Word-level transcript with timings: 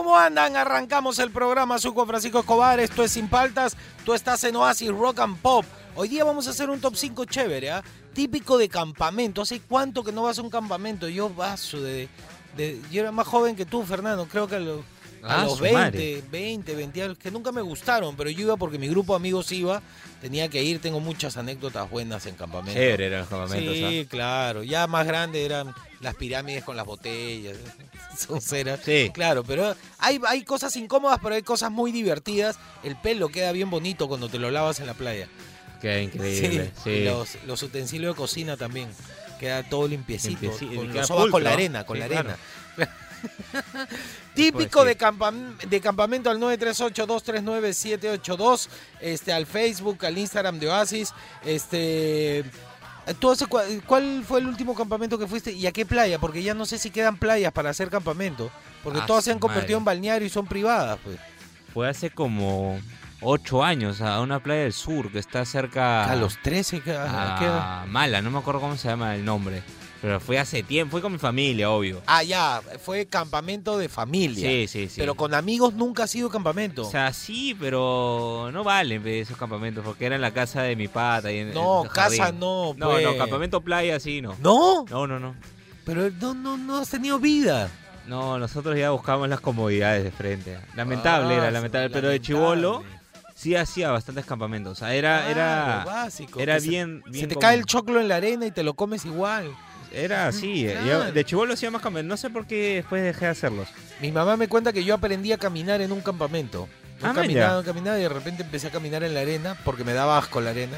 ¿Cómo 0.00 0.16
andan? 0.16 0.56
Arrancamos 0.56 1.18
el 1.18 1.30
programa 1.30 1.78
Suco 1.78 2.06
Francisco 2.06 2.38
Escobar. 2.38 2.80
Esto 2.80 3.04
es 3.04 3.12
Sin 3.12 3.28
Paltas. 3.28 3.76
Tú 4.02 4.14
estás 4.14 4.42
en 4.44 4.56
Oasis 4.56 4.88
Rock 4.88 5.18
and 5.18 5.36
Pop. 5.36 5.66
Hoy 5.94 6.08
día 6.08 6.24
vamos 6.24 6.46
a 6.48 6.52
hacer 6.52 6.70
un 6.70 6.80
top 6.80 6.96
5 6.96 7.26
chévere, 7.26 7.70
¿ah? 7.70 7.84
Típico 8.14 8.56
de 8.56 8.70
campamento. 8.70 9.42
¿Hace 9.42 9.60
cuánto 9.60 10.02
que 10.02 10.10
no 10.10 10.22
vas 10.22 10.38
a 10.38 10.42
un 10.42 10.48
campamento? 10.48 11.06
Yo 11.06 11.28
vaso 11.28 11.82
de, 11.82 12.08
Yo 12.90 13.02
era 13.02 13.12
más 13.12 13.26
joven 13.26 13.54
que 13.54 13.66
tú, 13.66 13.82
Fernando. 13.82 14.26
Creo 14.26 14.48
que 14.48 14.54
a, 14.56 14.60
los- 14.60 14.80
a 15.22 15.42
Ah, 15.42 15.44
los 15.44 15.56
su 15.58 15.62
20, 15.62 15.78
madre. 15.78 16.22
20, 16.30 16.74
20 16.74 17.02
años, 17.02 17.18
que 17.18 17.30
nunca 17.30 17.52
me 17.52 17.60
gustaron, 17.62 18.16
pero 18.16 18.30
yo 18.30 18.40
iba 18.42 18.56
porque 18.56 18.78
mi 18.78 18.88
grupo 18.88 19.12
de 19.12 19.16
amigos 19.16 19.50
iba. 19.52 19.82
Tenía 20.20 20.48
que 20.48 20.62
ir. 20.62 20.80
Tengo 20.80 21.00
muchas 21.00 21.36
anécdotas 21.36 21.88
buenas 21.90 22.26
en 22.26 22.34
campamento. 22.34 22.78
Chévere 22.78 23.06
eran 23.06 23.20
los 23.20 23.28
campamentos. 23.28 23.74
Sí, 23.74 24.06
claro. 24.10 24.62
Ya 24.62 24.86
más 24.86 25.06
grande 25.06 25.44
eran 25.46 25.74
las 26.00 26.14
pirámides 26.14 26.62
con 26.64 26.76
las 26.76 26.84
botellas. 26.86 27.56
Son 28.18 28.40
ceras. 28.40 28.80
Sí. 28.84 29.10
Claro, 29.14 29.44
pero 29.44 29.74
hay, 29.98 30.20
hay 30.26 30.44
cosas 30.44 30.74
incómodas, 30.76 31.18
pero 31.22 31.34
hay 31.34 31.42
cosas 31.42 31.70
muy 31.70 31.90
divertidas. 31.92 32.58
El 32.82 32.96
pelo 32.96 33.28
queda 33.30 33.52
bien 33.52 33.70
bonito 33.70 34.08
cuando 34.08 34.28
te 34.28 34.38
lo 34.38 34.50
lavas 34.50 34.80
en 34.80 34.86
la 34.86 34.94
playa. 34.94 35.26
¿ah? 35.30 35.78
Qué 35.80 36.02
increíble. 36.02 36.70
Sí, 36.84 37.04
Los, 37.04 37.38
los 37.46 37.62
utensilios 37.62 38.14
de 38.14 38.18
cocina 38.18 38.56
también. 38.58 38.88
Queda 39.38 39.62
todo 39.62 39.88
limpiecito. 39.88 40.38
Limpieci- 40.52 40.74
con, 40.76 40.88
queda 40.88 41.00
lo 41.00 41.06
sobas 41.06 41.30
con 41.30 41.42
la 41.42 41.52
arena, 41.54 41.86
con 41.86 41.96
Sí, 41.96 42.00
la 42.02 42.08
claro. 42.08 42.34
Típico 44.34 44.84
de, 44.84 44.96
campam- 44.96 45.56
de 45.58 45.80
campamento 45.80 46.30
al 46.30 46.38
938-239-782, 46.40 48.68
este, 49.00 49.32
al 49.32 49.46
Facebook, 49.46 50.04
al 50.06 50.18
Instagram 50.18 50.58
de 50.58 50.68
Oasis. 50.68 51.12
Este, 51.44 52.44
¿tú 53.18 53.30
hace 53.30 53.46
¿Cuál 53.86 54.24
fue 54.26 54.40
el 54.40 54.46
último 54.46 54.74
campamento 54.74 55.18
que 55.18 55.26
fuiste 55.26 55.52
y 55.52 55.66
a 55.66 55.72
qué 55.72 55.84
playa? 55.86 56.18
Porque 56.18 56.42
ya 56.42 56.54
no 56.54 56.64
sé 56.66 56.78
si 56.78 56.90
quedan 56.90 57.16
playas 57.18 57.52
para 57.52 57.70
hacer 57.70 57.90
campamento. 57.90 58.50
Porque 58.82 59.00
Ah, 59.02 59.06
todas 59.06 59.24
se 59.24 59.32
han 59.32 59.38
convertido 59.38 59.78
madre. 59.80 59.94
en 59.94 59.98
balneario 59.98 60.26
y 60.26 60.30
son 60.30 60.46
privadas. 60.46 60.98
Pues. 61.04 61.18
Fue 61.74 61.88
hace 61.88 62.10
como 62.10 62.80
ocho 63.20 63.62
años 63.62 64.00
a 64.00 64.20
una 64.20 64.42
playa 64.42 64.62
del 64.62 64.72
sur 64.72 65.12
que 65.12 65.18
está 65.18 65.44
cerca 65.44 66.10
A 66.10 66.16
los 66.16 66.40
13, 66.42 66.80
¿qué- 66.80 66.92
a- 66.96 67.36
a 67.36 67.38
qué 67.38 67.44
edad? 67.44 67.82
a 67.82 67.86
Mala, 67.86 68.22
no 68.22 68.30
me 68.30 68.38
acuerdo 68.38 68.60
cómo 68.60 68.76
se 68.78 68.88
llama 68.88 69.14
el 69.14 69.22
nombre. 69.24 69.62
Pero 70.02 70.18
fue 70.18 70.38
hace 70.38 70.62
tiempo, 70.62 70.92
fue 70.92 71.02
con 71.02 71.12
mi 71.12 71.18
familia, 71.18 71.70
obvio. 71.70 72.00
Ah, 72.06 72.22
ya, 72.22 72.62
fue 72.82 73.04
campamento 73.06 73.76
de 73.76 73.88
familia. 73.90 74.48
Sí, 74.48 74.66
sí, 74.66 74.88
sí. 74.88 74.94
Pero 75.00 75.14
con 75.14 75.34
amigos 75.34 75.74
nunca 75.74 76.04
ha 76.04 76.06
sido 76.06 76.30
campamento. 76.30 76.86
O 76.86 76.90
sea, 76.90 77.12
sí, 77.12 77.54
pero 77.60 78.48
no 78.52 78.64
valen 78.64 79.06
esos 79.06 79.36
campamentos 79.36 79.84
porque 79.84 80.06
era 80.06 80.14
en 80.16 80.22
la 80.22 80.30
casa 80.32 80.62
de 80.62 80.74
mi 80.74 80.88
pata. 80.88 81.28
ahí 81.28 81.38
en- 81.38 81.52
no, 81.52 81.82
en 81.84 81.90
casa 81.90 82.32
no. 82.32 82.72
No, 82.78 82.90
pues. 82.92 83.04
no, 83.04 83.16
campamento 83.18 83.60
playa 83.60 84.00
sí, 84.00 84.22
no. 84.22 84.34
¿No? 84.40 84.86
No, 84.88 85.06
no, 85.06 85.18
no. 85.18 85.34
Pero 85.84 86.10
no, 86.20 86.32
no, 86.34 86.56
no 86.56 86.78
has 86.78 86.88
tenido 86.88 87.18
vida. 87.18 87.68
No, 88.06 88.38
nosotros 88.38 88.78
ya 88.78 88.90
buscamos 88.90 89.28
las 89.28 89.40
comodidades 89.40 90.02
de 90.02 90.10
frente. 90.10 90.58
Lamentable 90.76 91.34
Ah, 91.34 91.38
era, 91.38 91.50
lamentable. 91.50 91.90
Pero 91.90 92.08
de 92.08 92.20
chivolo 92.20 92.82
sí 93.34 93.54
hacía 93.54 93.90
bastantes 93.90 94.24
campamentos. 94.24 94.72
O 94.72 94.74
sea, 94.76 94.94
era, 94.94 95.30
era, 95.30 95.82
básico, 95.86 96.40
era 96.40 96.54
que 96.54 96.60
se- 96.62 96.68
bien, 96.70 97.02
Se, 97.04 97.10
bien 97.10 97.28
te 97.28 97.34
común. 97.34 97.42
cae 97.42 97.56
el 97.58 97.66
choclo 97.66 98.00
en 98.00 98.08
la 98.08 98.16
arena 98.16 98.46
y 98.46 98.50
te 98.50 98.62
lo 98.62 98.74
comes 98.74 99.04
igual. 99.04 99.50
Era 99.92 100.28
así. 100.28 100.66
eh, 100.66 100.78
Claro. 100.82 101.06
yo 101.06 101.12
de 101.12 101.24
chivolo 101.24 101.54
hacía 101.54 101.70
más 101.70 101.82
campamentos. 101.82 102.08
No 102.08 102.16
sé 102.16 102.30
por 102.30 102.46
qué 102.46 102.76
después 102.76 103.02
dejé 103.02 103.24
de 103.26 103.30
hacerlos. 103.32 103.68
Mi 104.00 104.12
mamá 104.12 104.36
me 104.36 104.48
cuenta 104.48 104.72
que 104.72 104.84
yo 104.84 104.94
aprendí 104.94 105.32
a 105.32 105.38
caminar 105.38 105.80
en 105.80 105.92
un 105.92 106.00
campamento. 106.00 106.68
Yo 107.00 107.06
Ah, 107.06 107.12
caminaba, 107.14 107.62
caminaba 107.64 107.98
y 107.98 108.02
de 108.02 108.08
repente 108.08 108.42
empecé 108.42 108.66
a 108.68 108.70
caminar 108.70 109.02
en 109.02 109.14
la 109.14 109.20
arena 109.20 109.56
porque 109.64 109.84
me 109.84 109.92
daba 109.94 110.18
asco 110.18 110.40
la 110.40 110.50
arena. 110.50 110.76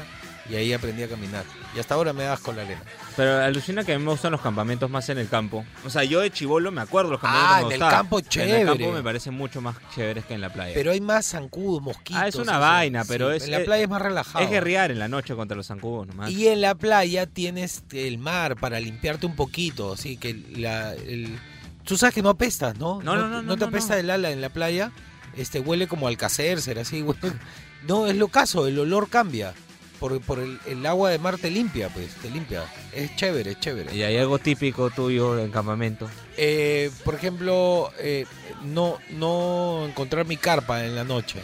Y 0.49 0.55
ahí 0.55 0.73
aprendí 0.73 1.01
a 1.03 1.07
caminar. 1.07 1.45
Y 1.73 1.79
hasta 1.79 1.95
ahora 1.95 2.11
me 2.11 2.23
da 2.23 2.33
asco 2.33 2.51
la 2.51 2.63
arena. 2.63 2.81
Pero 3.15 3.39
alucina 3.41 3.85
que 3.85 3.93
a 3.93 3.97
mí 3.97 4.03
me 4.03 4.11
gustan 4.11 4.33
los 4.33 4.41
campamentos 4.41 4.89
más 4.89 5.07
en 5.07 5.17
el 5.17 5.29
campo. 5.29 5.63
O 5.85 5.89
sea, 5.89 6.03
yo 6.03 6.19
de 6.19 6.31
chivolo 6.31 6.69
me 6.69 6.81
acuerdo 6.81 7.11
los 7.11 7.21
campamentos 7.21 7.55
Ah, 7.55 7.59
que 7.61 7.67
me 7.69 7.75
en 7.75 7.81
el 7.81 7.89
campo 7.89 8.19
En 8.19 8.25
chévere. 8.25 8.61
el 8.61 8.67
campo 8.67 8.91
me 8.91 9.01
parecen 9.03 9.33
mucho 9.35 9.61
más 9.61 9.77
chéveres 9.95 10.25
que 10.25 10.33
en 10.33 10.41
la 10.41 10.51
playa. 10.51 10.73
Pero 10.73 10.91
hay 10.91 10.99
más 10.99 11.27
zancudos, 11.27 11.81
mosquitos. 11.81 12.21
Ah, 12.21 12.27
es 12.27 12.35
una 12.35 12.57
vaina, 12.57 13.05
pero 13.07 13.31
es- 13.31 13.45
En 13.45 13.51
la 13.51 13.63
playa 13.63 13.83
es 13.83 13.89
más 13.89 14.01
relajado. 14.01 14.43
es 14.43 14.51
guerrear 14.51 14.91
en 14.91 14.99
la 14.99 15.07
noche 15.07 15.33
contra 15.33 15.55
los 15.55 15.67
zancudos 15.67 16.07
nomás. 16.07 16.29
Y 16.29 16.47
en 16.49 16.59
la 16.59 16.75
playa 16.75 17.25
tienes 17.25 17.83
el 17.93 18.17
mar 18.17 18.57
para 18.57 18.79
limpiarte 18.81 19.25
un 19.25 19.35
poquito, 19.37 19.93
así 19.93 20.17
que 20.17 20.33
la, 20.57 20.93
el... 20.93 21.39
Tú 21.85 21.97
sabes 21.97 22.13
que 22.15 22.21
no 22.21 22.29
apestas, 22.29 22.77
¿no? 22.77 23.01
No, 23.01 23.15
no, 23.15 23.29
no, 23.29 23.41
no, 23.41 23.53
te 23.55 23.61
no, 23.61 23.67
apesta 23.67 23.93
no. 23.93 23.99
el 24.01 24.09
ala 24.09 24.31
en 24.31 24.41
la 24.41 24.49
playa, 24.49 24.91
este 25.37 25.59
huele 25.61 25.87
como 25.87 26.07
alcacercer, 26.09 26.79
así, 26.79 27.01
huele- 27.01 27.33
No, 27.87 28.07
es 28.07 28.15
lo 28.17 28.27
caso, 28.29 28.67
el 28.67 28.77
olor 28.79 29.09
cambia. 29.09 29.53
Por, 30.03 30.19
por 30.19 30.39
el, 30.39 30.59
el 30.65 30.85
agua 30.85 31.11
de 31.11 31.17
mar 31.17 31.37
te 31.37 31.49
limpia, 31.49 31.87
pues, 31.87 32.13
te 32.15 32.29
limpia. 32.29 32.65
Es 32.91 33.15
chévere, 33.15 33.51
es 33.51 33.59
chévere. 33.61 33.95
Y 33.95 34.03
hay 34.03 34.17
algo 34.17 34.37
típico 34.37 34.89
tuyo 34.89 35.39
en 35.39 35.49
campamento. 35.49 36.09
Eh, 36.35 36.91
por 37.05 37.15
ejemplo, 37.15 37.89
eh, 37.99 38.25
no, 38.63 38.97
no 39.11 39.85
encontrar 39.87 40.25
mi 40.25 40.35
carpa 40.35 40.83
en 40.83 40.93
la 40.97 41.05
noche. 41.05 41.39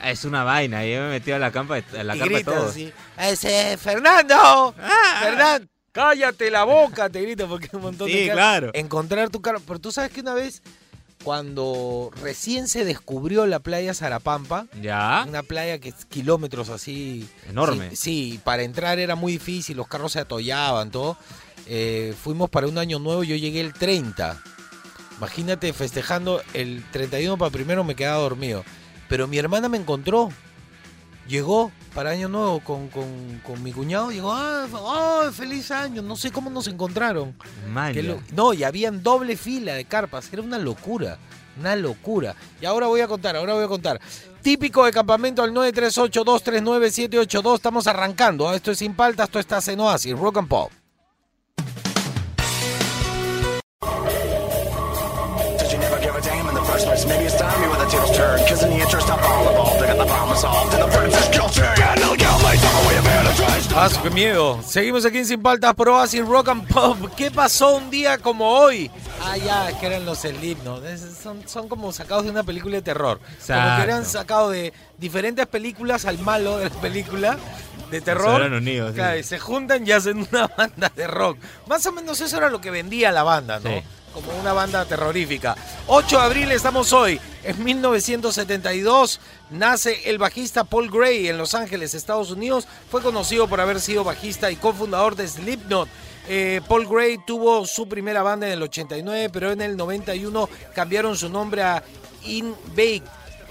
Ah, 0.00 0.12
Es 0.12 0.24
una 0.24 0.44
vaina, 0.44 0.84
yo 0.86 1.00
me 1.00 1.06
he 1.08 1.10
metido 1.10 1.34
a 1.34 1.40
la, 1.40 1.50
campa, 1.50 1.78
a 1.98 2.04
la 2.04 2.14
y 2.14 2.18
carpa 2.20 2.36
de 2.38 2.44
todos. 2.44 2.70
así, 2.70 2.92
¡Ese 3.18 3.76
Fernando! 3.76 4.36
Ah. 4.78 5.20
¡Fernando! 5.24 5.66
¡Cállate 5.90 6.48
la 6.48 6.62
boca! 6.62 7.10
Te 7.10 7.20
grita 7.22 7.48
porque 7.48 7.66
hay 7.72 7.76
un 7.76 7.82
montón 7.82 8.06
de 8.06 8.12
Sí, 8.26 8.30
claro. 8.30 8.70
encontrar 8.74 9.30
tu 9.30 9.42
carpa. 9.42 9.62
Pero 9.66 9.80
tú 9.80 9.90
sabes 9.90 10.12
que 10.12 10.20
una 10.20 10.34
vez, 10.34 10.62
cuando 11.26 12.12
recién 12.22 12.68
se 12.68 12.84
descubrió 12.84 13.46
la 13.46 13.58
playa 13.58 13.92
Zarapampa, 13.94 14.68
Ya. 14.80 15.24
una 15.26 15.42
playa 15.42 15.80
que 15.80 15.88
es 15.88 16.04
kilómetros 16.04 16.68
así. 16.68 17.28
Enorme. 17.48 17.90
Sí, 17.90 17.96
sí, 17.96 18.40
para 18.44 18.62
entrar 18.62 19.00
era 19.00 19.16
muy 19.16 19.32
difícil, 19.32 19.76
los 19.76 19.88
carros 19.88 20.12
se 20.12 20.20
atollaban, 20.20 20.92
todo. 20.92 21.16
Eh, 21.66 22.14
fuimos 22.22 22.48
para 22.48 22.68
un 22.68 22.78
año 22.78 23.00
nuevo, 23.00 23.24
yo 23.24 23.34
llegué 23.34 23.60
el 23.60 23.72
30. 23.72 24.40
Imagínate 25.18 25.72
festejando 25.72 26.40
el 26.54 26.84
31 26.92 27.36
para 27.36 27.50
primero 27.50 27.82
me 27.82 27.96
quedaba 27.96 28.18
dormido. 28.22 28.62
Pero 29.08 29.26
mi 29.26 29.36
hermana 29.38 29.68
me 29.68 29.78
encontró. 29.78 30.28
Llegó 31.28 31.72
para 31.94 32.10
Año 32.10 32.28
Nuevo 32.28 32.60
con, 32.60 32.88
con- 32.88 33.40
con 33.44 33.62
mi 33.62 33.72
cuñado. 33.72 34.10
Llegó, 34.10 34.32
¡ah, 34.32 34.66
ah, 34.72 35.30
feliz 35.32 35.70
año! 35.70 36.02
No 36.02 36.16
sé 36.16 36.30
cómo 36.30 36.50
nos 36.50 36.66
encontraron. 36.68 37.34
Lo- 38.02 38.20
No, 38.32 38.52
y 38.54 38.64
habían 38.64 39.02
doble 39.02 39.36
fila 39.36 39.74
de 39.74 39.84
carpas. 39.84 40.32
Era 40.32 40.42
una 40.42 40.58
locura. 40.58 41.18
Una 41.58 41.74
locura. 41.74 42.34
Y 42.60 42.66
ahora 42.66 42.86
voy 42.86 43.00
a 43.00 43.08
contar, 43.08 43.34
ahora 43.34 43.54
voy 43.54 43.64
a 43.64 43.68
contar. 43.68 43.98
Típico 44.42 44.84
de 44.84 44.92
campamento 44.92 45.42
al 45.42 45.52
938-239-782. 45.52 47.54
Estamos 47.56 47.86
arrancando. 47.86 48.48
¿ah? 48.48 48.54
Esto 48.54 48.70
es 48.70 48.78
Sin 48.78 48.94
Paltas, 48.94 49.28
esto 49.28 49.38
está 49.38 49.58
en 49.72 49.80
Oasis, 49.80 50.16
Rock 50.18 50.38
and 50.38 50.48
Pop. 50.48 50.70
Turned. 57.90 58.46
Cause 58.48 58.62
in 58.64 58.70
the 58.70 58.80
interest 58.82 59.08
of 59.10 59.18
all 59.22 59.48
involved, 59.48 59.82
I 59.82 59.86
got 59.88 59.98
the 59.98 60.06
problem 60.06 60.36
solved. 60.38 60.74
And 60.74 60.82
the 60.82 60.96
princess. 60.96 61.26
And 61.28 62.02
away. 62.02 62.56
Ah, 63.78 63.90
qué 64.02 64.10
miedo. 64.10 64.60
Seguimos 64.66 65.04
aquí 65.04 65.18
en 65.18 65.26
Sin 65.26 65.42
Paltas 65.42 65.74
por 65.74 65.88
Oasis, 65.90 66.24
Rock 66.26 66.48
and 66.48 66.66
Pop. 66.66 66.96
¿Qué 67.16 67.30
pasó 67.30 67.76
un 67.76 67.90
día 67.90 68.16
como 68.18 68.48
hoy? 68.58 68.90
Ah, 69.22 69.36
ya, 69.36 69.78
que 69.78 69.86
eran 69.86 70.06
los 70.06 70.18
Slipknot. 70.20 70.84
Es- 70.86 71.02
Son, 71.22 71.46
son 71.46 71.68
como 71.68 71.92
sacados 71.92 72.24
de 72.24 72.30
una 72.30 72.42
película 72.42 72.76
de 72.76 72.82
terror. 72.82 73.18
Como 73.18 73.28
que 73.36 73.42
Exacto. 73.42 73.82
eran 73.82 74.04
sacados 74.06 74.52
de 74.52 74.72
diferentes 74.98 75.46
películas 75.46 76.04
al 76.06 76.18
malo 76.18 76.56
de 76.58 76.64
la 76.70 76.80
película 76.80 77.36
de 77.90 78.00
terror. 78.00 78.36
hubieran 78.40 78.54
unido, 78.54 78.88
sí. 78.88 78.94
Claro, 78.94 79.18
y 79.18 79.22
se 79.22 79.38
juntan 79.38 79.86
y 79.86 79.92
hacen 79.92 80.26
una 80.30 80.46
banda 80.56 80.90
de 80.96 81.06
rock. 81.06 81.38
Más 81.66 81.84
o 81.86 81.92
menos 81.92 82.20
eso 82.20 82.36
era 82.38 82.48
lo 82.48 82.60
que 82.60 82.70
vendía 82.70 83.12
la 83.12 83.22
banda, 83.24 83.60
¿no? 83.60 83.68
Sí. 83.70 83.82
Como 84.16 84.40
una 84.40 84.54
banda 84.54 84.86
terrorífica. 84.86 85.54
8 85.88 86.16
de 86.16 86.24
abril 86.24 86.50
estamos 86.50 86.94
hoy. 86.94 87.20
En 87.44 87.62
1972 87.62 89.20
nace 89.50 90.08
el 90.08 90.16
bajista 90.16 90.64
Paul 90.64 90.90
Gray 90.90 91.28
en 91.28 91.36
Los 91.36 91.54
Ángeles, 91.54 91.92
Estados 91.92 92.30
Unidos. 92.30 92.66
Fue 92.90 93.02
conocido 93.02 93.46
por 93.46 93.60
haber 93.60 93.78
sido 93.78 94.04
bajista 94.04 94.50
y 94.50 94.56
cofundador 94.56 95.16
de 95.16 95.28
Slipknot. 95.28 95.86
Eh, 96.28 96.62
Paul 96.66 96.86
Gray 96.88 97.18
tuvo 97.26 97.66
su 97.66 97.90
primera 97.90 98.22
banda 98.22 98.46
en 98.46 98.54
el 98.54 98.62
89, 98.62 99.28
pero 99.30 99.52
en 99.52 99.60
el 99.60 99.76
91 99.76 100.48
cambiaron 100.74 101.14
su 101.14 101.28
nombre 101.28 101.62
a 101.62 101.84
In 102.24 102.54
Bake 102.68 103.02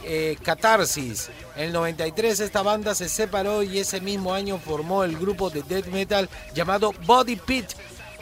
eh, 0.03 0.35
Catarsis. 0.41 1.29
En 1.55 1.65
el 1.65 1.73
93 1.73 2.39
esta 2.39 2.63
banda 2.63 2.95
se 2.95 3.07
separó 3.07 3.61
y 3.61 3.77
ese 3.77 4.01
mismo 4.01 4.33
año 4.33 4.57
formó 4.57 5.03
el 5.03 5.15
grupo 5.15 5.51
de 5.51 5.61
death 5.61 5.85
metal 5.89 6.27
llamado 6.55 6.91
Body 7.05 7.35
Pit. 7.35 7.67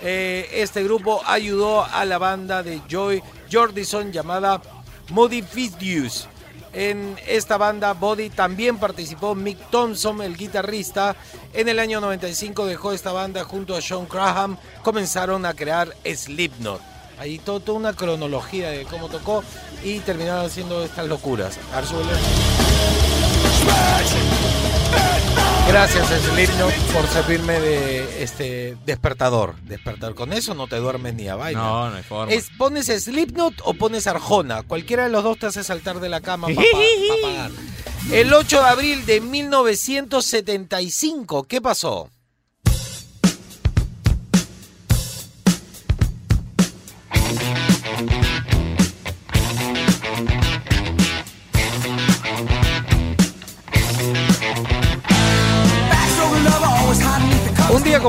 Eh, 0.04 0.50
este 0.54 0.84
grupo 0.84 1.22
ayudó 1.26 1.84
a 1.84 2.06
la 2.06 2.18
banda 2.18 2.62
de 2.62 2.82
Joy 2.90 3.24
Jordison 3.52 4.12
llamada 4.12 4.62
Moody 5.10 5.42
Fidius. 5.42 6.28
En 6.76 7.16
esta 7.28 7.58
banda, 7.58 7.94
Body 7.94 8.32
también 8.32 8.80
participó 8.80 9.36
Mick 9.36 9.70
Thompson, 9.70 10.22
el 10.24 10.36
guitarrista. 10.36 11.16
En 11.54 11.70
el 11.70 11.78
año 11.78 12.02
95 12.02 12.66
dejó 12.66 12.94
esta 12.94 13.12
banda 13.12 13.44
junto 13.44 13.76
a 13.76 13.82
Sean 13.82 14.08
Graham. 14.10 14.58
Comenzaron 14.82 15.46
a 15.46 15.54
crear 15.54 15.96
Slipknot. 16.04 16.82
Ahí 17.20 17.38
todo- 17.38 17.60
toda 17.60 17.78
una 17.78 17.94
cronología 17.94 18.70
de 18.72 18.86
cómo 18.86 19.08
tocó 19.08 19.44
y 19.84 20.00
terminaron 20.00 20.48
haciendo 20.48 20.84
estas 20.84 21.08
locuras. 21.08 21.60
A 21.72 21.76
ver, 21.76 21.86
súbele. 21.86 23.23
Gracias 25.68 26.08
Slipknot 26.08 26.74
por 26.94 27.08
servirme 27.08 27.60
de 27.60 28.24
este 28.24 28.78
despertador. 28.86 29.56
Despertador. 29.64 30.14
Con 30.14 30.34
eso 30.34 30.54
no 30.54 30.68
te 30.68 30.76
duermes 30.76 31.16
ni 31.16 31.28
a 31.28 31.36
vaina. 31.36 31.62
No, 31.62 31.90
no 31.90 31.96
hay 31.96 32.04
forma. 32.04 32.32
Es, 32.34 32.50
¿Pones 32.58 32.88
Slipknot 32.88 33.56
o 33.64 33.74
pones 33.74 34.06
Arjona? 34.08 34.64
Cualquiera 34.64 35.04
de 35.04 35.10
los 35.10 35.24
dos 35.24 35.40
te 35.40 35.46
hace 35.48 35.64
saltar 35.64 36.00
de 36.00 36.10
la 36.10 36.22
cama 36.22 36.48
para 36.56 36.68
pagar. 37.22 37.52
El 38.12 38.34
8 38.34 38.60
de 38.60 38.68
abril 38.68 39.06
de 39.06 39.22
1975, 39.22 41.44
¿qué 41.44 41.62
pasó? 41.62 42.10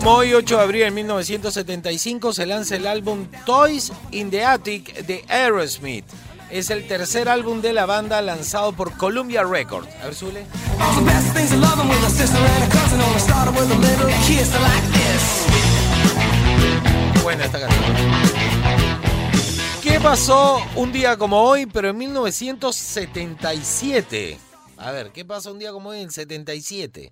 Como 0.05 0.19
hoy, 0.19 0.35
8 0.35 0.59
de 0.59 0.63
abril 0.63 0.83
de 0.83 0.91
1975, 0.91 2.35
se 2.35 2.45
lanza 2.45 2.77
el 2.77 2.87
álbum 2.87 3.27
Toys 3.47 3.91
in 4.11 4.31
the 4.31 4.45
Attic 4.45 4.93
de 5.07 5.25
Aerosmith. 5.29 6.05
Es 6.51 6.69
el 6.69 6.87
tercer 6.87 7.27
álbum 7.27 7.63
de 7.63 7.73
la 7.73 7.87
banda 7.87 8.21
lanzado 8.21 8.75
por 8.75 8.95
Columbia 8.99 9.45
Records. 9.45 9.89
A 10.03 10.05
ver, 10.05 10.15
Zule. 10.15 10.45
Buena 17.23 17.47
esta 17.47 17.61
canción. 17.61 17.83
¿Qué 19.83 19.99
pasó 20.01 20.59
un 20.77 20.93
día 20.93 21.17
como 21.17 21.41
hoy, 21.41 21.65
pero 21.65 21.89
en 21.89 21.97
1977? 21.97 24.39
A 24.77 24.91
ver, 24.91 25.13
¿qué 25.13 25.25
pasó 25.25 25.53
un 25.53 25.59
día 25.59 25.73
como 25.73 25.89
hoy 25.89 26.01
en 26.01 26.05
el 26.05 26.11
77? 26.11 27.11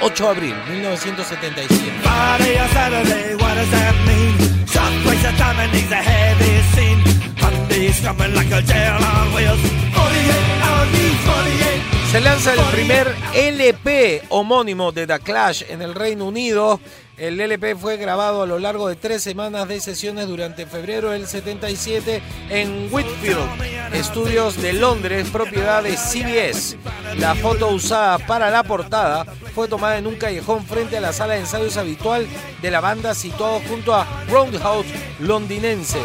8 0.00 0.22
de 0.22 0.28
abril, 0.28 0.54
1977. 0.68 2.02
Friday 2.02 2.60
or 2.60 2.68
Saturday, 2.68 3.34
what 3.36 3.54
does 3.54 3.70
that 3.70 3.94
mean? 4.06 4.66
Some 4.66 5.02
place 5.02 5.24
of 5.24 5.36
time 5.38 5.58
and 5.60 5.72
needs 5.72 5.90
a 5.90 5.96
heavy 5.96 6.62
scene. 6.74 7.00
Monday's 7.40 8.00
coming 8.00 8.34
like 8.34 8.52
a 8.52 8.62
jail 8.62 8.94
on 8.94 9.34
wheels. 9.34 9.60
48 9.94 10.36
hours, 10.62 10.88
48. 11.24 12.10
Se 12.12 12.20
lanza 12.20 12.52
el 12.52 12.60
primer 12.72 13.14
LP 13.34 14.22
homónimo 14.28 14.92
de 14.92 15.06
The 15.06 15.18
Clash 15.20 15.64
en 15.68 15.82
el 15.82 15.94
Reino 15.94 16.26
Unido. 16.26 16.80
El 17.16 17.40
LP 17.40 17.76
fue 17.76 17.96
grabado 17.96 18.42
a 18.42 18.46
lo 18.46 18.58
largo 18.58 18.88
de 18.88 18.94
tres 18.94 19.22
semanas 19.22 19.66
de 19.68 19.80
sesiones 19.80 20.28
durante 20.28 20.66
febrero 20.66 21.12
del 21.12 21.26
77 21.26 22.22
en 22.50 22.88
Whitfield, 22.92 23.94
estudios 23.94 24.60
de 24.60 24.74
Londres, 24.74 25.30
propiedad 25.30 25.82
de 25.82 25.96
CBS. 25.96 26.76
La 27.18 27.34
foto 27.34 27.68
usada 27.68 28.18
para 28.18 28.50
la 28.50 28.62
portada 28.64 29.24
fue 29.54 29.66
tomada 29.66 29.96
en 29.96 30.06
un 30.06 30.16
callejón 30.16 30.66
frente 30.66 30.98
a 30.98 31.00
la 31.00 31.14
sala 31.14 31.34
de 31.34 31.40
ensayos 31.40 31.78
habitual 31.78 32.26
de 32.60 32.70
la 32.70 32.82
banda 32.82 33.14
situado 33.14 33.60
junto 33.66 33.94
a 33.94 34.06
Roundhouse 34.28 34.86
londinense. 35.18 36.00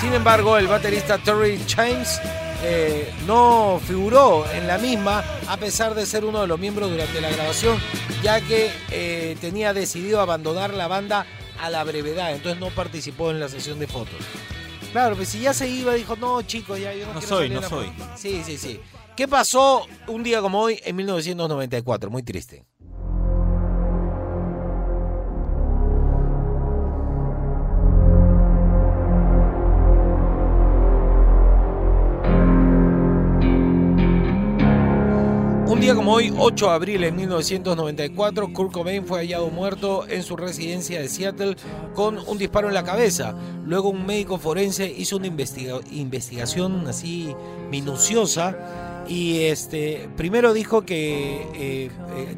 Sin 0.00 0.12
embargo, 0.12 0.58
el 0.58 0.66
baterista 0.66 1.18
Terry 1.18 1.60
James 1.68 2.20
eh, 2.62 3.12
no 3.26 3.80
figuró 3.86 4.44
en 4.52 4.66
la 4.66 4.78
misma 4.78 5.24
a 5.48 5.56
pesar 5.56 5.94
de 5.94 6.04
ser 6.06 6.24
uno 6.24 6.40
de 6.40 6.46
los 6.46 6.58
miembros 6.58 6.90
durante 6.90 7.20
la 7.20 7.30
grabación, 7.30 7.78
ya 8.22 8.40
que 8.40 8.70
eh, 8.90 9.36
tenía 9.40 9.72
decidido 9.72 10.20
abandonar 10.20 10.74
la 10.74 10.88
banda 10.88 11.26
a 11.60 11.70
la 11.70 11.82
brevedad, 11.84 12.32
entonces 12.34 12.60
no 12.60 12.68
participó 12.70 13.30
en 13.30 13.40
la 13.40 13.48
sesión 13.48 13.78
de 13.78 13.86
fotos. 13.86 14.14
Claro, 14.92 15.16
pues 15.16 15.28
si 15.28 15.40
ya 15.40 15.52
se 15.52 15.68
iba, 15.68 15.92
dijo, 15.94 16.16
no 16.16 16.40
chicos, 16.42 16.80
ya 16.80 16.92
yo 16.94 17.06
no, 17.06 17.14
No 17.14 17.20
quiero 17.20 17.36
soy, 17.36 17.48
salir 17.48 17.60
no 17.62 17.68
soy. 17.68 17.86
foto". 17.88 18.10
Sí, 18.16 18.42
sí, 18.44 18.56
sí. 18.56 18.80
¿Qué 19.16 19.26
pasó 19.28 19.86
un 20.06 20.22
día 20.22 20.40
como 20.40 20.60
hoy 20.60 20.80
en 20.84 20.96
1994? 20.96 22.08
Muy 22.10 22.22
triste. 22.22 22.64
Un 35.68 35.80
día 35.80 35.94
como 35.94 36.14
hoy, 36.14 36.32
8 36.34 36.66
de 36.66 36.72
abril 36.72 37.00
de 37.02 37.12
1994, 37.12 38.52
Kurt 38.54 38.72
Cobain 38.72 39.04
fue 39.04 39.18
hallado 39.18 39.50
muerto 39.50 40.08
en 40.08 40.22
su 40.22 40.34
residencia 40.34 40.98
de 40.98 41.08
Seattle 41.08 41.56
con 41.94 42.18
un 42.26 42.38
disparo 42.38 42.68
en 42.68 42.74
la 42.74 42.84
cabeza. 42.84 43.34
Luego 43.66 43.90
un 43.90 44.06
médico 44.06 44.38
forense 44.38 44.90
hizo 44.90 45.18
una 45.18 45.26
investiga- 45.26 45.80
investigación 45.90 46.88
así 46.88 47.34
minuciosa 47.70 49.04
y 49.06 49.40
este 49.40 50.08
primero 50.16 50.54
dijo 50.54 50.86
que 50.86 51.42
eh, 51.54 51.90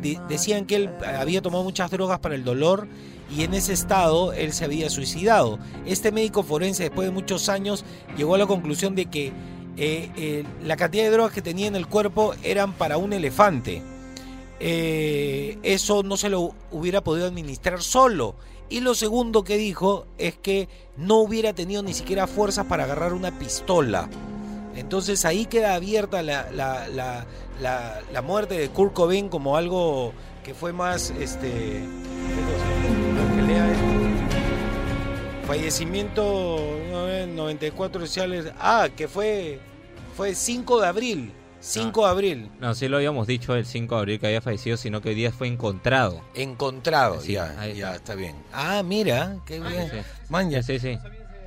eh, 0.03 0.19
decían 0.29 0.67
que 0.67 0.75
él 0.75 0.91
había 1.17 1.41
tomado 1.41 1.63
muchas 1.63 1.89
drogas 1.93 2.19
para 2.19 2.35
el 2.35 2.43
dolor 2.43 2.89
y 3.35 3.45
en 3.45 3.55
ese 3.55 3.73
estado 3.75 4.33
él 4.33 4.53
se 4.53 4.65
había 4.65 4.91
suicidado. 4.91 5.61
Este 5.87 6.11
médico 6.11 6.43
forense 6.43 6.83
después 6.83 7.07
de 7.07 7.13
muchos 7.13 7.49
años 7.49 7.85
llegó 8.17 8.35
a 8.35 8.39
la 8.39 8.47
conclusión 8.47 8.97
de 8.97 9.07
que 9.07 9.33
eh, 9.81 10.11
eh, 10.17 10.45
la 10.63 10.77
cantidad 10.77 11.05
de 11.05 11.11
drogas 11.11 11.33
que 11.33 11.43
tenía 11.43 11.67
en 11.67 11.75
el 11.75 11.87
cuerpo 11.89 12.35
eran 12.43 12.75
para 12.75 12.99
un 12.99 13.13
elefante. 13.13 13.83
Eh, 14.61 15.59
eso 15.63 16.03
no 16.03 16.17
se 16.19 16.29
lo 16.29 16.55
hubiera 16.71 17.03
podido 17.03 17.27
administrar 17.27 17.83
solo. 17.83 18.35
Y 18.69 18.81
lo 18.81 18.95
segundo 18.95 19.43
que 19.43 19.57
dijo 19.57 20.07
es 20.19 20.37
que 20.37 20.69
no 20.97 21.17
hubiera 21.17 21.55
tenido 21.55 21.83
ni 21.83 21.95
siquiera 21.95 22.27
fuerzas 22.27 22.67
para 22.67 22.85
agarrar 22.85 23.15
una 23.15 23.37
pistola. 23.39 24.09
Entonces 24.77 25.25
ahí 25.25 25.47
queda 25.47 25.75
abierta 25.75 26.23
la, 26.23 26.51
la- 26.53 26.87
la- 26.89 27.27
la- 28.13 28.23
muerte 28.23 28.57
de 28.59 28.69
Kurt 28.69 28.93
Cobain 28.93 29.29
como 29.29 29.57
algo 29.57 30.13
que 30.45 30.55
fue 30.55 30.73
más, 30.73 31.11
este. 31.19 31.81
Fallecimiento 35.47 36.57
eh, 37.09 37.27
94 37.35 38.01
sociales. 38.07 38.53
Ah, 38.59 38.89
que 38.95 39.09
fue 39.09 39.59
fue 40.21 40.35
5 40.35 40.81
de 40.81 40.87
abril. 40.87 41.33
5 41.61 42.05
de 42.05 42.11
abril. 42.11 42.51
No, 42.61 42.75
sí 42.75 42.89
lo 42.89 42.97
habíamos 42.99 43.27
dicho 43.27 43.55
el 43.55 43.65
5 43.67 43.95
de 43.95 43.99
abril 44.01 44.21
que 44.21 44.27
había 44.27 44.41
fallecido, 44.41 44.77
sino 44.77 45.01
que 45.01 45.11
hoy 45.11 45.15
día 45.15 45.31
fue 45.33 45.47
encontrado. 45.49 46.21
Encontrado, 46.35 47.21
Sí, 47.21 47.33
ya, 47.33 47.67
ya 47.69 47.95
está. 47.97 48.15
bien. 48.15 48.35
Ah, 48.53 48.83
mira, 48.85 49.37
qué 49.47 49.61
bien. 49.61 49.91
sí. 49.91 49.97
Man, 50.29 50.51
ya 50.51 50.63
Sí, 50.63 50.79
sí. 50.79 50.99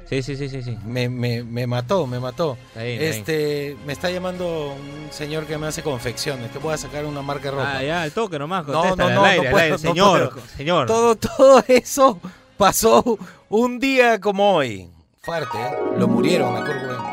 Sí, 0.10 0.22
sí, 0.22 0.36
sí, 0.36 0.50
sí, 0.50 0.62
sí. 0.62 0.77
me, 0.86 1.08
me, 1.10 1.44
me 1.44 1.65
mató, 1.65 2.06
me 2.06 2.20
mató. 2.20 2.58
Bien, 2.75 3.01
Este, 3.01 3.75
me 3.86 3.94
está 3.94 4.12
llamando 4.12 4.74
un 4.74 5.12
señor 5.12 5.46
que 5.46 5.58
me 5.58 5.65
hace 5.68 5.82
confecciones. 5.82 6.51
Te 6.51 6.60
voy 6.60 6.74
a 6.74 6.77
sacar 6.77 7.06
una 7.06 7.22
marca 7.22 7.46
de 7.46 7.51
ropa. 7.51 7.77
Ah, 7.77 7.84
ya, 7.84 8.01
al 8.03 8.12
toque 8.12 8.38
nomás, 8.38 8.68
No, 8.68 8.96
no, 8.96 9.10
no, 9.10 9.24
aire, 9.24 9.44
no 9.46 9.51
puedo, 9.51 9.63
aire, 9.63 9.77
señor, 9.80 10.34
puedo. 10.34 10.48
señor. 10.58 10.88
Todo, 10.88 11.15
todo 11.15 11.63
eso 11.68 12.20
pasó 12.58 13.18
un 13.50 13.80
día 13.80 14.20
como 14.20 14.56
hoy. 14.56 14.89
Fuerte, 15.22 15.58
¿eh? 15.58 15.72
Lo 15.98 16.08
murieron 16.08 16.56
a 16.58 16.60
Kurt 16.60 16.82
Cobain. 16.82 17.12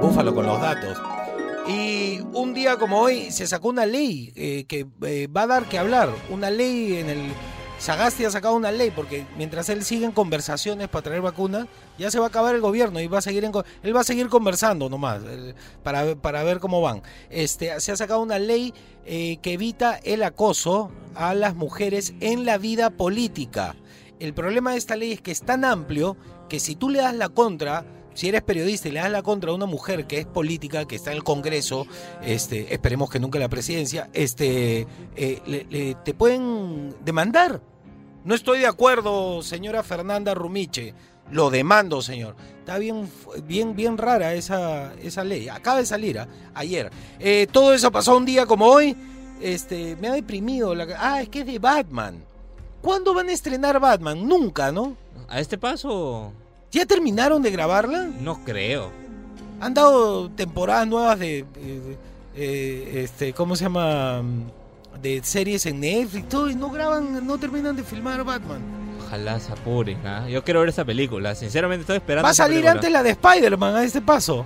búfalo 0.00 0.34
con 0.34 0.46
los 0.46 0.60
datos. 0.60 1.00
Y 1.66 2.20
un 2.32 2.52
día 2.52 2.76
como 2.76 3.00
hoy 3.00 3.30
se 3.30 3.46
sacó 3.46 3.68
una 3.68 3.86
ley 3.86 4.32
eh, 4.36 4.64
que 4.66 4.86
eh, 5.02 5.28
va 5.28 5.42
a 5.42 5.46
dar 5.46 5.64
que 5.64 5.78
hablar. 5.78 6.10
Una 6.30 6.50
ley 6.50 6.96
en 6.96 7.08
el... 7.08 7.32
Sagasti 7.78 8.24
ha 8.24 8.30
sacado 8.30 8.54
una 8.54 8.70
ley 8.70 8.90
porque 8.94 9.26
mientras 9.36 9.68
él 9.68 9.84
sigue 9.84 10.06
en 10.06 10.12
conversaciones 10.12 10.88
para 10.88 11.02
traer 11.02 11.20
vacunas, 11.20 11.66
ya 11.98 12.10
se 12.10 12.18
va 12.18 12.26
a 12.26 12.28
acabar 12.28 12.54
el 12.54 12.60
gobierno 12.60 13.00
y 13.00 13.08
va 13.08 13.18
a 13.18 13.22
seguir 13.22 13.44
en, 13.44 13.52
él 13.82 13.94
va 13.94 14.00
a 14.00 14.04
seguir 14.04 14.28
conversando 14.28 14.88
nomás 14.88 15.20
para, 15.82 16.14
para 16.14 16.44
ver 16.44 16.60
cómo 16.60 16.80
van. 16.80 17.02
Este, 17.30 17.78
se 17.80 17.92
ha 17.92 17.96
sacado 17.96 18.22
una 18.22 18.38
ley 18.38 18.72
eh, 19.04 19.38
que 19.42 19.54
evita 19.54 19.98
el 20.02 20.22
acoso 20.22 20.92
a 21.14 21.34
las 21.34 21.56
mujeres 21.56 22.14
en 22.20 22.46
la 22.46 22.56
vida 22.56 22.90
política. 22.90 23.74
El 24.18 24.32
problema 24.32 24.72
de 24.72 24.78
esta 24.78 24.96
ley 24.96 25.12
es 25.12 25.20
que 25.20 25.32
es 25.32 25.42
tan 25.42 25.64
amplio 25.64 26.16
que 26.48 26.60
si 26.60 26.76
tú 26.76 26.88
le 26.88 27.00
das 27.00 27.14
la 27.14 27.28
contra, 27.28 27.84
si 28.14 28.28
eres 28.28 28.42
periodista 28.42 28.88
y 28.88 28.92
le 28.92 29.00
das 29.00 29.10
la 29.10 29.22
contra 29.22 29.50
a 29.50 29.54
una 29.54 29.66
mujer 29.66 30.06
que 30.06 30.18
es 30.20 30.26
política, 30.26 30.86
que 30.86 30.96
está 30.96 31.10
en 31.10 31.18
el 31.18 31.24
Congreso, 31.24 31.86
este, 32.22 32.72
esperemos 32.72 33.10
que 33.10 33.20
nunca 33.20 33.38
en 33.38 33.42
la 33.42 33.48
presidencia, 33.48 34.08
este, 34.12 34.86
eh, 35.16 35.42
le- 35.46 35.94
te 36.04 36.14
pueden 36.14 36.94
demandar. 37.04 37.60
No 38.24 38.34
estoy 38.34 38.60
de 38.60 38.66
acuerdo, 38.66 39.42
señora 39.42 39.82
Fernanda 39.82 40.32
Rumiche. 40.34 40.94
Lo 41.30 41.50
demando, 41.50 42.02
señor. 42.02 42.36
Está 42.60 42.78
bien, 42.78 43.08
bien, 43.44 43.74
bien 43.74 43.96
rara 43.98 44.34
esa, 44.34 44.92
esa 45.02 45.24
ley. 45.24 45.48
Acaba 45.48 45.78
de 45.78 45.86
salir, 45.86 46.18
¿ah? 46.18 46.28
ayer. 46.54 46.90
Eh, 47.18 47.46
todo 47.50 47.72
eso 47.74 47.90
pasó 47.90 48.16
un 48.16 48.24
día 48.26 48.46
como 48.46 48.66
hoy. 48.66 48.96
este, 49.40 49.96
me 49.96 50.08
ha 50.08 50.12
deprimido. 50.12 50.74
Ah, 50.98 51.20
es 51.22 51.28
que 51.28 51.40
es 51.40 51.46
de 51.46 51.58
Batman. 51.58 52.24
¿Cuándo 52.82 53.12
van 53.14 53.28
a 53.28 53.32
estrenar 53.32 53.80
Batman? 53.80 54.26
Nunca, 54.26 54.70
¿no? 54.70 54.96
A 55.28 55.40
este 55.40 55.56
paso, 55.58 56.32
¿Ya 56.74 56.86
terminaron 56.86 57.40
de 57.40 57.52
grabarla? 57.52 58.08
no 58.20 58.42
creo. 58.44 58.90
Han 59.60 59.74
dado 59.74 60.28
temporadas 60.30 60.88
nuevas 60.88 61.18
de, 61.20 61.38
eh, 61.38 61.96
eh, 62.34 63.02
este, 63.04 63.32
¿cómo 63.32 63.54
se 63.54 63.64
llama? 63.64 64.22
De 65.00 65.22
series 65.22 65.66
en 65.66 65.80
Netflix, 65.80 66.28
todo, 66.28 66.50
y 66.50 66.56
no 66.56 66.70
graban, 66.70 67.24
no 67.24 67.38
terminan 67.38 67.76
de 67.76 67.84
filmar 67.84 68.24
Batman. 68.24 68.60
Ojalá 69.06 69.38
se 69.38 69.52
apuren, 69.52 70.04
¿ah? 70.04 70.28
Yo 70.28 70.42
quiero 70.42 70.60
ver 70.60 70.70
esa 70.70 70.84
película. 70.84 71.36
Sinceramente 71.36 71.82
estoy 71.82 71.96
esperando. 71.98 72.24
Va 72.24 72.30
a 72.30 72.34
salir 72.34 72.66
antes 72.66 72.90
la 72.90 73.04
de 73.04 73.10
Spider-Man 73.10 73.76
a 73.76 73.84
este 73.84 74.00
paso. 74.00 74.44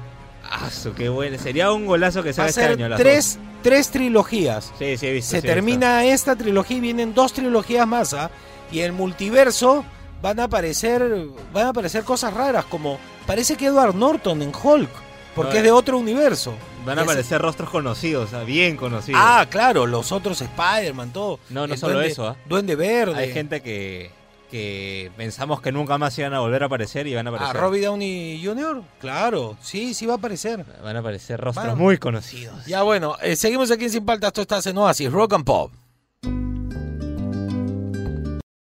Su, 0.71 0.93
qué 0.93 1.09
bueno. 1.09 1.39
Sería 1.39 1.73
un 1.73 1.87
golazo 1.87 2.23
que 2.23 2.31
a 2.37 2.47
este 2.47 2.65
año. 2.65 2.89
las 2.89 2.99
tres, 2.99 3.39
tres 3.63 3.89
trilogías. 3.89 4.73
Sí, 4.79 4.99
sí, 4.99 5.07
he 5.07 5.13
visto. 5.13 5.31
Se 5.31 5.41
sí, 5.41 5.47
he 5.47 5.51
visto. 5.51 5.55
termina 5.55 6.05
esta 6.05 6.37
trilogía 6.37 6.77
y 6.77 6.81
vienen 6.81 7.15
dos 7.15 7.33
trilogías 7.33 7.87
más, 7.87 8.13
¿ah? 8.13 8.31
Y 8.71 8.81
el 8.81 8.93
multiverso 8.93 9.85
van 10.23 10.41
a 10.41 10.45
aparecer, 10.45 11.27
van 11.53 11.67
a 11.67 11.69
aparecer 11.71 12.05
cosas 12.05 12.33
raras, 12.35 12.65
como 12.65 12.99
parece 13.27 13.57
que 13.57 13.67
Edward 13.67 13.95
Norton 13.95 14.43
en 14.43 14.53
Hulk, 14.55 14.91
porque 15.35 15.59
es 15.59 15.63
de 15.63 15.71
otro 15.73 15.99
universo. 15.99 16.55
Van 16.85 16.99
a 16.99 17.03
aparecer 17.03 17.41
rostros 17.43 17.69
conocidos, 17.71 18.33
ah, 18.33 18.45
bien 18.45 18.77
conocidos. 18.77 19.21
Ah, 19.23 19.47
claro, 19.51 19.87
los 19.87 20.11
otros 20.13 20.41
Spider-Man, 20.41 21.13
todo. 21.13 21.39
No, 21.51 21.67
no 21.67 21.75
El 21.75 21.79
solo 21.79 22.01
Duende- 22.01 22.07
eso, 22.11 22.27
¿ah? 22.29 22.37
Duende 22.47 22.77
Verde. 22.77 23.15
Hay 23.19 23.33
gente 23.33 23.61
que, 23.61 24.11
que 24.51 25.13
pensamos 25.17 25.61
que 25.61 25.71
nunca 25.71 25.99
más 25.99 26.17
iban 26.19 26.33
a 26.33 26.41
volver 26.41 26.63
a 26.63 26.67
aparecer 26.67 27.07
y 27.07 27.15
van 27.15 27.27
a 27.27 27.31
Ah, 27.31 27.35
aparecer. 27.35 27.61
Robbie 27.61 27.83
Downey 27.83 28.43
Jr., 28.43 28.83
claro, 29.01 29.57
sí, 29.61 29.93
sí 29.93 30.07
va 30.07 30.15
a 30.15 30.17
aparecer. 30.17 30.65
Van 30.83 30.97
a 30.97 31.01
aparecer 31.01 31.39
rostros 31.39 31.67
Bueno. 31.67 31.77
muy 31.83 31.99
conocidos. 31.99 32.65
Ya 32.65 32.83
bueno, 32.83 33.17
eh, 33.21 33.37
seguimos 33.37 33.71
aquí 33.71 33.85
en 33.85 33.91
Sin 33.91 34.07
Paltas, 34.07 34.29
esto 34.29 34.43
está 34.57 34.71
en 34.71 34.79
Oasis, 34.79 35.13
Rock 35.13 35.35
and 35.35 35.45
Pop. 35.45 35.71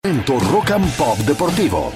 En 0.03 0.25
tu 0.25 0.41
Rock 0.41 0.71
and 0.71 0.91
Pop 0.97 1.19
Deportivo. 1.19 1.93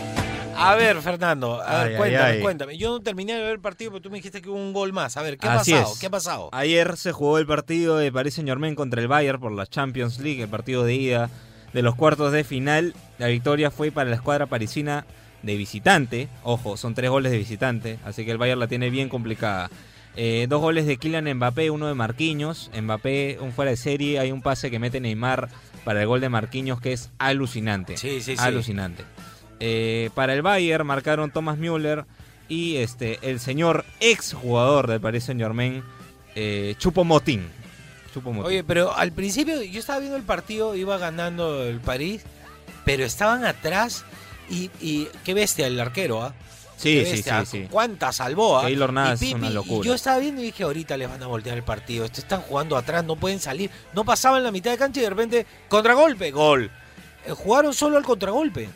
A 0.55 0.75
ver, 0.75 1.01
Fernando, 1.01 1.63
a 1.63 1.85
ver, 1.85 1.93
Ay, 1.93 1.97
cuéntame, 1.97 2.31
ay. 2.33 2.41
cuéntame. 2.43 2.77
Yo 2.77 2.91
no 2.91 3.01
terminé 3.01 3.33
de 3.33 3.41
ver 3.41 3.53
el 3.53 3.61
partido, 3.61 3.93
pero 3.93 4.03
tú 4.03 4.11
me 4.11 4.19
dijiste 4.19 4.43
que 4.43 4.51
hubo 4.51 4.59
un 4.59 4.75
gol 4.75 4.93
más. 4.93 5.17
A 5.17 5.23
ver, 5.23 5.39
¿qué 5.39 5.49
ha 5.49 5.55
Así 5.55 5.73
pasado? 5.73 5.93
es. 5.95 5.99
¿Qué 6.01 6.07
ha 6.07 6.11
pasado? 6.11 6.51
Ayer 6.53 6.99
se 6.99 7.13
jugó 7.13 7.39
el 7.39 7.47
partido 7.47 7.97
de 7.97 8.13
Paris 8.13 8.35
Saint 8.35 8.47
Germain 8.47 8.75
contra 8.75 9.01
el 9.01 9.09
Bayern 9.09 9.41
por 9.41 9.53
la 9.53 9.67
Champions 9.67 10.19
League, 10.19 10.43
el 10.43 10.49
partido 10.51 10.85
de 10.85 10.95
ida 10.95 11.31
de 11.73 11.81
los 11.81 11.95
cuartos 11.95 12.31
de 12.31 12.45
final. 12.45 12.95
La 13.17 13.29
victoria 13.29 13.71
fue 13.71 13.91
para 13.91 14.11
la 14.11 14.17
escuadra 14.17 14.45
parisina 14.45 15.07
de 15.43 15.57
visitante. 15.57 16.29
Ojo, 16.43 16.77
son 16.77 16.95
tres 16.95 17.09
goles 17.09 17.33
de 17.33 17.39
visitante, 17.39 17.99
así 18.05 18.27
que 18.27 18.33
el 18.33 18.39
Bayern 18.39 18.61
la 18.61 18.69
tiene 18.69 18.91
bien 18.91 19.09
complicada. 19.09 19.71
Eh, 20.15 20.45
dos 20.51 20.61
goles 20.61 20.85
de 20.87 20.99
Kylian 20.99 21.33
Mbappé, 21.37 21.71
uno 21.71 21.87
de 21.89 21.95
Marquinhos. 21.95 22.71
Mbappé, 22.79 23.39
un 23.41 23.53
fuera 23.53 23.71
de 23.71 23.79
serie, 23.79 24.19
hay 24.19 24.31
un 24.31 24.43
pase 24.43 24.71
que 24.71 24.79
mete 24.79 25.01
Neymar 25.01 25.49
para 25.85 26.01
el 26.01 26.07
gol 26.07 26.21
de 26.21 26.29
Marquinhos 26.29 26.81
que 26.81 26.93
es 26.93 27.11
alucinante. 27.19 27.97
Sí, 27.97 28.21
sí, 28.21 28.37
sí. 28.37 28.43
Alucinante. 28.43 29.05
Eh, 29.61 30.11
para 30.15 30.35
el 30.35 30.43
Bayern 30.43 30.87
marcaron 30.87 31.31
Thomas 31.31 31.59
Müller 31.59 32.05
y 32.49 32.77
este 32.77 33.19
el 33.23 33.41
señor 33.41 33.85
ex 34.01 34.35
jugador 34.35 34.87
del 34.89 35.01
Paris 35.01 35.25
Saint 35.25 35.41
Germain, 35.41 35.83
eh, 36.35 36.75
Chupo 36.79 37.05
Motín. 37.05 37.47
Chupo 38.13 38.33
Motín. 38.33 38.47
Oye, 38.47 38.65
pero 38.65 38.95
al 38.95 39.13
principio 39.13 39.63
yo 39.63 39.81
estaba 39.81 40.01
viendo 40.01 40.17
el 40.17 40.25
partido, 40.25 40.75
iba 40.75 40.99
ganando 40.99 41.65
el 41.65 41.81
París, 41.81 42.23
pero 42.85 43.05
estaban 43.05 43.45
atrás 43.45 44.05
y, 44.51 44.71
y 44.81 45.09
qué 45.25 45.35
bestia 45.35 45.67
el 45.67 45.81
arquero, 45.81 46.23
¿ah? 46.23 46.35
Sí, 46.77 47.01
sí, 47.01 47.05
sí, 47.07 47.13
bestia, 47.13 47.45
sí. 47.45 47.67
¿Cuánta 47.71 48.13
salvó? 48.13 48.59
ah? 48.59 48.67
Keylor 48.67 48.93
Navas 48.93 49.23
Y 49.23 49.29
es 49.29 49.35
una 49.35 49.51
y 49.51 49.53
locura. 49.53 49.87
yo 49.87 49.95
estaba 49.95 50.19
viendo 50.19 50.41
y 50.43 50.47
dije, 50.47 50.63
ahorita 50.65 50.97
les 50.97 51.09
van 51.09 51.23
a 51.23 51.27
voltear 51.27 51.57
el 51.57 51.63
partido. 51.65 52.05
Estos 52.05 52.21
están 52.25 52.41
jugando 52.43 52.77
atrás, 52.77 53.05
no 53.05 53.17
pueden 53.17 53.41
salir. 53.41 53.71
No 53.95 54.05
pasaban 54.05 54.43
la 54.43 54.51
mitad 54.51 54.71
de 54.71 54.79
cancha 54.79 55.01
y 55.01 55.05
de 55.05 55.11
repente, 55.11 55.47
contragolpe, 55.69 56.31
gol. 56.31 56.71
Eh, 57.27 57.31
jugaron 57.33 57.73
solo 57.75 57.97
al 57.97 58.05
contragolpe. 58.05 58.69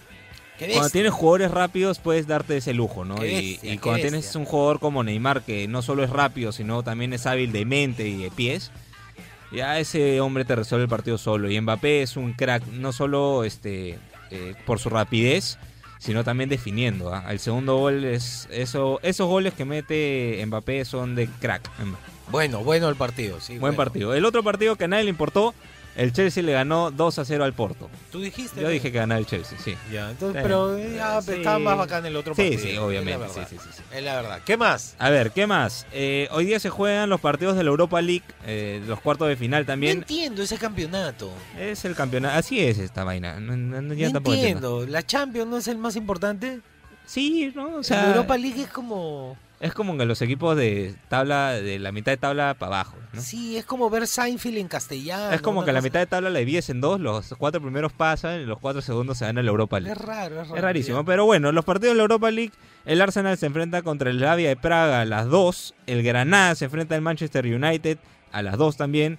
Cuando 0.58 0.90
tienes 0.90 1.12
jugadores 1.12 1.52
rápidos 1.52 2.00
puedes 2.00 2.26
darte 2.26 2.56
ese 2.56 2.74
lujo, 2.74 3.04
¿no? 3.04 3.16
Y- 3.24 3.52
bestia, 3.52 3.72
y, 3.74 3.76
qué 3.76 3.78
cuando 3.80 3.92
bestia. 4.02 4.10
tienes 4.10 4.34
un 4.34 4.44
jugador 4.44 4.80
como 4.80 5.04
Neymar 5.04 5.42
que 5.42 5.68
no 5.68 5.82
solo 5.82 6.02
es 6.02 6.10
rápido, 6.10 6.50
sino 6.50 6.82
también 6.82 7.12
es 7.12 7.26
hábil 7.26 7.52
de 7.52 7.64
mente 7.64 8.08
y 8.08 8.16
de 8.16 8.30
pies, 8.32 8.72
ya 9.52 9.78
ese 9.78 10.20
hombre 10.20 10.44
te 10.44 10.56
resuelve 10.56 10.82
el 10.84 10.88
partido 10.90 11.16
solo. 11.16 11.48
Y 11.48 11.60
Mbappé 11.60 12.02
es 12.02 12.16
un 12.16 12.32
crack, 12.32 12.66
no 12.66 12.92
solo 12.92 13.44
este 13.44 14.00
eh, 14.32 14.54
por 14.66 14.80
su 14.80 14.90
rapidez, 14.90 15.58
sino 15.98 16.24
también 16.24 16.48
definiendo. 16.48 17.12
¿ah? 17.12 17.24
El 17.30 17.38
segundo 17.38 17.76
gol 17.76 18.04
es 18.04 18.48
eso, 18.50 19.00
esos 19.02 19.26
goles 19.28 19.54
que 19.54 19.64
mete 19.64 20.42
Mbappé 20.46 20.84
son 20.84 21.14
de 21.14 21.28
crack. 21.40 21.70
Bueno, 22.30 22.62
bueno 22.62 22.88
el 22.88 22.96
partido, 22.96 23.40
sí. 23.40 23.52
Buen 23.52 23.60
bueno. 23.60 23.76
partido. 23.76 24.14
El 24.14 24.24
otro 24.24 24.42
partido 24.42 24.76
que 24.76 24.84
a 24.84 24.88
nadie 24.88 25.04
le 25.04 25.10
importó, 25.10 25.54
el 25.98 26.12
Chelsea 26.14 26.42
le 26.42 26.52
ganó 26.52 26.90
2 26.90 27.18
a 27.18 27.24
0 27.26 27.44
al 27.44 27.52
Porto. 27.52 27.90
Tú 28.10 28.20
dijiste. 28.20 28.60
Yo 28.62 28.68
dije 28.70 28.90
que 28.90 28.98
ganaba 28.98 29.18
el 29.18 29.26
Chelsea, 29.26 29.58
sí. 29.62 29.76
Ya, 29.92 30.10
entonces, 30.10 30.40
Sí. 30.40 30.42
pero 30.48 30.76
eh, 30.78 30.94
ya, 30.96 31.20
Sí. 31.20 31.32
estaba 31.32 31.58
más 31.58 31.76
bacán 31.76 32.06
el 32.06 32.16
otro 32.16 32.34
Sí, 32.34 32.42
partido. 32.42 32.62
sí, 32.62 32.70
es 32.70 32.78
obviamente, 32.78 33.10
la 33.12 33.26
verdad. 33.26 33.46
sí, 33.50 33.56
sí, 33.58 33.62
sí, 33.62 33.70
sí. 33.76 33.82
Es 33.94 34.02
la 34.02 34.14
verdad. 34.16 34.40
¿Qué 34.46 34.56
más? 34.56 34.94
A 34.98 35.10
ver, 35.10 35.32
¿qué 35.32 35.46
más? 35.46 35.86
Eh, 35.92 36.28
hoy 36.30 36.46
día 36.46 36.58
se 36.60 36.70
juegan 36.70 37.10
los 37.10 37.20
partidos 37.20 37.56
de 37.56 37.64
la 37.64 37.70
Europa 37.70 38.00
League, 38.00 38.24
eh, 38.46 38.82
los 38.86 39.00
cuartos 39.00 39.28
de 39.28 39.36
final 39.36 39.62
No 39.64 39.66
también. 39.66 39.98
entiendo 39.98 40.42
ese 40.42 40.56
campeonato. 40.56 41.30
Es 41.58 41.84
el 41.84 41.94
campeonato, 41.94 42.38
así 42.38 42.60
es 42.60 42.78
esta 42.78 43.04
vaina. 43.04 43.40
No, 43.40 43.56
no- 43.56 43.82
no- 43.82 43.94
yo 43.94 44.10
no 44.10 44.18
entiendo. 44.18 44.32
entiendo. 44.34 44.86
¿La 44.86 45.04
Champions 45.04 45.50
no 45.50 45.56
es 45.58 45.68
el 45.68 45.78
más 45.78 45.96
importante? 45.96 46.60
Sí, 47.06 47.52
¿no? 47.54 47.76
O 47.76 47.82
sea, 47.82 48.02
la 48.02 48.08
Europa 48.10 48.36
League 48.38 48.62
es 48.62 48.68
como... 48.68 49.36
es 49.60 49.74
como 49.74 49.96
que 49.98 50.04
los 50.04 50.22
equipos 50.22 50.56
de 50.56 50.94
tabla, 51.08 51.52
de 51.52 51.78
la 51.80 51.90
mitad 51.90 52.12
de 52.12 52.16
tabla 52.16 52.54
para 52.58 52.76
abajo, 52.76 52.96
¿no? 53.12 53.20
Sí, 53.20 53.56
es 53.56 53.64
como 53.64 53.90
ver 53.90 54.06
Seinfeld 54.06 54.56
en 54.58 54.68
castellano. 54.68 55.32
es 55.32 55.40
como 55.40 55.64
que 55.64 55.72
la 55.72 55.80
cosa- 55.80 55.84
mitad 55.88 56.00
de 56.00 56.06
tabla 56.06 56.30
la 56.30 56.38
divides 56.38 56.70
en 56.70 56.80
dos, 56.80 57.00
los 57.00 57.34
cuatro 57.38 57.60
primeros 57.60 57.92
pasan 57.92 58.40
y 58.40 58.44
los 58.44 58.58
cuatro 58.60 58.82
segundos 58.82 59.18
se 59.18 59.24
van 59.24 59.36
a 59.38 59.42
la 59.42 59.50
Europa 59.50 59.80
League. 59.80 59.98
Es 60.00 60.06
raro, 60.06 60.40
es 60.42 60.48
raro. 60.48 60.56
Es 60.56 60.62
rarísimo, 60.62 61.04
pero 61.04 61.24
bueno, 61.24 61.50
los 61.50 61.64
partidos 61.64 61.94
de 61.94 61.96
la 61.96 62.02
Europa 62.02 62.30
League, 62.30 62.52
el 62.84 63.00
Arsenal 63.00 63.36
se 63.36 63.46
enfrenta 63.46 63.82
contra 63.82 64.10
el 64.10 64.18
Slavia 64.18 64.48
de 64.48 64.56
Praga 64.56 65.00
a 65.00 65.04
las 65.04 65.26
2, 65.26 65.74
el 65.86 66.02
Granada 66.04 66.54
se 66.54 66.66
enfrenta 66.66 66.94
al 66.94 67.00
Manchester 67.02 67.44
United 67.46 67.98
a 68.30 68.42
las 68.42 68.56
2 68.58 68.76
también, 68.76 69.18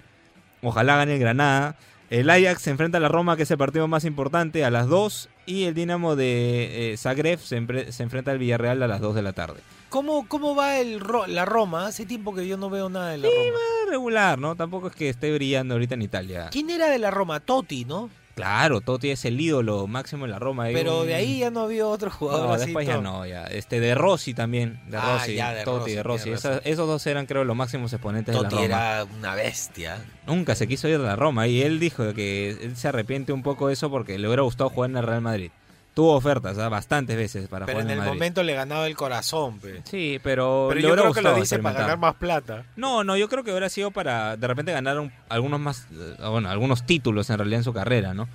ojalá 0.62 0.96
gane 0.96 1.14
el 1.14 1.20
Granada, 1.20 1.76
el 2.08 2.28
Ajax 2.30 2.62
se 2.62 2.70
enfrenta 2.70 2.98
a 2.98 3.00
la 3.00 3.08
Roma, 3.08 3.36
que 3.36 3.44
es 3.44 3.50
el 3.50 3.58
partido 3.58 3.86
más 3.88 4.04
importante, 4.04 4.64
a 4.64 4.70
las 4.70 4.88
2, 4.88 5.28
y 5.46 5.64
el 5.64 5.74
Dinamo 5.74 6.16
de 6.16 6.92
eh, 6.92 6.96
Zagreb 6.96 7.38
se, 7.38 7.92
se 7.92 8.02
enfrenta 8.02 8.30
al 8.32 8.38
Villarreal 8.38 8.82
a 8.82 8.88
las 8.88 9.00
2 9.00 9.14
de 9.14 9.22
la 9.22 9.32
tarde. 9.32 9.60
¿Cómo, 9.90 10.26
¿Cómo 10.28 10.54
va 10.54 10.78
el 10.78 11.00
Ro- 11.00 11.26
la 11.26 11.44
Roma? 11.44 11.86
Hace 11.88 12.06
tiempo 12.06 12.34
que 12.34 12.46
yo 12.46 12.56
no 12.56 12.70
veo 12.70 12.88
nada 12.88 13.10
de 13.10 13.18
la 13.18 13.28
Roma. 13.28 13.58
Es 13.84 13.90
regular, 13.90 14.38
¿no? 14.38 14.54
Tampoco 14.56 14.86
es 14.88 14.94
que 14.94 15.08
esté 15.08 15.32
brillando 15.34 15.74
ahorita 15.74 15.94
en 15.94 16.02
Italia. 16.02 16.48
¿Quién 16.50 16.70
era 16.70 16.88
de 16.88 16.98
la 16.98 17.10
Roma? 17.10 17.40
Totti, 17.40 17.84
¿no? 17.84 18.08
Claro, 18.36 18.80
Totti 18.80 19.10
es 19.10 19.24
el 19.26 19.38
ídolo 19.38 19.86
máximo 19.88 20.24
en 20.24 20.30
la 20.30 20.38
Roma. 20.38 20.66
Pero 20.72 21.00
un- 21.00 21.06
de 21.08 21.14
ahí 21.14 21.40
ya 21.40 21.50
no 21.50 21.60
había 21.62 21.86
otro 21.86 22.10
jugador 22.10 22.46
No, 22.46 22.54
así. 22.54 22.66
después 22.66 22.86
ya 22.86 22.98
no, 23.00 23.26
ya. 23.26 23.44
Este, 23.48 23.80
de 23.80 23.94
Rossi 23.96 24.32
también. 24.32 24.80
De 24.88 24.96
Ah, 24.96 25.16
Rossi, 25.18 25.34
ya, 25.34 25.52
de 25.52 25.64
Totti, 25.64 26.00
Rossi, 26.00 26.30
de 26.30 26.36
Rossi. 26.36 26.48
esos 26.64 26.86
dos 26.86 27.06
eran, 27.06 27.26
creo, 27.26 27.44
los 27.44 27.56
máximos 27.56 27.92
exponentes 27.92 28.34
de 28.34 28.40
la 28.40 28.48
Totti 28.48 28.62
Roma. 28.62 28.64
era 28.66 29.04
una 29.18 29.34
bestia. 29.34 30.02
Nunca 30.26 30.54
se 30.54 30.68
quiso 30.68 30.88
ir 30.88 30.98
de 31.00 31.04
la 31.04 31.16
Roma 31.16 31.48
y 31.48 31.60
él 31.62 31.80
dijo 31.80 32.14
que 32.14 32.50
él 32.50 32.76
se 32.76 32.88
arrepiente 32.88 33.32
un 33.32 33.42
poco 33.42 33.66
de 33.66 33.74
eso 33.74 33.90
porque 33.90 34.16
le 34.18 34.28
hubiera 34.28 34.42
gustado 34.42 34.70
jugar 34.70 34.88
en 34.90 34.96
el 34.98 35.02
Real 35.02 35.20
Madrid. 35.20 35.50
Tuvo 35.94 36.14
ofertas 36.14 36.56
¿ah? 36.58 36.68
bastantes 36.68 37.16
veces 37.16 37.48
para 37.48 37.66
Pero 37.66 37.78
jugar 37.80 37.86
en 37.86 37.90
en 37.90 37.98
el 37.98 38.04
Madrid. 38.04 38.12
momento 38.20 38.42
le 38.44 38.54
ganaba 38.54 38.86
el 38.86 38.96
corazón, 38.96 39.58
pe. 39.58 39.82
Sí, 39.84 40.20
pero, 40.22 40.66
Pero 40.68 40.80
yo 40.80 40.92
creo 40.94 41.12
que 41.12 41.20
lo 41.22 41.34
dice 41.34 41.58
para 41.58 41.80
ganar 41.80 41.98
más 41.98 42.14
plata. 42.14 42.64
No, 42.76 43.02
no, 43.04 43.16
yo 43.16 43.28
creo 43.28 43.42
que 43.42 43.50
hubiera 43.50 43.68
sido 43.68 43.90
para 43.90 44.36
de 44.36 44.46
repente 44.46 44.72
ganar 44.72 44.98
un- 45.00 45.12
algunos 45.28 45.58
más, 45.60 45.86
eh, 45.92 46.14
bueno, 46.30 46.48
algunos 46.48 46.86
títulos 46.86 47.28
en 47.30 47.38
realidad 47.38 47.58
en 47.58 47.64
su 47.64 47.72
carrera, 47.72 48.14
¿no? 48.14 48.22
O 48.24 48.28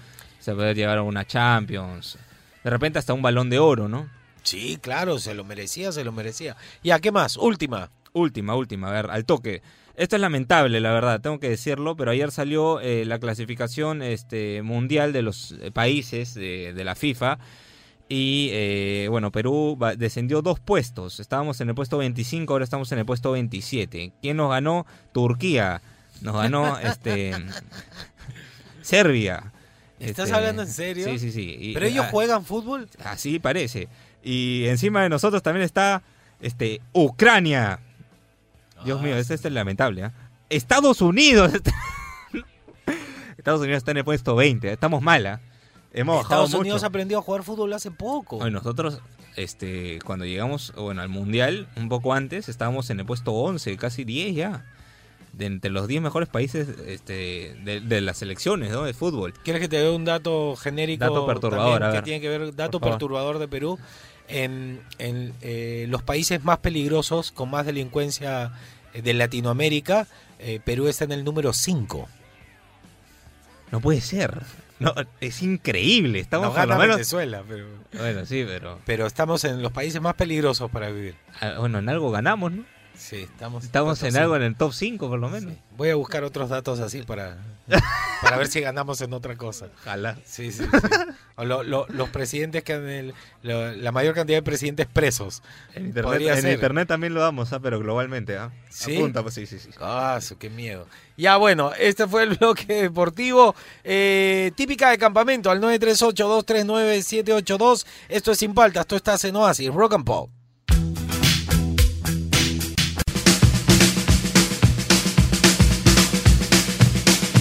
sea, 0.45 0.53
poder 0.53 0.75
llevar 0.75 0.97
a 0.97 1.01
una 1.01 1.25
Champions, 1.25 2.17
de 2.63 2.69
repente 2.69 2.99
hasta 2.99 3.13
un 3.13 3.21
balón 3.21 3.49
de 3.49 3.57
oro, 3.59 3.87
¿no? 3.87 4.07
Sí, 4.43 4.77
claro, 4.81 5.17
se 5.17 5.33
lo 5.33 5.43
merecía, 5.43 5.91
se 5.91 6.03
lo 6.03 6.11
merecía. 6.11 6.55
Ya, 6.83 6.99
¿qué 6.99 7.11
más? 7.11 7.37
Última. 7.37 7.89
Última, 8.13 8.55
última, 8.55 8.89
a 8.89 8.91
ver, 8.91 9.09
al 9.11 9.25
toque. 9.25 9.61
Esto 9.97 10.15
es 10.17 10.21
lamentable, 10.21 10.79
la 10.81 10.91
verdad, 10.91 11.21
tengo 11.21 11.39
que 11.39 11.49
decirlo, 11.49 11.95
pero 11.95 12.11
ayer 12.11 12.29
salió 12.31 12.81
eh, 12.81 13.05
la 13.05 13.17
clasificación 13.19 14.01
este, 14.01 14.61
mundial 14.61 15.13
de 15.13 15.21
los 15.21 15.53
eh, 15.61 15.71
países 15.71 16.33
de, 16.33 16.73
de 16.73 16.83
la 16.83 16.95
FIFA 16.95 17.39
y, 18.09 18.49
eh, 18.51 19.07
bueno, 19.09 19.31
Perú 19.31 19.79
descendió 19.97 20.41
dos 20.41 20.59
puestos. 20.59 21.19
Estábamos 21.19 21.61
en 21.61 21.69
el 21.69 21.75
puesto 21.75 21.97
25, 21.97 22.53
ahora 22.53 22.63
estamos 22.65 22.91
en 22.91 22.99
el 22.99 23.05
puesto 23.05 23.31
27. 23.31 24.11
¿Quién 24.21 24.37
nos 24.37 24.51
ganó? 24.51 24.85
Turquía. 25.13 25.81
Nos 26.21 26.35
ganó 26.35 26.77
este 26.83 27.33
Serbia. 28.81 29.51
¿Estás 29.99 30.25
Este, 30.25 30.35
hablando 30.37 30.61
en 30.63 30.67
serio? 30.67 31.05
Sí, 31.05 31.19
sí, 31.19 31.31
sí. 31.31 31.57
Y- 31.59 31.73
¿Pero 31.73 31.85
ellos 31.85 32.05
ah, 32.07 32.11
juegan 32.11 32.43
fútbol? 32.45 32.87
Así 33.03 33.39
parece. 33.39 33.87
Y 34.23 34.65
encima 34.67 35.01
de 35.03 35.09
nosotros 35.09 35.41
también 35.41 35.63
está 35.63 36.03
este 36.41 36.81
Ucrania. 36.93 37.79
Dios 38.85 39.01
mío, 39.01 39.17
este 39.17 39.33
es 39.33 39.43
lamentable. 39.45 40.03
¿ah? 40.03 40.13
Estados 40.49 41.01
Unidos. 41.01 41.51
Estados 43.37 43.61
Unidos 43.61 43.77
está 43.77 43.91
en 43.91 43.97
el 43.97 44.05
puesto 44.05 44.35
20. 44.35 44.71
Estamos 44.71 45.01
mal. 45.01 45.25
¿ah? 45.25 45.41
Hemos 45.93 46.17
bajado 46.17 46.43
Estados 46.43 46.61
Unidos 46.61 46.81
mucho. 46.81 46.87
aprendió 46.87 47.19
a 47.19 47.21
jugar 47.21 47.43
fútbol 47.43 47.73
hace 47.73 47.89
poco. 47.89 48.37
Oye, 48.37 48.51
nosotros, 48.51 48.99
este, 49.35 49.99
cuando 50.05 50.25
llegamos 50.25 50.73
bueno, 50.75 51.01
al 51.01 51.09
Mundial, 51.09 51.67
un 51.77 51.89
poco 51.89 52.13
antes, 52.13 52.49
estábamos 52.49 52.89
en 52.89 52.99
el 52.99 53.05
puesto 53.05 53.31
11, 53.31 53.77
casi 53.77 54.03
10 54.03 54.35
ya. 54.35 54.65
de 55.33 55.45
entre 55.45 55.71
los 55.71 55.87
10 55.87 56.01
mejores 56.01 56.27
países 56.27 56.67
este, 56.85 57.55
de, 57.63 57.79
de 57.79 58.01
las 58.01 58.17
selecciones 58.17 58.71
¿no? 58.71 58.83
de 58.83 58.93
fútbol. 58.93 59.33
¿Quieres 59.43 59.61
que 59.61 59.69
te 59.69 59.77
dé 59.77 59.89
un 59.89 60.05
dato 60.05 60.55
genérico? 60.57 61.05
Dato 61.05 61.25
perturbador, 61.25 61.79
también 61.79 62.01
que 62.01 62.05
tiene 62.05 62.21
que 62.21 62.29
ver, 62.29 62.55
dato 62.55 62.79
perturbador 62.79 63.39
de 63.39 63.47
Perú. 63.47 63.79
En, 64.27 64.81
en, 64.97 65.33
eh, 65.41 65.85
los 65.87 66.01
países 66.01 66.43
más 66.43 66.57
peligrosos, 66.57 67.31
con 67.31 67.51
más 67.51 67.67
delincuencia 67.67 68.45
eh, 68.45 68.49
de 69.01 69.13
Latinoamérica, 69.13 70.07
eh, 70.39 70.59
Perú 70.63 70.87
está 70.87 71.03
en 71.05 71.11
el 71.13 71.23
número 71.23 71.53
5. 71.53 72.07
No 73.71 73.81
puede 73.81 74.01
ser. 74.01 74.41
No, 74.79 74.93
es 75.21 75.41
increíble. 75.41 76.19
Estamos 76.19 76.47
Nos 76.47 76.55
gana 76.55 76.77
menos. 76.77 76.97
Venezuela, 76.97 77.43
pero, 77.47 77.65
Bueno, 77.93 78.25
sí, 78.25 78.43
pero. 78.45 78.79
pero 78.85 79.05
estamos 79.07 79.43
en 79.45 79.61
los 79.61 79.71
países 79.71 80.01
más 80.01 80.15
peligrosos 80.15 80.69
para 80.69 80.89
vivir. 80.89 81.15
ah, 81.39 81.55
Bueno, 81.59 81.79
en 81.79 81.87
algo 81.89 82.11
ganamos, 82.11 82.51
¿no? 82.51 82.65
Sí, 82.97 83.17
estamos, 83.17 83.63
Estamos 83.65 84.01
en 84.03 84.15
algo 84.17 84.35
en 84.35 84.41
el 84.43 84.55
top 84.55 84.73
5 84.73 85.07
por 85.09 85.19
lo 85.19 85.29
menos. 85.29 85.53
Voy 85.77 85.89
a 85.89 85.95
buscar 85.95 86.23
otros 86.23 86.49
datos 86.49 86.79
así 86.79 87.01
para, 87.03 87.37
para 88.21 88.37
ver 88.37 88.47
si 88.47 88.61
ganamos 88.61 89.01
en 89.01 89.11
otra 89.13 89.35
cosa. 89.35 89.67
Ojalá. 89.81 90.17
Sí, 90.25 90.51
sí, 90.51 90.63
sí. 90.63 90.69
O 91.35 91.43
lo- 91.43 91.63
lo- 91.63 91.85
los 91.89 92.09
presidentes 92.09 92.63
que 92.63 92.73
han 92.73 92.87
el- 92.87 93.13
lo- 93.43 93.73
la 93.73 93.91
mayor 93.91 94.15
cantidad 94.15 94.37
de 94.37 94.43
presidentes 94.43 94.87
presos. 94.87 95.43
En 95.73 95.87
internet, 95.87 96.21
en 96.21 96.41
ser. 96.41 96.53
internet 96.53 96.87
también 96.87 97.13
lo 97.13 97.19
damos, 97.21 97.51
ah, 97.51 97.59
pero 97.59 97.77
globalmente. 97.79 98.37
¿ah? 98.37 98.51
¿Sí? 98.69 98.95
Apunta, 98.95 99.21
pues 99.21 99.33
sí, 99.35 99.45
sí, 99.45 99.59
sí. 99.59 99.69
Ah, 99.81 100.19
su, 100.21 100.37
qué 100.37 100.49
miedo. 100.49 100.87
Ya 101.17 101.35
bueno, 101.37 101.71
este 101.77 102.07
fue 102.07 102.23
el 102.23 102.37
bloque 102.37 102.83
deportivo. 102.83 103.53
Eh, 103.83 104.51
típica 104.55 104.89
de 104.91 104.97
campamento 104.97 105.51
al 105.51 105.59
938-239-782. 105.61 107.85
Esto 108.09 108.31
es 108.31 108.37
Sin 108.37 108.53
Paltas, 108.53 108.81
esto 108.81 108.95
está 108.95 109.15
en 109.27 109.35
Oasis, 109.35 109.73
Rock 109.73 109.93
and 109.95 110.05
Pop. 110.05 110.29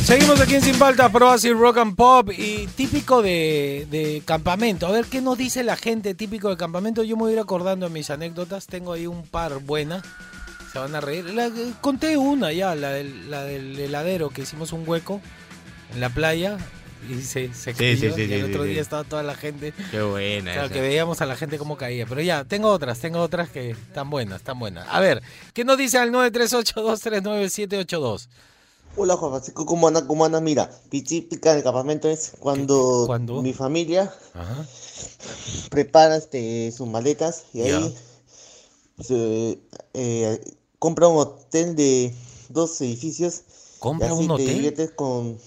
Seguimos 0.04 0.38
aquí 0.40 0.54
en 0.56 0.62
Sin 0.62 0.78
Paltas, 0.78 1.10
Pro 1.10 1.30
Oasis 1.30 1.56
Rock 1.56 1.78
and 1.78 1.96
Pop 1.96 2.30
y 2.36 2.66
típico 2.76 3.22
de, 3.22 3.86
de 3.90 4.22
campamento. 4.24 4.86
A 4.86 4.90
ver, 4.92 5.06
¿qué 5.06 5.20
nos 5.22 5.38
dice 5.38 5.64
la 5.64 5.76
gente 5.76 6.14
típico 6.14 6.50
de 6.50 6.58
campamento? 6.58 7.02
Yo 7.02 7.16
me 7.16 7.22
voy 7.22 7.30
a 7.32 7.36
ir 7.36 7.40
acordando 7.40 7.86
de 7.88 7.92
mis 7.92 8.10
anécdotas. 8.10 8.66
Tengo 8.66 8.92
ahí 8.92 9.06
un 9.06 9.26
par 9.26 9.58
buenas. 9.60 10.02
Se 10.72 10.78
van 10.78 10.94
a 10.94 11.00
reír. 11.00 11.24
La- 11.32 11.50
conté 11.80 12.18
una 12.18 12.52
ya, 12.52 12.74
la 12.74 12.90
del, 12.90 13.30
la 13.30 13.44
del 13.44 13.78
heladero, 13.80 14.28
que 14.28 14.42
hicimos 14.42 14.72
un 14.72 14.86
hueco 14.86 15.22
en 15.94 16.00
la 16.00 16.10
playa 16.10 16.58
y 17.08 17.22
se, 17.22 17.54
se 17.54 17.72
Sí, 17.74 17.96
sí, 17.96 18.10
sí, 18.14 18.22
y 18.24 18.32
el 18.34 18.44
otro 18.44 18.64
día 18.64 18.82
estaba 18.82 19.04
toda 19.04 19.22
la 19.22 19.34
gente. 19.34 19.72
Qué 19.90 20.02
buena 20.02 20.52
Claro, 20.52 20.66
esa. 20.66 20.74
que 20.74 20.82
veíamos 20.82 21.22
a 21.22 21.26
la 21.26 21.36
gente 21.36 21.56
cómo 21.56 21.78
caía. 21.78 22.04
Pero 22.06 22.20
ya, 22.20 22.44
tengo 22.44 22.68
otras, 22.68 22.98
tengo 23.00 23.20
otras 23.20 23.48
que 23.48 23.70
están 23.70 24.10
buenas, 24.10 24.40
están 24.40 24.58
buenas. 24.58 24.86
A 24.90 25.00
ver, 25.00 25.22
¿qué 25.54 25.64
nos 25.64 25.78
dice 25.78 25.96
al 25.96 26.10
938-239-782? 26.12 28.28
Hola 28.96 29.16
Juan 29.16 29.32
Francisco, 29.32 29.66
¿cómo 29.66 29.88
andas? 29.88 30.04
¿Cómo 30.04 30.24
andas? 30.24 30.42
Mira, 30.42 30.70
mi 30.90 31.02
típica 31.02 31.54
del 31.54 31.62
campamento 31.62 32.08
es 32.08 32.32
cuando, 32.38 33.02
qué- 33.02 33.06
cuándo? 33.06 33.42
mi 33.42 33.52
familia 33.52 34.12
Ajá. 34.34 34.64
prepara 35.70 36.16
este, 36.16 36.72
sus 36.72 36.86
maletas 36.88 37.44
y 37.52 37.60
ahí 37.62 37.94
se, 39.00 39.58
eh, 39.94 40.40
compra 40.78 41.08
un 41.08 41.18
hotel 41.18 41.74
de 41.76 42.14
dos 42.48 42.80
edificios. 42.80 43.42
¿Compra 43.78 44.06
y 44.08 44.10
así 44.12 44.22
un 44.22 44.28
te 44.28 44.32
hotel? 44.32 44.54
diviertes 44.54 44.90
con 44.92 45.38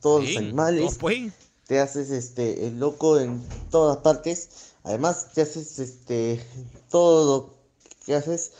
todos 0.00 0.24
Sí, 0.26 0.34
los 0.34 0.42
animales, 0.42 0.94
no, 0.94 0.98
pues. 1.00 1.32
te 1.66 1.80
haces 1.80 2.10
este 2.10 2.66
el 2.66 2.78
loco 2.80 3.18
en 3.18 3.42
todas 3.70 3.98
partes. 3.98 4.48
Además 4.84 5.32
te 5.34 5.42
haces 5.42 5.78
este 5.78 6.42
todo 6.90 7.26
lo 7.26 7.54
que 8.06 8.14
haces 8.14 8.52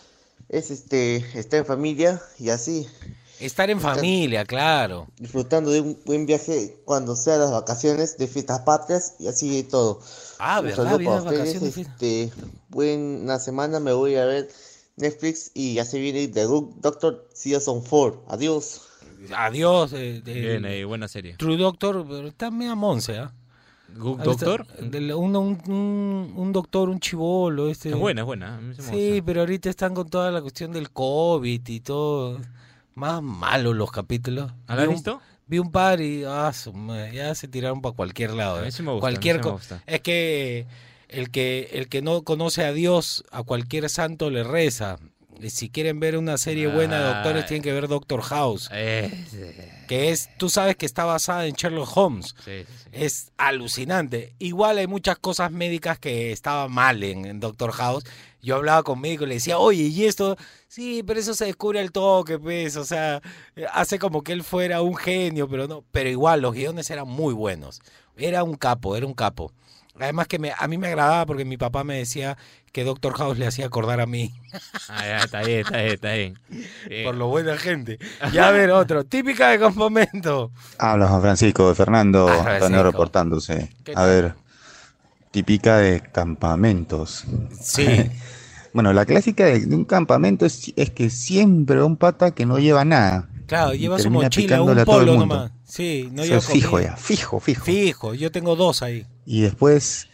es 0.49 0.70
este 0.70 1.16
estar 1.38 1.61
en 1.61 1.66
familia 1.66 2.23
y 2.38 2.50
así 2.50 2.87
Estar 3.40 3.71
en 3.71 3.80
familia, 3.80 4.45
claro. 4.45 5.07
disfrutando 5.18 5.71
de 5.71 5.80
un 5.80 5.99
buen 6.04 6.26
viaje 6.26 6.76
cuando 6.85 7.14
sean 7.14 7.40
las 7.40 7.50
vacaciones 7.52 8.18
de 8.18 8.26
fiestas 8.26 8.61
patrias 8.61 9.14
y 9.21 9.28
así 9.28 9.49
de 9.54 9.62
todo. 9.62 10.00
Ah, 10.38 10.59
Un 10.61 10.66
¿verdad? 10.66 10.85
para 10.85 10.97
ustedes, 10.97 11.25
vacaciones, 11.25 11.76
este, 11.76 12.33
buena 12.68 13.38
semana, 13.38 13.79
me 13.81 13.92
voy 13.92 14.16
a 14.16 14.24
ver 14.24 14.48
Netflix 14.96 15.51
y 15.55 15.74
ya 15.74 15.85
se 15.85 16.01
viene 16.01 16.27
The 16.29 16.46
Good 16.46 16.64
Doctor 16.81 17.29
Season 17.33 17.81
4. 17.81 18.24
Adiós. 18.29 18.83
Adiós. 19.37 19.92
eh, 19.92 20.20
de- 20.24 20.35
Bien, 20.35 20.64
ahí, 20.64 20.85
buena 20.85 21.07
serie. 21.09 21.37
True 21.37 21.57
Doctor, 21.57 22.05
pero 22.09 22.29
está 22.29 22.51
media 22.51 22.74
monce, 22.74 23.18
¿ah? 23.18 23.33
Good 23.96 24.20
Ah, 24.20 24.24
Doctor. 24.24 24.66
del- 24.90 25.12
un, 25.14 25.35
un, 25.35 26.53
doctor, 26.53 26.88
un 26.88 27.01
chivolo. 27.01 27.68
Este. 27.70 27.88
Es 27.90 27.96
buena, 27.96 28.20
es 28.22 28.27
buena. 28.27 28.61
sí 28.90 29.22
pero 29.24 29.40
ahorita 29.40 29.70
están 29.70 29.94
con 29.94 30.09
toda 30.09 30.31
la 30.31 30.40
cuestión 30.42 30.72
del 30.72 30.90
COVID 30.90 31.66
y 31.68 31.81
todo. 31.81 32.38
Más 32.98 33.22
malos 33.22 33.76
los 33.76 33.92
capítulos. 33.92 34.50
¿Ah, 34.66 34.74
¿La 34.74 34.82
Vi 34.82 34.88
has 34.88 34.94
visto? 34.94 35.20
Vi 35.46 35.58
un 35.61 35.70
par 35.70 36.00
y 36.00 36.24
ah, 36.26 36.50
ya 37.14 37.34
se 37.37 37.46
tiraron 37.46 37.80
para 37.80 37.94
cualquier 37.94 38.32
lado. 38.34 38.58
A 38.58 38.62
mí 38.62 38.68
¿eh? 38.68 38.72
sí 38.72 38.82
me 38.82 38.90
gusta, 38.92 39.06
a 39.06 39.11
mí 39.11 39.12
cualquier 39.12 39.37
sí 39.37 39.38
me 39.38 39.42
co- 39.44 39.52
gusta. 39.52 39.82
Es 39.87 40.00
que 40.00 40.66
el 41.08 41.30
que 41.30 41.70
el 41.74 41.88
que 41.88 42.02
no 42.02 42.22
conoce 42.22 42.64
a 42.64 42.72
Dios, 42.72 43.24
a 43.30 43.44
cualquier 43.44 43.88
santo 43.88 44.30
le 44.30 44.42
reza. 44.42 44.98
Si 45.48 45.70
quieren 45.70 46.01
ver 46.01 46.16
una 46.16 46.37
serie 46.38 46.66
buena 46.66 46.98
de 46.98 47.14
doctores, 47.14 47.46
tienen 47.46 47.62
que 47.62 47.72
ver 47.72 47.88
Doctor 47.88 48.22
House. 48.22 48.68
Que 48.70 50.11
es, 50.11 50.29
tú 50.37 50.48
sabes 50.51 50.77
que 50.77 50.87
está 50.87 51.05
basada 51.05 51.46
en 51.46 51.55
Sherlock 51.55 51.96
Holmes. 51.96 52.35
sí, 52.44 52.64
sí, 52.64 52.66
sí. 52.85 52.88
Es 52.92 53.33
alucinante. 53.37 54.35
Igual 54.38 54.79
hay 54.79 54.87
muchas 54.87 55.18
cosas 55.18 55.51
médicas 55.53 55.98
que 55.98 56.33
estaban 56.33 56.72
mal 56.72 57.03
en, 57.03 57.24
en 57.24 57.40
Doctor 57.40 57.72
House. 57.72 58.05
Yo 58.40 58.57
hablaba 58.57 58.83
con 58.83 59.01
médico 59.01 59.24
y 59.24 59.29
le 59.29 59.35
decía, 59.35 59.59
oye, 59.59 59.85
¿y 59.85 60.05
esto? 60.05 60.37
Sí, 60.68 61.03
pero 61.07 61.18
eso 61.18 61.35
se 61.35 61.46
descubre 61.46 61.81
al 61.81 61.90
toque, 61.92 62.38
pues. 62.38 62.77
O 62.77 62.85
sea, 62.85 63.20
hace 63.72 63.98
como 63.98 64.22
que 64.22 64.33
él 64.33 64.44
fuera 64.44 64.81
un 64.83 64.96
genio, 64.96 65.48
pero 65.48 65.66
no. 65.66 65.85
Pero 65.90 66.09
igual, 66.09 66.40
los 66.40 66.55
guiones 66.55 66.90
eran 66.90 67.09
muy 67.09 67.35
buenos. 67.35 67.81
Era 68.16 68.44
un 68.44 68.55
capo, 68.55 68.96
era 68.96 69.07
un 69.07 69.14
capo. 69.14 69.53
Además 70.00 70.28
que 70.28 70.38
me, 70.38 70.52
a 70.56 70.68
mí 70.68 70.78
me 70.78 70.88
agradaba 70.88 71.26
porque 71.26 71.44
mi 71.44 71.56
papá 71.56 71.84
me 71.84 71.96
decía 71.98 72.37
que 72.72 72.84
Doctor 72.84 73.14
House 73.14 73.38
le 73.38 73.46
hacía 73.46 73.66
acordar 73.66 74.00
a 74.00 74.06
mí. 74.06 74.32
Ah, 74.90 75.04
ya, 75.06 75.18
está 75.18 75.42
bien, 75.42 75.61
está 75.61 75.76
bien, 75.78 75.92
está 75.92 76.12
bien. 76.14 76.38
Bien. 76.88 77.04
Por 77.04 77.14
lo 77.14 77.28
buena 77.28 77.58
gente. 77.58 77.98
Ya 78.32 78.48
a 78.48 78.50
ver, 78.50 78.70
otro. 78.70 79.04
Típica 79.04 79.50
de 79.50 79.58
campamento. 79.58 80.50
Habla 80.78 81.08
Juan 81.08 81.20
Francisco, 81.20 81.74
Fernando, 81.74 82.26
Ah, 82.26 82.58
reportándose. 82.58 83.70
¿Qué 83.84 83.92
A 83.94 84.04
ver, 84.04 84.34
típica 85.30 85.76
de 85.76 86.00
campamentos. 86.00 87.24
Sí. 87.61 87.87
Bueno, 88.74 88.92
la 88.92 89.06
clásica 89.06 89.46
de, 89.46 89.61
de 89.61 89.74
un 89.74 89.87
campamento 89.87 90.44
es, 90.44 90.72
es 90.76 90.90
que 90.90 91.08
siempre 91.08 91.82
un 91.82 91.96
pata 91.96 92.32
que 92.32 92.44
no 92.44 92.58
lleva 92.58 92.84
nada. 92.84 93.26
Claro, 93.48 93.72
lleva 93.72 93.98
su 93.98 94.11
mochila, 94.11 94.62
un 94.62 94.84
polo 94.84 95.16
nomás. 95.16 95.50
Sí, 95.64 96.11
no 96.12 96.22
Eso 96.22 96.32
lleva 96.32 96.38
es 96.38 96.46
fijo 96.46 96.80
ya, 96.80 96.96
fijo, 96.96 97.40
fijo. 97.40 97.64
Fijo, 97.64 98.14
yo 98.14 98.30
tengo 98.30 98.56
dos 98.56 98.82
ahí. 98.82 99.06
Y 99.24 99.40
después 99.40 100.06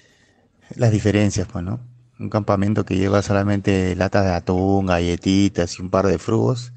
las 0.76 0.92
diferencias, 0.92 1.48
pues, 1.50 1.64
¿no? 1.64 1.80
Un 2.20 2.30
campamento 2.30 2.84
que 2.84 2.96
lleva 2.96 3.22
solamente 3.22 3.96
latas 3.96 4.24
de 4.24 4.32
atún, 4.34 4.86
galletitas 4.86 5.78
y 5.78 5.82
un 5.82 5.90
par 5.90 6.06
de 6.06 6.18
frugos. 6.18 6.72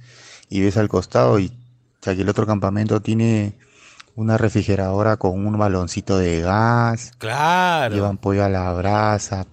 Y 0.50 0.62
ves 0.62 0.78
al 0.78 0.90
costado 0.90 1.38
y 1.38 1.48
o 1.48 2.04
sea, 2.04 2.16
que 2.16 2.24
el 2.24 2.30
otro 2.30 2.48
campamento 2.48 3.02
tiene 3.02 3.54
una 4.16 4.36
refrigeradora 4.38 5.18
con 5.18 5.46
un 5.46 5.60
baloncito 5.60 6.18
de 6.18 6.42
gas. 6.42 7.12
Claro. 7.20 7.94
Llevan 7.94 8.18
pollo 8.18 8.44
a 8.44 8.50
la 8.50 8.74
brasa. 8.74 9.46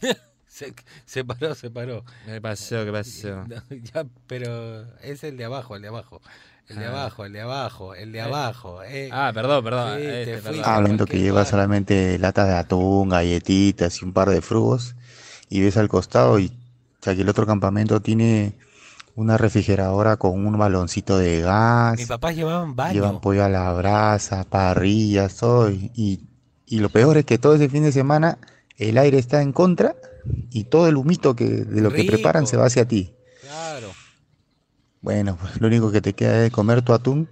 Se, 0.58 0.74
se 1.04 1.24
paró, 1.24 1.54
se 1.54 1.70
paró. 1.70 2.04
¿Qué 2.26 2.40
pasó? 2.40 2.84
¿Qué 2.84 2.90
pasó? 2.98 3.44
No, 3.46 3.62
ya, 3.70 4.04
pero 4.26 4.82
es 5.02 5.22
el 5.22 5.36
de 5.36 5.44
abajo, 5.44 5.76
el 5.76 5.82
de 5.82 5.88
abajo. 5.88 6.20
El 6.68 6.76
de 6.78 6.84
Ah. 6.84 6.88
abajo, 6.90 7.24
el 7.24 7.32
de 7.32 7.40
abajo, 7.40 7.94
el 7.94 8.12
de 8.12 8.18
Eh. 8.18 8.22
abajo. 8.22 8.82
eh. 8.82 9.08
Ah, 9.12 9.30
perdón, 9.32 9.62
perdón. 9.64 9.98
Sí, 10.00 10.06
este, 10.06 10.38
perdón. 10.38 10.62
Hablando 10.64 11.06
que 11.06 11.18
lleva 11.18 11.40
lugar. 11.40 11.46
solamente 11.46 12.18
latas 12.18 12.48
de 12.48 12.54
atún, 12.56 13.08
galletitas 13.08 14.02
y 14.02 14.04
un 14.04 14.12
par 14.12 14.28
de 14.30 14.40
frugos. 14.42 14.94
Y 15.48 15.60
ves 15.62 15.76
al 15.76 15.88
costado 15.88 16.38
y 16.38 16.46
o 16.48 17.04
sea, 17.04 17.14
que 17.14 17.22
el 17.22 17.28
otro 17.28 17.46
campamento 17.46 18.00
tiene 18.02 18.54
una 19.14 19.38
refrigeradora 19.38 20.16
con 20.16 20.44
un 20.44 20.58
baloncito 20.58 21.16
de 21.18 21.40
gas. 21.40 21.96
Mis 21.96 22.06
papás 22.08 22.34
llevaban 22.36 22.74
baño. 22.76 22.94
Llevan 22.94 23.20
pollo 23.20 23.44
a 23.44 23.48
la 23.48 23.72
brasa, 23.72 24.44
parrillas, 24.44 25.36
todo. 25.36 25.70
Y, 25.70 25.90
y- 25.94 26.20
y 26.66 26.80
lo 26.80 26.88
peor 26.90 27.16
es 27.16 27.24
que 27.24 27.38
todo 27.38 27.54
ese 27.54 27.68
fin 27.70 27.82
de 27.84 27.92
semana 27.92 28.36
el 28.76 28.98
aire 28.98 29.18
está 29.18 29.40
en 29.40 29.52
contra 29.52 29.96
y 30.50 30.64
todo 30.64 30.88
el 30.88 30.96
humito 30.96 31.34
que, 31.36 31.44
de 31.44 31.80
lo 31.80 31.90
que 31.92 32.04
preparan 32.04 32.46
se 32.46 32.56
va 32.56 32.66
hacia 32.66 32.86
ti. 32.86 33.12
Claro. 33.42 33.90
Bueno, 35.00 35.36
pues 35.40 35.60
lo 35.60 35.66
único 35.68 35.90
que 35.92 36.00
te 36.00 36.12
queda 36.12 36.44
es 36.44 36.50
comer 36.52 36.82
tu 36.82 36.92
atún 36.92 37.28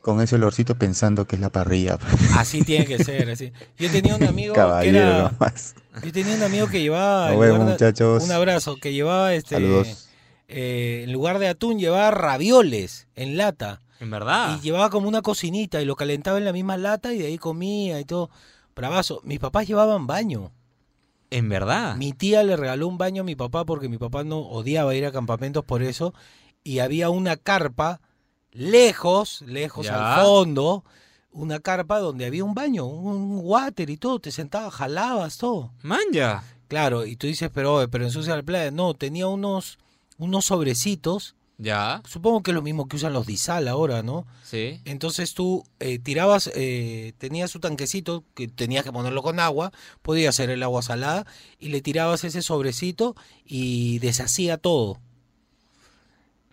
con 0.00 0.20
ese 0.22 0.36
olorcito 0.36 0.76
pensando 0.76 1.26
que 1.26 1.36
es 1.36 1.42
la 1.42 1.50
parrilla. 1.50 1.98
Así 2.36 2.62
tiene 2.62 2.86
que 2.86 3.02
ser, 3.02 3.28
así. 3.30 3.52
Yo 3.76 3.90
tenía 3.90 4.14
un 4.16 4.22
amigo 4.24 4.54
que 4.54 4.60
Caballero 4.60 4.98
era... 4.98 5.30
nomás. 5.32 5.74
Yo 6.02 6.12
tenía 6.12 6.34
un 6.36 6.42
amigo 6.42 6.68
que 6.68 6.80
llevaba... 6.80 7.26
Nos 7.26 7.34
en 7.34 7.40
vemos, 7.40 7.58
lugar 7.58 7.66
de- 7.66 7.72
muchachos. 7.72 8.22
Un 8.24 8.32
abrazo, 8.32 8.76
que 8.76 8.92
llevaba 8.92 9.34
este... 9.34 9.56
Saludos. 9.56 10.08
eh, 10.46 11.02
en 11.04 11.12
lugar 11.12 11.38
de 11.40 11.48
atún 11.48 11.78
llevaba 11.78 12.10
ravioles 12.12 13.08
en 13.16 13.36
lata. 13.36 13.82
En 14.00 14.10
verdad. 14.10 14.56
Y 14.56 14.60
llevaba 14.62 14.88
como 14.90 15.08
una 15.08 15.20
cocinita 15.22 15.82
y 15.82 15.84
lo 15.84 15.96
calentaba 15.96 16.38
en 16.38 16.44
la 16.44 16.52
misma 16.52 16.76
lata 16.76 17.12
y 17.12 17.18
de 17.18 17.26
ahí 17.26 17.36
comía 17.36 17.98
y 18.00 18.04
todo. 18.04 18.30
Bravazo. 18.76 19.20
Mis 19.24 19.40
papás 19.40 19.66
llevaban 19.66 20.06
baño. 20.06 20.52
En 21.30 21.48
verdad. 21.48 21.96
Mi 21.96 22.12
tía 22.12 22.42
le 22.42 22.56
regaló 22.56 22.88
un 22.88 22.98
baño 22.98 23.22
a 23.22 23.24
mi 23.24 23.34
papá 23.36 23.64
porque 23.64 23.88
mi 23.88 23.98
papá 23.98 24.24
no 24.24 24.38
odiaba 24.40 24.94
ir 24.94 25.04
a 25.06 25.12
campamentos 25.12 25.64
por 25.64 25.82
eso. 25.82 26.14
y 26.64 26.80
había 26.80 27.08
una 27.08 27.36
carpa 27.36 28.00
lejos, 28.52 29.42
lejos 29.42 29.86
Ya. 29.86 30.16
al 30.16 30.22
fondo, 30.24 30.84
una 31.30 31.60
carpa 31.60 31.98
donde 31.98 32.26
había 32.26 32.44
un 32.44 32.54
baño, 32.54 32.84
un 32.86 33.40
water 33.42 33.88
y 33.90 33.96
todo, 33.96 34.18
te 34.18 34.30
sentabas, 34.32 34.74
jalabas 34.74 35.38
todo. 35.38 35.72
Manja. 35.82 36.42
Claro, 36.66 37.06
y 37.06 37.16
tú 37.16 37.26
dices, 37.26 37.50
pero, 37.54 37.88
pero 37.90 38.04
ensucia 38.04 38.36
la 38.36 38.42
playa. 38.42 38.70
No, 38.70 38.92
tenía 38.94 39.26
unos, 39.28 39.78
unos 40.18 40.44
sobrecitos, 40.46 41.36
Ya. 41.60 42.02
supongo 42.06 42.44
que 42.44 42.52
es 42.52 42.54
lo 42.54 42.62
mismo 42.62 42.86
que 42.86 42.94
usan 42.94 43.12
los 43.12 43.26
disal 43.26 43.66
ahora, 43.66 44.04
¿no? 44.04 44.26
Sí. 44.44 44.80
Entonces 44.84 45.34
tú 45.34 45.64
eh, 45.80 45.98
tirabas, 45.98 46.50
eh, 46.54 47.14
tenías 47.18 47.50
su 47.50 47.58
tanquecito 47.58 48.24
que 48.34 48.46
tenías 48.46 48.84
que 48.84 48.92
ponerlo 48.92 49.22
con 49.22 49.40
agua, 49.40 49.72
podía 50.02 50.30
ser 50.30 50.50
el 50.50 50.62
agua 50.62 50.82
salada, 50.82 51.26
y 51.58 51.70
le 51.70 51.80
tirabas 51.80 52.22
ese 52.22 52.42
sobrecito 52.42 53.16
y 53.44 53.98
deshacía 53.98 54.56
todo. 54.56 55.00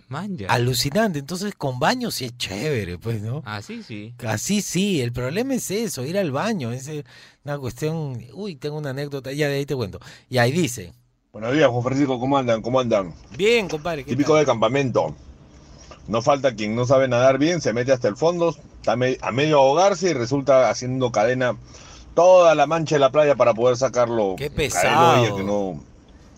Manja. 0.07 0.47
Alucinante. 0.49 1.19
Entonces 1.19 1.53
con 1.55 1.79
baño 1.79 2.09
sí 2.11 2.25
es 2.25 2.37
chévere, 2.37 2.97
pues, 2.97 3.21
¿no? 3.21 3.43
Así 3.45 3.83
sí. 3.83 4.13
Así 4.25 4.61
sí, 4.61 5.01
el 5.01 5.11
problema 5.11 5.55
es 5.55 5.69
eso, 5.71 6.03
ir 6.05 6.17
al 6.17 6.31
baño. 6.31 6.71
Es 6.71 6.89
una 7.43 7.57
cuestión. 7.59 8.25
Uy, 8.33 8.55
tengo 8.55 8.77
una 8.77 8.91
anécdota, 8.91 9.31
ya 9.31 9.47
de 9.49 9.55
ahí 9.55 9.65
te 9.65 9.75
cuento. 9.75 9.99
Y 10.29 10.37
ahí 10.37 10.51
dice: 10.51 10.93
Buenos 11.35 11.51
días, 11.51 11.67
Juan 11.69 11.83
Francisco, 11.83 12.17
¿cómo 12.17 12.37
andan? 12.37 12.61
¿Cómo 12.61 12.79
andan? 12.79 13.13
Bien, 13.35 13.67
compadre. 13.67 14.05
¿qué 14.05 14.11
Típico 14.11 14.31
tal? 14.31 14.39
de 14.39 14.45
campamento. 14.45 15.13
No 16.07 16.21
falta 16.21 16.55
quien 16.55 16.77
no 16.77 16.85
sabe 16.85 17.09
nadar 17.09 17.39
bien, 17.39 17.59
se 17.59 17.73
mete 17.73 17.91
hasta 17.91 18.07
el 18.07 18.15
fondo, 18.15 18.55
está 18.77 18.93
a 18.93 19.31
medio 19.33 19.57
ahogarse 19.57 20.11
y 20.11 20.13
resulta 20.13 20.69
haciendo 20.69 21.11
cadena 21.11 21.57
toda 22.13 22.55
la 22.55 22.67
mancha 22.67 22.95
de 22.95 22.99
la 22.99 23.11
playa 23.11 23.35
para 23.35 23.53
poder 23.53 23.75
sacarlo. 23.75 24.35
Qué 24.37 24.49
pesado. 24.49 25.25
ella 25.25 25.35
que 25.35 25.43
no, 25.43 25.83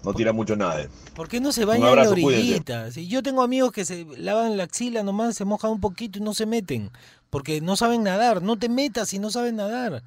no 0.03 0.13
tira 0.15 0.33
mucho 0.33 0.55
nada. 0.55 0.87
¿Por 1.13 1.27
qué 1.27 1.39
no 1.39 1.51
se 1.51 1.61
Un 1.61 1.67
bañan 1.67 1.89
en 1.89 1.95
la 1.97 2.09
orillita? 2.09 2.89
Si 2.89 3.07
yo 3.07 3.21
tengo 3.21 3.43
amigos 3.43 3.71
que 3.71 3.85
se 3.85 4.03
lavan 4.17 4.57
la 4.57 4.63
axila 4.63 5.03
nomás, 5.03 5.35
se 5.35 5.45
mojan 5.45 5.69
un 5.69 5.79
poquito 5.79 6.17
y 6.17 6.23
no 6.23 6.33
se 6.33 6.47
meten, 6.47 6.89
porque 7.29 7.61
no 7.61 7.75
saben 7.75 8.01
nadar. 8.01 8.41
No 8.41 8.57
te 8.57 8.67
metas 8.67 9.09
si 9.09 9.19
no 9.19 9.29
saben 9.29 9.57
nadar. 9.57 10.01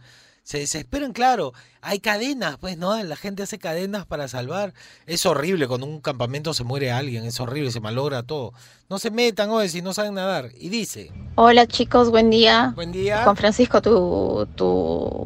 Se 0.51 0.59
desesperan, 0.59 1.13
claro. 1.13 1.53
Hay 1.81 2.01
cadenas, 2.01 2.57
pues, 2.61 2.77
¿no? 2.77 3.01
La 3.05 3.15
gente 3.15 3.45
hace 3.45 3.61
cadenas 3.61 4.05
para 4.05 4.27
salvar. 4.27 4.75
Es 5.07 5.25
horrible 5.25 5.69
cuando 5.69 5.87
un 5.87 6.01
campamento 6.01 6.55
se 6.55 6.65
muere 6.65 6.91
alguien, 6.91 7.25
es 7.25 7.39
horrible, 7.39 7.71
se 7.71 7.79
malogra 7.79 8.25
todo. 8.25 8.53
No 8.89 8.99
se 8.99 9.13
metan, 9.13 9.51
oye, 9.51 9.69
si 9.69 9.81
no 9.81 9.95
saben 9.95 10.15
nadar. 10.15 10.49
Y 10.59 10.69
dice, 10.69 11.13
Hola 11.37 11.69
chicos, 11.69 12.11
buen 12.11 12.31
día. 12.31 12.73
buen 12.75 12.91
día. 12.91 13.23
Juan 13.23 13.37
Francisco, 13.37 13.81
tu, 13.81 14.49
tu 14.57 15.25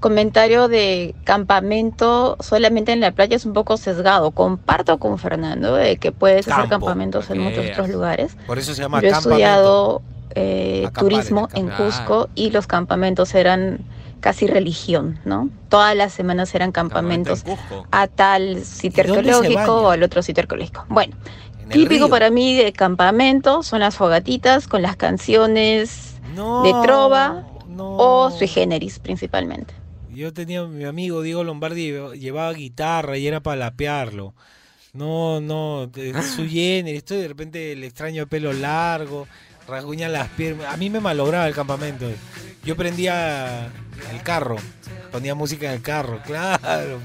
comentario 0.00 0.68
de 0.68 1.14
campamento 1.24 2.38
solamente 2.40 2.92
en 2.92 3.00
la 3.00 3.12
playa 3.12 3.36
es 3.36 3.44
un 3.44 3.52
poco 3.52 3.76
sesgado. 3.76 4.30
Comparto 4.30 4.96
con 4.98 5.18
Fernando 5.18 5.74
de 5.74 5.98
que 5.98 6.12
puedes 6.12 6.48
hacer 6.48 6.66
campamentos 6.70 7.28
en 7.28 7.40
muchos 7.40 7.66
otros 7.72 7.90
lugares. 7.90 8.38
Por 8.46 8.58
eso 8.58 8.74
se 8.74 8.80
llama 8.80 9.02
Yo 9.02 9.08
he 9.08 9.10
campamento. 9.10 9.36
estudiado 9.36 10.02
eh, 10.34 10.88
turismo 10.98 11.46
en. 11.52 11.68
Cusco 11.68 12.30
y 12.34 12.48
los 12.52 12.66
campamentos 12.66 13.34
eran 13.34 13.84
casi 14.20 14.46
religión, 14.46 15.18
¿no? 15.24 15.48
Todas 15.68 15.96
las 15.96 16.12
semanas 16.12 16.54
eran 16.54 16.72
campamentos 16.72 17.42
a 17.90 18.06
tal 18.06 18.64
sitio 18.64 19.04
¿Y 19.04 19.06
dónde 19.08 19.22
se 19.32 19.36
arqueológico 19.38 19.74
o 19.82 19.90
al 19.90 20.02
otro 20.02 20.22
sitio 20.22 20.42
arqueológico. 20.42 20.84
Bueno, 20.88 21.16
típico 21.70 22.04
río. 22.06 22.08
para 22.10 22.30
mí 22.30 22.54
de 22.54 22.72
campamento 22.72 23.62
son 23.62 23.80
las 23.80 23.96
fogatitas 23.96 24.68
con 24.68 24.82
las 24.82 24.96
canciones 24.96 26.16
No, 26.34 26.62
de 26.62 26.72
trova 26.86 27.46
no. 27.68 27.96
o 27.96 28.30
sui 28.30 28.48
generis 28.48 28.98
principalmente. 28.98 29.74
Yo 30.12 30.32
tenía 30.32 30.64
mi 30.64 30.84
amigo 30.84 31.22
Diego 31.22 31.44
Lombardi 31.44 31.82
lleva- 31.92 32.14
llevaba 32.14 32.52
guitarra 32.52 33.16
y 33.16 33.26
era 33.26 33.40
para 33.40 33.56
lapearlo. 33.56 34.34
No, 34.92 35.40
no, 35.40 35.86
de- 35.86 36.12
su 36.22 36.46
generis, 36.48 36.98
estoy 36.98 37.18
de 37.18 37.28
repente 37.28 37.72
el 37.72 37.84
extraño 37.84 38.22
de 38.22 38.26
pelo 38.26 38.52
largo, 38.52 39.28
rasguña 39.70 40.08
las 40.08 40.28
piernas. 40.28 40.72
A 40.72 40.76
mí 40.76 40.90
me 40.90 41.00
malograba 41.00 41.46
el 41.46 41.54
campamento. 41.54 42.06
Yo 42.64 42.76
prendía 42.76 43.70
el 44.10 44.22
carro, 44.22 44.56
ponía 45.10 45.34
música 45.34 45.66
en 45.66 45.72
el 45.72 45.82
carro, 45.82 46.20
claro. 46.26 47.00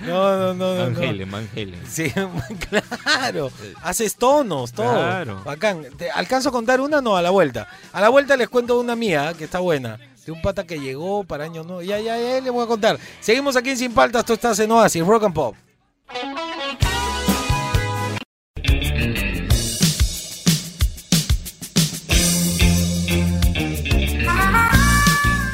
No, 0.00 0.36
no, 0.38 0.54
no, 0.54 0.74
no. 0.74 0.84
Van 0.84 0.94
no. 0.94 1.48
Halen. 1.52 1.86
Sí, 1.86 2.10
claro. 3.04 3.50
Haces 3.82 4.16
tonos, 4.16 4.72
todo. 4.72 4.92
Claro. 4.92 5.42
Bacán. 5.44 5.84
¿Te 5.96 6.10
alcanzo 6.10 6.48
a 6.48 6.52
contar 6.52 6.80
una? 6.80 7.02
No, 7.02 7.16
a 7.16 7.22
la 7.22 7.30
vuelta. 7.30 7.68
A 7.92 8.00
la 8.00 8.08
vuelta 8.08 8.36
les 8.36 8.48
cuento 8.48 8.80
una 8.80 8.96
mía 8.96 9.34
que 9.36 9.44
está 9.44 9.58
buena. 9.58 9.98
De 10.24 10.32
un 10.32 10.40
pata 10.40 10.64
que 10.64 10.80
llegó 10.80 11.24
para 11.24 11.44
años 11.44 11.66
no. 11.66 11.82
Ya, 11.82 11.98
ya, 11.98 12.16
ya 12.18 12.40
les 12.40 12.52
voy 12.52 12.64
a 12.64 12.66
contar. 12.66 12.98
Seguimos 13.20 13.56
aquí 13.56 13.70
en 13.70 13.76
Sin 13.76 13.92
Paltas. 13.92 14.24
Tú 14.24 14.32
estás 14.32 14.58
en 14.58 14.70
Oasis, 14.72 15.04
Rock 15.04 15.24
and 15.24 15.34
Pop. 15.34 15.54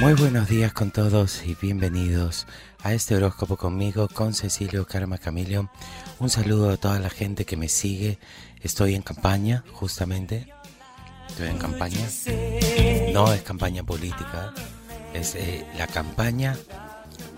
Muy 0.06 0.14
buenos 0.14 0.48
días 0.48 0.72
con 0.72 0.92
todos 0.92 1.44
y 1.44 1.56
bienvenidos 1.60 2.46
a 2.84 2.94
este 2.94 3.16
horóscopo 3.16 3.56
conmigo, 3.56 4.06
con 4.06 4.34
Cecilio 4.34 4.86
Karma 4.86 5.18
Camilio. 5.18 5.68
Un 6.20 6.30
saludo 6.30 6.70
a 6.70 6.76
toda 6.76 7.00
la 7.00 7.10
gente 7.10 7.44
que 7.44 7.56
me 7.56 7.68
sigue. 7.68 8.20
Estoy 8.62 8.94
en 8.94 9.02
campaña, 9.02 9.64
justamente. 9.72 10.46
Estoy 11.28 11.48
en 11.48 11.58
campaña. 11.58 12.08
No 13.12 13.32
es 13.32 13.42
campaña 13.42 13.82
política, 13.82 14.54
es 15.12 15.34
eh, 15.34 15.66
la 15.76 15.88
campaña 15.88 16.56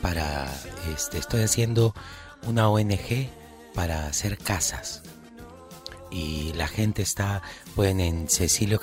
para. 0.02 0.46
Este, 0.94 1.16
estoy 1.16 1.44
haciendo 1.44 1.94
una 2.46 2.68
ONG 2.68 3.31
para 3.74 4.09
hacer 4.09 4.37
casas. 4.37 5.02
Y 6.11 6.52
la 6.52 6.68
gente 6.68 7.00
está, 7.00 7.40
pueden 7.74 8.00
en 8.00 8.28
Cecilio 8.28 8.78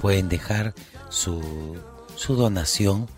Pueden 0.00 0.28
dejar 0.28 0.74
su, 1.08 1.78
su 2.16 2.34
donación 2.34 3.08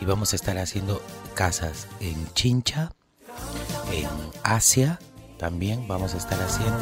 y 0.00 0.04
vamos 0.04 0.32
a 0.32 0.36
estar 0.36 0.58
haciendo 0.58 1.02
casas 1.34 1.86
en 2.00 2.32
Chincha, 2.34 2.92
en 3.92 4.08
Asia 4.42 4.98
también 5.38 5.86
vamos 5.86 6.14
a 6.14 6.18
estar 6.18 6.40
haciendo, 6.42 6.80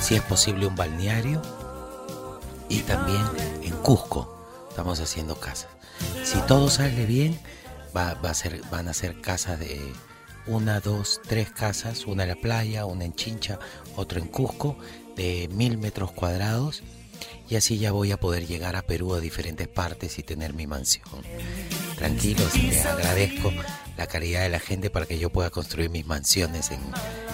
si 0.00 0.14
es 0.14 0.22
posible 0.22 0.66
un 0.66 0.76
balneario 0.76 1.40
y 2.68 2.80
también 2.80 3.22
en 3.62 3.72
Cusco 3.78 4.38
estamos 4.68 5.00
haciendo 5.00 5.36
casas. 5.36 5.70
Si 6.22 6.38
todo 6.42 6.70
sale 6.70 7.06
bien, 7.06 7.38
va, 7.96 8.14
va 8.14 8.30
a 8.30 8.34
ser, 8.34 8.60
van 8.70 8.88
a 8.88 8.94
ser 8.94 9.20
casas 9.20 9.58
de 9.58 9.80
una, 10.46 10.80
dos, 10.80 11.20
tres 11.26 11.50
casas, 11.50 12.06
una 12.06 12.22
en 12.22 12.30
la 12.30 12.36
playa, 12.36 12.84
una 12.84 13.04
en 13.04 13.14
Chincha, 13.14 13.58
otra 13.96 14.18
en 14.18 14.28
Cusco, 14.28 14.76
de 15.16 15.48
mil 15.52 15.78
metros 15.78 16.12
cuadrados. 16.12 16.82
Y 17.48 17.56
así 17.56 17.78
ya 17.78 17.92
voy 17.92 18.12
a 18.12 18.20
poder 18.20 18.46
llegar 18.46 18.76
a 18.76 18.82
Perú 18.82 19.14
a 19.14 19.20
diferentes 19.20 19.68
partes 19.68 20.18
y 20.18 20.22
tener 20.22 20.52
mi 20.54 20.66
mansión. 20.66 21.22
Tranquilos, 21.96 22.54
les 22.56 22.84
agradezco 22.84 23.52
la 23.96 24.06
caridad 24.06 24.42
de 24.42 24.50
la 24.50 24.60
gente 24.60 24.90
para 24.90 25.06
que 25.06 25.18
yo 25.18 25.30
pueda 25.30 25.50
construir 25.50 25.90
mis 25.90 26.06
mansiones 26.06 26.70
en, 26.70 26.80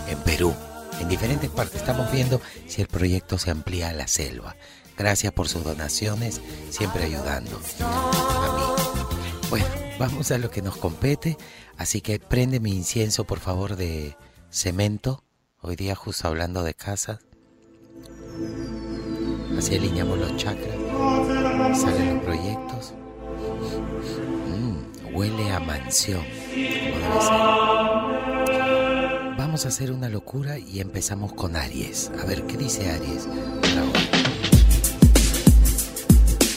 en 0.08 0.18
Perú, 0.20 0.54
en 1.00 1.08
diferentes 1.08 1.50
partes. 1.50 1.80
Estamos 1.80 2.10
viendo 2.12 2.40
si 2.66 2.80
el 2.80 2.88
proyecto 2.88 3.38
se 3.38 3.50
amplía 3.50 3.90
a 3.90 3.92
la 3.92 4.06
selva. 4.06 4.56
Gracias 4.96 5.32
por 5.32 5.48
sus 5.48 5.64
donaciones, 5.64 6.40
siempre 6.70 7.04
ayudando 7.04 7.60
a 7.80 8.52
mí. 8.56 8.84
Bueno, 9.50 9.66
vamos 9.98 10.30
a 10.30 10.38
lo 10.38 10.50
que 10.50 10.62
nos 10.62 10.76
compete. 10.76 11.36
Así 11.76 12.00
que 12.00 12.20
prende 12.20 12.60
mi 12.60 12.72
incienso, 12.72 13.24
por 13.24 13.40
favor, 13.40 13.76
de 13.76 14.16
cemento. 14.50 15.24
Hoy 15.60 15.76
día 15.76 15.94
justo 15.94 16.28
hablando 16.28 16.62
de 16.62 16.74
casa. 16.74 17.20
Así 19.58 19.76
alineamos 19.76 20.18
los 20.18 20.36
chakras. 20.36 20.76
Salen 21.78 22.14
los 22.14 22.24
proyectos. 22.24 22.94
Mm, 24.48 25.14
huele 25.14 25.50
a 25.52 25.60
mansión. 25.60 26.22
Vamos 29.38 29.64
a 29.64 29.68
hacer 29.68 29.92
una 29.92 30.08
locura 30.08 30.58
y 30.58 30.80
empezamos 30.80 31.32
con 31.32 31.56
Aries. 31.56 32.10
A 32.20 32.24
ver, 32.26 32.42
¿qué 32.44 32.56
dice 32.56 32.90
Aries? 32.90 33.28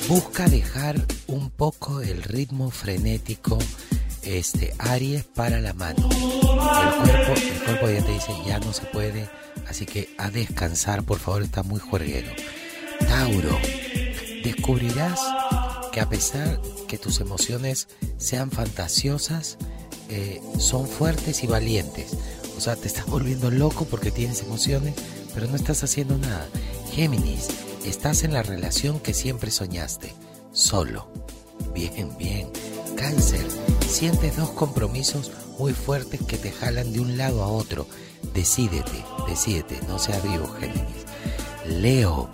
Busca 0.07 0.47
dejar 0.47 0.95
un 1.27 1.49
poco 1.49 2.01
el 2.01 2.23
ritmo 2.23 2.71
frenético 2.71 3.57
este 4.23 4.73
Aries 4.79 5.23
para 5.23 5.60
la 5.60 5.73
mano. 5.73 6.10
El 6.10 7.03
cuerpo, 7.03 7.33
el 7.33 7.63
cuerpo 7.63 7.89
ya 7.89 8.05
te 8.05 8.12
dice 8.12 8.31
ya 8.45 8.60
no 8.60 8.73
se 8.73 8.86
puede, 8.86 9.29
así 9.69 9.86
que 9.86 10.10
a 10.17 10.29
descansar, 10.29 11.03
por 11.03 11.19
favor, 11.19 11.43
está 11.43 11.63
muy 11.63 11.79
juerguero. 11.79 12.31
Tauro, 13.08 13.58
descubrirás 14.43 15.20
que 15.91 16.02
a 16.02 16.10
pesar 16.10 16.62
que 16.88 16.98
tus 16.98 17.20
emociones 17.20 17.88
sean 18.17 18.52
fantasiosas, 18.52 19.58
eh, 20.10 20.41
son 20.60 20.88
fuertes 20.88 21.43
y 21.43 21.48
valientes. 21.48 22.17
O 22.58 22.62
sea, 22.62 22.76
te 22.76 22.88
estás 22.88 23.06
volviendo 23.08 23.52
loco 23.52 23.86
porque 23.86 24.12
tienes 24.12 24.41
emociones, 24.41 24.96
pero 25.34 25.48
no 25.48 25.56
estás 25.56 25.84
haciendo 25.84 26.17
nada. 26.17 26.48
Géminis, 26.91 27.48
estás 27.86 28.24
en 28.24 28.34
la 28.34 28.43
relación 28.43 29.00
que 29.00 29.13
siempre 29.13 29.52
soñaste, 29.52 30.13
solo. 30.52 31.12
Bien, 31.74 32.15
bien. 32.17 32.50
Cáncer, 32.96 33.46
Sientes 33.88 34.36
dos 34.36 34.50
compromisos 34.50 35.32
muy 35.58 35.74
fuertes 35.74 36.20
que 36.22 36.38
te 36.38 36.52
jalan 36.52 36.91
de 36.91 37.00
un 37.00 37.17
lado 37.17 37.41
a 37.41 37.48
otro. 37.48 37.88
Decídete, 38.34 39.04
decídete, 39.28 39.80
no 39.88 39.98
seas 39.98 40.22
vivo, 40.22 40.46
Géminis. 40.60 41.06
Leo, 41.65 42.30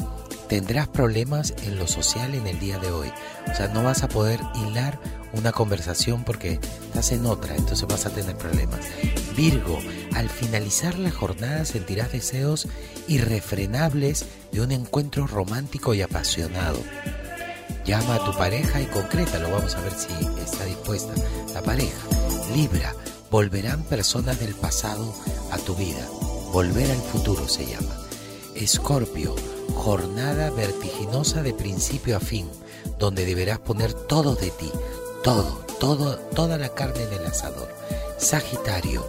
tendrás 0.48 0.88
problemas 0.88 1.54
en 1.64 1.78
lo 1.78 1.88
social 1.88 2.36
en 2.36 2.48
el 2.48 2.60
día 2.60 2.78
de 2.80 2.92
hoy. 2.92 3.12
O 3.52 3.56
sea, 3.56 3.68
no 3.68 3.84
vas 3.84 4.04
a 4.04 4.08
poder 4.08 4.40
hilar 4.56 5.00
una 5.34 5.52
conversación 5.52 6.24
porque 6.24 6.60
estás 6.86 7.12
en 7.12 7.26
otra, 7.26 7.56
entonces 7.56 7.88
vas 7.88 8.06
a 8.06 8.12
tener 8.12 8.38
problemas. 8.38 8.80
Virgo, 9.36 9.80
al 10.14 10.30
finalizar 10.30 10.98
la 11.00 11.12
jornada 11.12 11.66
sentirás 11.66 12.12
deseos 12.12 12.68
irrefrenables 13.08 14.26
de 14.52 14.62
un 14.62 14.72
encuentro 14.72 15.28
romántico 15.28 15.94
y 15.94 16.02
apasionado. 16.02 16.80
Llama 17.86 18.16
a 18.16 18.26
tu 18.26 18.38
pareja 18.38 18.80
y 18.80 18.86
concrétalo, 18.86 19.52
vamos 19.52 19.76
a 19.76 19.82
ver 19.82 19.94
si 19.94 20.14
está 20.42 20.66
dispuesta 20.66 21.14
la 21.54 21.62
pareja. 21.62 22.08
Libra, 22.56 22.94
volverán 23.30 23.84
personas 23.84 24.40
del 24.40 24.54
pasado 24.54 25.14
a 25.52 25.58
tu 25.58 25.76
vida. 25.76 26.08
Volver 26.52 26.90
al 26.92 27.02
futuro 27.02 27.48
se 27.50 27.66
llama. 27.66 28.03
Escorpio, 28.56 29.36
jornada 29.76 30.50
vertiginosa 30.52 31.42
de 31.42 31.54
principio 31.54 32.18
a 32.18 32.20
fin, 32.20 32.48
donde 33.00 33.26
deberás 33.26 33.60
poner 33.60 33.94
todo 33.94 34.36
de 34.36 34.52
ti, 34.52 34.72
todo, 35.24 35.66
todo, 35.80 36.18
toda 36.36 36.58
la 36.58 36.70
carne 36.70 37.04
en 37.04 37.14
el 37.14 37.26
asador. 37.26 37.70
Sagitario, 38.18 39.04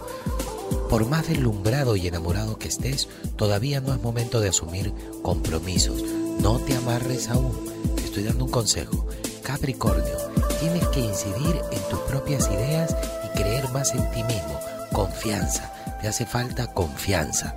por 0.89 1.07
más 1.07 1.27
deslumbrado 1.27 1.95
y 1.95 2.07
enamorado 2.07 2.57
que 2.57 2.67
estés, 2.67 3.07
todavía 3.35 3.81
no 3.81 3.93
es 3.93 4.01
momento 4.01 4.39
de 4.39 4.49
asumir 4.49 4.93
compromisos. 5.21 6.01
No 6.39 6.59
te 6.59 6.75
amarres 6.75 7.29
aún. 7.29 7.53
Te 7.95 8.03
estoy 8.03 8.23
dando 8.23 8.45
un 8.45 8.51
consejo. 8.51 9.07
Capricornio, 9.43 10.17
tienes 10.59 10.87
que 10.89 11.01
incidir 11.01 11.61
en 11.71 11.81
tus 11.89 11.99
propias 12.01 12.47
ideas 12.47 12.95
y 13.25 13.37
creer 13.37 13.69
más 13.69 13.93
en 13.93 14.09
ti 14.11 14.23
mismo. 14.23 14.59
Confianza. 14.91 15.71
Te 16.01 16.07
hace 16.07 16.25
falta 16.25 16.67
confianza. 16.67 17.55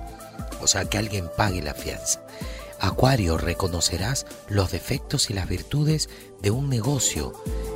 O 0.61 0.67
sea, 0.67 0.85
que 0.85 0.97
alguien 0.97 1.29
pague 1.35 1.61
la 1.61 1.73
fianza. 1.73 2.21
Acuario, 2.79 3.37
reconocerás 3.37 4.25
los 4.47 4.71
defectos 4.71 5.29
y 5.29 5.33
las 5.33 5.49
virtudes 5.49 6.09
de 6.41 6.51
un 6.51 6.69
negocio. 6.69 7.33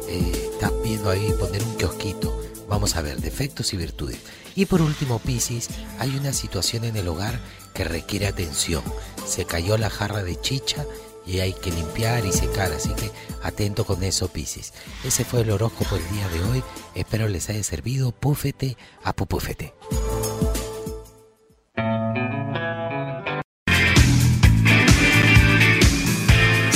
Eh, 0.07 0.49
estás 0.53 0.71
viendo 0.83 1.09
ahí 1.09 1.33
poner 1.39 1.61
un 1.63 1.75
kiosquito. 1.75 2.39
Vamos 2.69 2.95
a 2.95 3.01
ver, 3.01 3.19
defectos 3.19 3.73
y 3.73 3.77
virtudes. 3.77 4.19
Y 4.55 4.65
por 4.65 4.81
último, 4.81 5.19
Piscis, 5.19 5.69
hay 5.99 6.15
una 6.15 6.31
situación 6.31 6.85
en 6.85 6.95
el 6.95 7.07
hogar 7.07 7.39
que 7.73 7.83
requiere 7.83 8.27
atención. 8.27 8.83
Se 9.25 9.45
cayó 9.45 9.77
la 9.77 9.89
jarra 9.89 10.23
de 10.23 10.39
chicha 10.39 10.85
y 11.25 11.39
hay 11.39 11.53
que 11.53 11.71
limpiar 11.71 12.25
y 12.25 12.31
secar, 12.31 12.71
así 12.71 12.89
que 12.89 13.09
atento 13.41 13.85
con 13.85 14.03
eso, 14.03 14.27
Piscis. 14.27 14.73
Ese 15.03 15.25
fue 15.25 15.41
el 15.41 15.51
horóscopo 15.51 15.95
del 15.95 16.09
día 16.09 16.27
de 16.29 16.43
hoy. 16.43 16.63
Espero 16.95 17.27
les 17.27 17.49
haya 17.49 17.63
servido. 17.63 18.11
Púfete 18.11 18.77
a 19.03 19.13
pupúfete. 19.13 19.73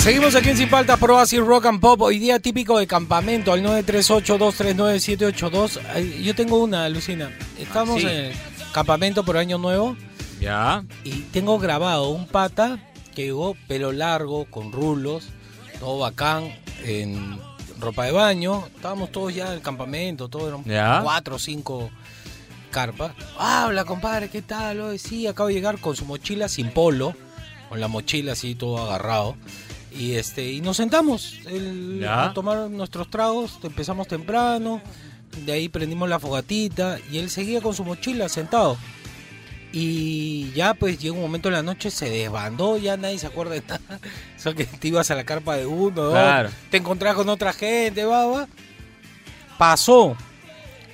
Seguimos 0.07 0.35
aquí 0.35 0.49
en 0.51 0.57
Sin 0.57 0.69
Paltas 0.69 0.97
por 0.99 1.11
Oasis 1.11 1.41
Rock 1.41 1.65
and 1.65 1.81
Pop. 1.81 1.99
Hoy 2.01 2.17
día 2.17 2.39
típico 2.39 2.79
de 2.79 2.87
campamento 2.87 3.51
al 3.51 3.61
938-239-782. 3.63 5.81
Ay, 5.93 6.23
Yo 6.23 6.33
tengo 6.33 6.63
una, 6.63 6.87
Lucina. 6.87 7.29
Estamos 7.59 7.97
Ah, 7.97 7.99
sí. 7.99 8.05
en 8.07 8.11
el 8.27 8.33
campamento 8.71 9.25
por 9.25 9.35
Año 9.35 9.57
Nuevo 9.57 9.97
Ya. 10.39 10.85
y 11.03 11.11
tengo 11.33 11.59
grabado 11.59 12.07
un 12.11 12.25
pata 12.25 12.79
que 13.15 13.23
llegó 13.25 13.57
pelo 13.67 13.91
largo, 13.91 14.45
con 14.45 14.71
rulos, 14.71 15.25
todo 15.81 15.99
bacán, 15.99 16.55
en 16.85 17.37
ropa 17.77 18.05
de 18.05 18.13
baño. 18.13 18.65
Estábamos 18.77 19.11
todos 19.11 19.35
ya 19.35 19.47
en 19.47 19.53
el 19.55 19.61
campamento, 19.61 20.29
todos 20.29 20.47
eran 20.47 20.63
Ya. 20.63 21.01
cuatro 21.03 21.35
o 21.35 21.39
cinco 21.39 21.89
carpas. 22.71 23.11
Habla, 23.37 23.83
compadre, 23.83 24.29
¿qué 24.29 24.41
tal? 24.41 24.79
Oye, 24.79 24.99
sí, 24.99 25.27
acabo 25.27 25.49
de 25.49 25.55
llegar 25.55 25.79
con 25.79 25.97
su 25.97 26.05
mochila 26.05 26.47
sin 26.47 26.69
polo, 26.69 27.13
con 27.67 27.81
la 27.81 27.89
mochila 27.89 28.31
así 28.31 28.55
todo 28.55 28.77
agarrado. 28.81 29.35
Y 29.97 30.13
este 30.15 30.51
y 30.51 30.61
nos 30.61 30.77
sentamos 30.77 31.39
el- 31.47 32.05
a 32.07 32.31
tomar 32.33 32.69
nuestros 32.69 33.09
tragos, 33.09 33.57
empezamos 33.63 34.07
temprano, 34.07 34.81
de 35.45 35.51
ahí 35.51 35.69
prendimos 35.69 36.07
la 36.07 36.19
fogatita 36.19 36.99
y 37.11 37.17
él 37.17 37.29
seguía 37.29 37.61
con 37.61 37.73
su 37.73 37.83
mochila 37.83 38.29
sentado. 38.29 38.77
Y 39.73 40.51
ya 40.53 40.73
pues 40.73 40.97
llega 40.99 41.13
un 41.15 41.21
momento 41.21 41.49
en 41.49 41.55
la 41.55 41.63
noche, 41.63 41.91
se 41.91 42.09
desbandó, 42.09 42.77
ya 42.77 42.95
nadie 42.95 43.19
se 43.19 43.27
acuerda 43.27 43.53
de 43.55 43.61
nada. 43.67 43.99
Eso 44.37 44.53
que 44.55 44.65
te 44.65 44.87
ibas 44.87 45.11
a 45.11 45.15
la 45.15 45.23
carpa 45.25 45.57
de 45.57 45.65
uno, 45.65 46.11
Claro. 46.11 46.49
te 46.71 46.77
encontrás 46.77 47.15
con 47.15 47.27
otra 47.29 47.51
gente, 47.53 48.05
va, 48.05 48.25
va. 48.25 48.47
Pasó. 49.57 50.15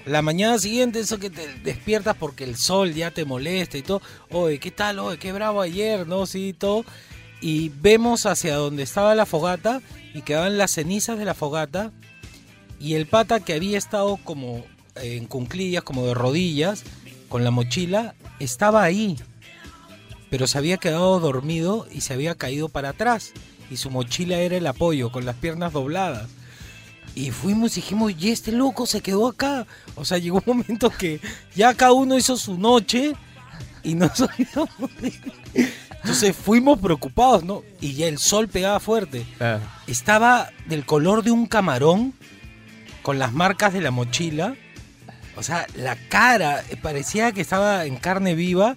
La 0.06 0.22
mañana 0.22 0.60
siguiente, 0.60 1.00
eso 1.00 1.18
que 1.18 1.30
te 1.30 1.48
despiertas 1.64 2.18
porque 2.20 2.44
el 2.44 2.58
sol 2.58 2.94
ya 2.94 3.12
te 3.12 3.24
molesta 3.24 3.78
y 3.78 3.84
todo. 3.84 4.02
Oye, 4.32 4.60
¿qué 4.60 4.70
tal? 4.70 5.00
Oye, 5.00 5.18
qué 5.18 5.32
bravo 5.32 5.62
ayer, 5.62 6.06
¿no? 6.06 6.26
Sí, 6.26 6.54
todo. 6.58 6.84
Y 7.44 7.74
vemos 7.82 8.26
hacia 8.26 8.56
donde 8.56 8.84
estaba 8.84 9.16
la 9.16 9.26
fogata 9.26 9.82
y 10.14 10.22
quedaban 10.22 10.58
las 10.58 10.72
cenizas 10.72 11.20
de 11.20 11.26
la 11.26 11.34
fogata. 11.34 11.92
Y 12.80 12.94
el 12.94 13.06
pata 13.06 13.42
que 13.42 13.52
había 13.52 13.78
estado 13.78 14.16
como 14.24 14.64
en 14.96 15.26
cunclillas, 15.26 15.84
como 15.84 16.08
de 16.08 16.14
rodillas, 16.14 16.84
con 17.28 17.44
la 17.44 17.52
mochila, 17.52 18.16
estaba 18.40 18.82
ahí. 18.82 19.18
Pero 20.30 20.48
se 20.48 20.58
había 20.58 20.78
quedado 20.78 21.20
dormido 21.20 21.86
y 21.92 22.00
se 22.00 22.14
había 22.14 22.36
caído 22.36 22.70
para 22.70 22.90
atrás. 22.90 23.34
Y 23.70 23.76
su 23.76 23.90
mochila 23.90 24.38
era 24.38 24.56
el 24.56 24.66
apoyo, 24.66 25.12
con 25.12 25.26
las 25.26 25.36
piernas 25.36 25.74
dobladas. 25.74 26.30
Y 27.14 27.32
fuimos 27.32 27.74
y 27.74 27.82
dijimos, 27.82 28.14
y 28.18 28.32
este 28.32 28.54
loco 28.54 28.86
se 28.86 29.02
quedó 29.02 29.28
acá. 29.28 29.68
O 29.96 30.06
sea, 30.06 30.18
llegó 30.18 30.42
un 30.46 30.60
momento 30.60 30.90
que 30.90 31.20
ya 31.58 31.74
cada 31.74 31.92
uno 31.92 32.18
hizo 32.18 32.38
su 32.38 32.58
noche 32.58 33.16
y 33.84 33.96
no 33.96 34.10
sabíamos. 34.16 34.70
Entonces 36.04 36.36
fuimos 36.36 36.80
preocupados, 36.80 37.44
¿no? 37.44 37.64
Y 37.80 37.94
ya 37.94 38.08
el 38.08 38.18
sol 38.18 38.48
pegaba 38.48 38.80
fuerte. 38.80 39.26
Estaba 39.88 40.50
del 40.66 40.86
color 40.86 41.24
de 41.24 41.32
un 41.32 41.46
camarón 41.46 42.14
con 43.02 43.20
las 43.20 43.34
marcas 43.34 43.74
de 43.74 43.82
la 43.82 43.92
mochila. 43.92 44.56
O 45.36 45.44
sea, 45.44 45.66
la 45.76 45.96
cara 46.10 46.64
eh, 46.70 46.78
parecía 46.78 47.32
que 47.32 47.42
estaba 47.42 47.86
en 47.86 47.96
carne 47.96 48.36
viva 48.36 48.76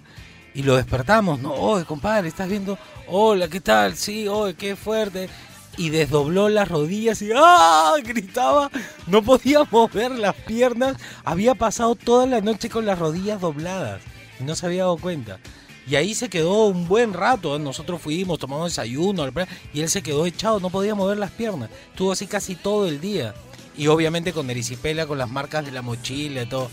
y 0.55 0.63
lo 0.63 0.75
despertamos, 0.75 1.39
¿no? 1.39 1.53
Oye, 1.53 1.85
compadre, 1.85 2.27
¿estás 2.27 2.49
viendo? 2.49 2.79
Hola, 3.07 3.47
¿qué 3.47 3.61
tal? 3.61 3.95
Sí, 3.95 4.27
oye, 4.27 4.55
qué 4.55 4.75
fuerte. 4.75 5.29
Y 5.77 5.89
desdobló 5.89 6.49
las 6.49 6.67
rodillas 6.67 7.21
y 7.21 7.29
¡ah! 7.35 7.93
gritaba. 8.03 8.71
No 9.05 9.21
podía 9.21 9.65
mover 9.69 10.11
las 10.17 10.33
piernas. 10.33 10.97
Había 11.23 11.53
pasado 11.53 11.93
toda 11.93 12.25
la 12.25 12.41
noche 12.41 12.69
con 12.69 12.87
las 12.87 12.97
rodillas 12.97 13.39
dobladas 13.39 14.01
no 14.39 14.55
se 14.55 14.65
había 14.65 14.83
dado 14.83 14.97
cuenta. 14.97 15.39
Y 15.87 15.95
ahí 15.95 16.13
se 16.13 16.29
quedó 16.29 16.65
un 16.65 16.87
buen 16.87 17.13
rato. 17.13 17.55
¿eh? 17.55 17.59
Nosotros 17.59 18.01
fuimos, 18.01 18.39
tomamos 18.39 18.71
desayuno 18.71 19.25
y 19.73 19.81
él 19.81 19.89
se 19.89 20.01
quedó 20.01 20.25
echado, 20.25 20.59
no 20.59 20.69
podía 20.69 20.95
mover 20.95 21.17
las 21.17 21.31
piernas. 21.31 21.69
Estuvo 21.91 22.11
así 22.11 22.27
casi 22.27 22.55
todo 22.55 22.87
el 22.87 22.99
día. 22.99 23.33
Y 23.77 23.87
obviamente 23.87 24.33
con 24.33 24.49
erisipela, 24.49 25.05
con 25.05 25.17
las 25.17 25.29
marcas 25.29 25.63
de 25.65 25.71
la 25.71 25.81
mochila 25.81 26.41
y 26.41 26.45
todo. 26.47 26.69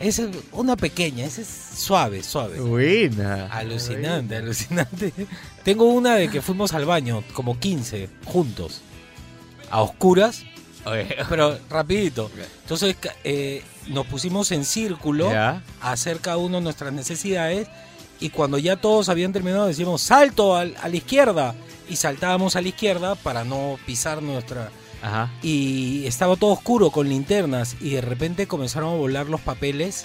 Esa 0.00 0.24
es 0.24 0.30
una 0.52 0.76
pequeña, 0.76 1.24
esa 1.24 1.42
es 1.42 1.48
suave, 1.48 2.22
suave. 2.22 2.60
Buena. 2.60 3.46
Alucinante, 3.46 4.36
alucinante. 4.36 5.12
Tengo 5.62 5.84
una 5.86 6.16
de 6.16 6.28
que 6.28 6.42
fuimos 6.42 6.72
al 6.72 6.84
baño, 6.84 7.22
como 7.34 7.58
15, 7.58 8.08
juntos. 8.24 8.82
A 9.70 9.80
oscuras, 9.80 10.44
pero 11.28 11.58
rapidito. 11.68 12.30
Entonces 12.62 12.96
eh, 13.24 13.62
nos 13.88 14.06
pusimos 14.06 14.50
en 14.52 14.64
círculo 14.64 15.30
Ya. 15.30 15.62
a 15.80 15.92
hacer 15.92 16.20
cada 16.20 16.36
uno 16.36 16.60
nuestras 16.60 16.92
necesidades. 16.92 17.68
Y 18.18 18.30
cuando 18.30 18.56
ya 18.58 18.76
todos 18.76 19.08
habían 19.10 19.32
terminado, 19.32 19.66
decíamos, 19.66 20.00
salto 20.00 20.56
al- 20.56 20.76
a 20.82 20.88
la 20.88 20.96
izquierda. 20.96 21.54
Y 21.88 21.96
saltábamos 21.96 22.56
a 22.56 22.62
la 22.62 22.68
izquierda 22.68 23.14
para 23.14 23.44
no 23.44 23.78
pisar 23.86 24.22
nuestra... 24.22 24.70
Ajá. 25.02 25.30
Y 25.42 26.06
estaba 26.06 26.34
todo 26.36 26.52
oscuro 26.52 26.90
con 26.90 27.08
linternas. 27.08 27.76
Y 27.80 27.90
de 27.90 28.00
repente 28.00 28.46
comenzaron 28.46 28.94
a 28.94 28.96
volar 28.96 29.26
los 29.26 29.40
papeles. 29.42 30.04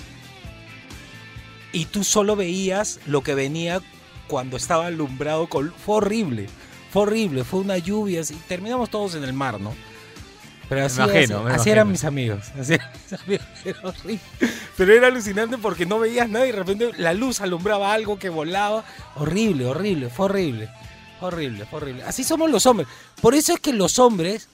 Y 1.71 1.85
tú 1.85 2.03
solo 2.03 2.35
veías 2.35 2.99
lo 3.05 3.21
que 3.23 3.33
venía 3.33 3.81
cuando 4.27 4.57
estaba 4.57 4.87
alumbrado. 4.87 5.47
Con... 5.47 5.73
Fue 5.73 5.95
horrible. 5.95 6.49
Fue 6.91 7.03
horrible. 7.03 7.43
Fue 7.45 7.61
una 7.61 7.77
lluvia. 7.77 8.21
Así. 8.21 8.35
Terminamos 8.47 8.89
todos 8.89 9.15
en 9.15 9.23
el 9.23 9.33
mar, 9.33 9.59
¿no? 9.61 9.73
Pero 10.71 10.85
así, 10.85 11.01
imagino, 11.01 11.37
así- 11.39 11.43
me 11.43 11.51
así 11.53 11.69
eran 11.69 11.91
mis 11.91 12.03
amigos. 12.05 12.45
Así 12.57 12.73
eran 12.75 12.87
mis 12.93 13.19
amigos. 13.21 13.45
Era 13.65 13.79
horrible. 13.83 14.19
Pero 14.77 14.93
era 14.93 15.07
alucinante 15.07 15.57
porque 15.57 15.85
no 15.85 15.99
veías 15.99 16.29
nada 16.29 16.47
y 16.47 16.51
de 16.53 16.57
repente 16.57 16.91
la 16.97 17.13
luz 17.13 17.41
alumbraba 17.41 17.91
algo 17.93 18.17
que 18.17 18.29
volaba. 18.29 18.85
Horrible, 19.17 19.65
horrible, 19.65 20.09
fue 20.09 20.27
horrible. 20.27 20.69
Horrible, 21.19 21.65
horrible. 21.71 22.03
Así 22.03 22.23
somos 22.23 22.49
los 22.49 22.65
hombres. 22.65 22.87
Por 23.21 23.35
eso 23.35 23.53
es 23.53 23.59
que 23.59 23.73
los 23.73 23.99
hombres, 23.99 24.47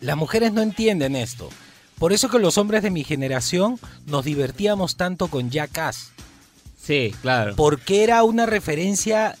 las 0.00 0.16
mujeres 0.16 0.52
no 0.52 0.62
entienden 0.62 1.14
esto. 1.14 1.48
Por 2.00 2.12
eso 2.12 2.28
que 2.28 2.40
los 2.40 2.58
hombres 2.58 2.82
de 2.82 2.90
mi 2.90 3.04
generación 3.04 3.78
nos 4.06 4.24
divertíamos 4.24 4.96
tanto 4.96 5.28
con 5.28 5.48
Jackass. 5.48 6.10
Sí, 6.82 7.14
claro. 7.22 7.54
Porque 7.54 8.02
era 8.02 8.24
una 8.24 8.46
referencia 8.46 9.36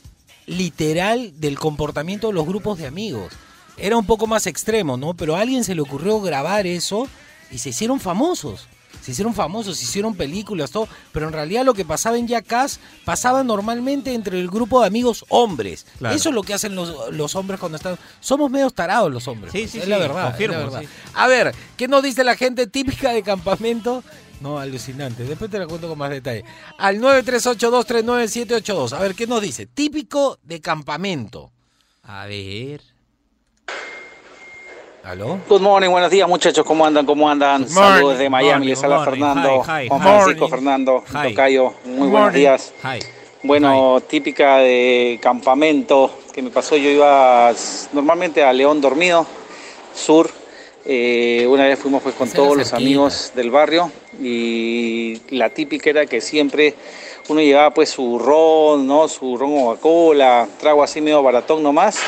literal 0.46 1.32
del 1.40 1.58
comportamiento 1.58 2.28
de 2.28 2.34
los 2.34 2.46
grupos 2.46 2.78
de 2.78 2.86
amigos. 2.86 3.32
Era 3.80 3.96
un 3.96 4.06
poco 4.06 4.26
más 4.26 4.46
extremo, 4.46 4.96
¿no? 4.96 5.14
Pero 5.14 5.36
a 5.36 5.40
alguien 5.40 5.64
se 5.64 5.74
le 5.74 5.80
ocurrió 5.80 6.20
grabar 6.20 6.66
eso 6.66 7.08
y 7.50 7.58
se 7.58 7.70
hicieron 7.70 8.00
famosos. 8.00 8.68
Se 9.00 9.12
hicieron 9.12 9.32
famosos, 9.34 9.78
se 9.78 9.84
hicieron 9.84 10.14
películas, 10.14 10.70
todo. 10.70 10.86
Pero 11.12 11.26
en 11.28 11.32
realidad 11.32 11.64
lo 11.64 11.72
que 11.72 11.84
pasaba 11.86 12.18
en 12.18 12.28
Jackass 12.28 12.80
pasaba 13.04 13.42
normalmente 13.42 14.12
entre 14.12 14.38
el 14.38 14.48
grupo 14.48 14.80
de 14.80 14.88
amigos 14.88 15.24
hombres. 15.30 15.86
Claro. 15.98 16.14
Eso 16.14 16.28
es 16.28 16.34
lo 16.34 16.42
que 16.42 16.52
hacen 16.52 16.74
los, 16.74 17.10
los 17.14 17.34
hombres 17.34 17.58
cuando 17.58 17.76
están. 17.76 17.96
Somos 18.20 18.50
medio 18.50 18.70
tarados 18.70 19.10
los 19.10 19.26
hombres. 19.26 19.52
Sí, 19.52 19.60
pues, 19.60 19.70
sí, 19.70 19.78
es 19.78 19.84
sí, 19.84 19.90
la 19.90 19.96
verdad. 19.98 20.24
es 20.24 20.30
confirmo, 20.30 20.56
la 20.56 20.64
verdad. 20.64 20.82
A 21.14 21.26
ver, 21.28 21.54
¿qué 21.78 21.88
nos 21.88 22.02
dice 22.02 22.24
la 22.24 22.36
gente 22.36 22.66
típica 22.66 23.12
de 23.12 23.22
campamento? 23.22 24.04
No, 24.40 24.58
alucinante. 24.58 25.24
Después 25.24 25.50
te 25.50 25.58
la 25.58 25.66
cuento 25.66 25.88
con 25.88 25.96
más 25.98 26.10
detalle. 26.10 26.44
Al 26.78 26.98
938239782. 27.00 28.92
A 28.92 28.98
ver, 28.98 29.14
¿qué 29.14 29.26
nos 29.26 29.40
dice? 29.40 29.64
Típico 29.66 30.38
de 30.42 30.60
campamento. 30.60 31.52
A 32.02 32.26
ver. 32.26 32.82
¿Aló? 35.10 35.40
Good 35.48 35.60
morning, 35.60 35.90
buenos 35.90 36.08
días 36.08 36.28
muchachos, 36.28 36.64
¿cómo 36.64 36.86
andan? 36.86 37.04
¿Cómo 37.04 37.28
andan? 37.28 37.68
Saludos 37.68 38.16
de 38.16 38.30
Miami, 38.30 38.52
morning, 38.52 38.68
les 38.68 38.84
habla. 38.84 39.04
Fernando, 39.04 39.62
Hi, 39.66 39.84
hi, 39.84 39.88
Juan. 39.88 40.00
Francisco, 40.02 40.40
Morning. 40.42 40.50
Fernando, 40.50 41.04
Hi. 41.12 41.28
Tocayo, 41.30 41.74
muy 41.84 41.96
buenos 42.08 42.12
Morning. 42.12 42.38
días. 42.38 42.72
Bueno, 43.42 44.00
típica 44.06 44.58
de 44.58 45.18
campamento 45.20 46.12
que 46.32 46.42
me 46.42 46.50
pasó, 46.50 46.76
yo 46.76 46.88
iba 46.90 47.52
normalmente 47.92 48.44
a 48.44 48.52
León 48.52 48.80
Dormido, 48.80 49.26
sur, 49.92 50.30
Eh, 50.84 51.44
una 51.48 51.64
vez 51.64 51.78
fuimos 51.78 52.02
pues 52.02 52.14
con 52.14 52.26
Esa 52.28 52.36
todos 52.36 52.56
los 52.56 52.72
amigos 52.72 53.32
del 53.34 53.50
barrio 53.50 53.90
y 54.18 55.20
la 55.30 55.50
típica 55.50 55.90
era 55.90 56.06
que 56.06 56.20
siempre 56.22 56.74
uno 57.28 57.40
llevaba 57.42 57.74
pues 57.74 57.90
su 57.90 58.18
ron, 58.18 58.86
¿no? 58.86 59.06
Su 59.08 59.36
ron 59.36 59.52
Coca-Cola, 59.60 60.46
trago 60.58 60.82
así 60.82 61.00
medio 61.02 61.20
baratón 61.22 61.62
nomás. 61.62 61.98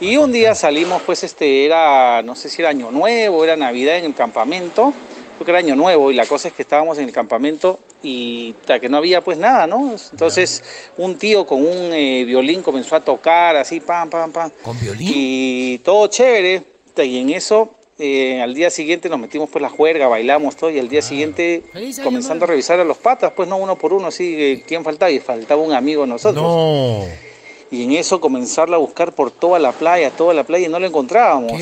Y 0.00 0.16
un 0.16 0.32
día 0.32 0.54
salimos, 0.54 1.02
pues 1.02 1.24
este 1.24 1.64
era, 1.64 2.22
no 2.22 2.34
sé 2.34 2.48
si 2.48 2.62
era 2.62 2.70
Año 2.70 2.90
Nuevo, 2.90 3.44
era 3.44 3.56
Navidad 3.56 3.96
en 3.96 4.04
el 4.04 4.14
campamento, 4.14 4.92
creo 5.36 5.44
que 5.44 5.50
era 5.50 5.58
Año 5.58 5.76
Nuevo, 5.76 6.10
y 6.10 6.14
la 6.14 6.26
cosa 6.26 6.48
es 6.48 6.54
que 6.54 6.62
estábamos 6.62 6.98
en 6.98 7.04
el 7.04 7.12
campamento 7.12 7.80
y 8.02 8.52
ta, 8.64 8.78
que 8.78 8.88
no 8.88 8.96
había 8.96 9.22
pues 9.22 9.38
nada, 9.38 9.66
¿no? 9.66 9.94
Entonces 10.12 10.62
un 10.96 11.18
tío 11.18 11.46
con 11.46 11.60
un 11.60 11.92
eh, 11.92 12.24
violín 12.24 12.62
comenzó 12.62 12.96
a 12.96 13.00
tocar 13.00 13.56
así, 13.56 13.80
pam, 13.80 14.08
pam, 14.08 14.30
pam. 14.30 14.50
¿Con 14.62 14.78
violín? 14.78 15.10
Y 15.12 15.78
todo 15.78 16.06
chévere, 16.06 16.62
y 16.96 17.18
en 17.18 17.30
eso... 17.30 17.74
eh, 18.00 18.40
al 18.40 18.54
día 18.54 18.70
siguiente 18.70 19.08
nos 19.08 19.18
metimos 19.18 19.50
pues 19.50 19.60
la 19.60 19.68
juerga, 19.68 20.06
bailamos 20.06 20.54
todo 20.54 20.70
y 20.70 20.78
al 20.78 20.88
día 20.88 21.02
siguiente 21.02 21.64
Feliz 21.72 21.98
año 21.98 22.04
comenzando 22.04 22.44
a 22.44 22.48
revisar 22.48 22.78
a 22.78 22.84
los 22.84 22.96
patas, 22.96 23.32
pues 23.34 23.48
no 23.48 23.56
uno 23.56 23.74
por 23.76 23.92
uno, 23.92 24.06
así, 24.06 24.36
eh, 24.38 24.64
¿quién 24.64 24.84
faltaba? 24.84 25.10
Y 25.10 25.18
faltaba 25.18 25.60
un 25.60 25.72
amigo 25.72 26.02
de 26.02 26.08
nosotros. 26.08 26.44
No. 26.44 27.27
Y 27.70 27.84
en 27.84 27.92
eso 27.92 28.20
comenzarla 28.20 28.76
a 28.76 28.78
buscar 28.78 29.12
por 29.12 29.30
toda 29.30 29.58
la 29.58 29.72
playa, 29.72 30.10
toda 30.10 30.32
la 30.32 30.44
playa 30.44 30.66
y 30.66 30.70
no 30.70 30.78
lo 30.78 30.86
encontrábamos. 30.86 31.52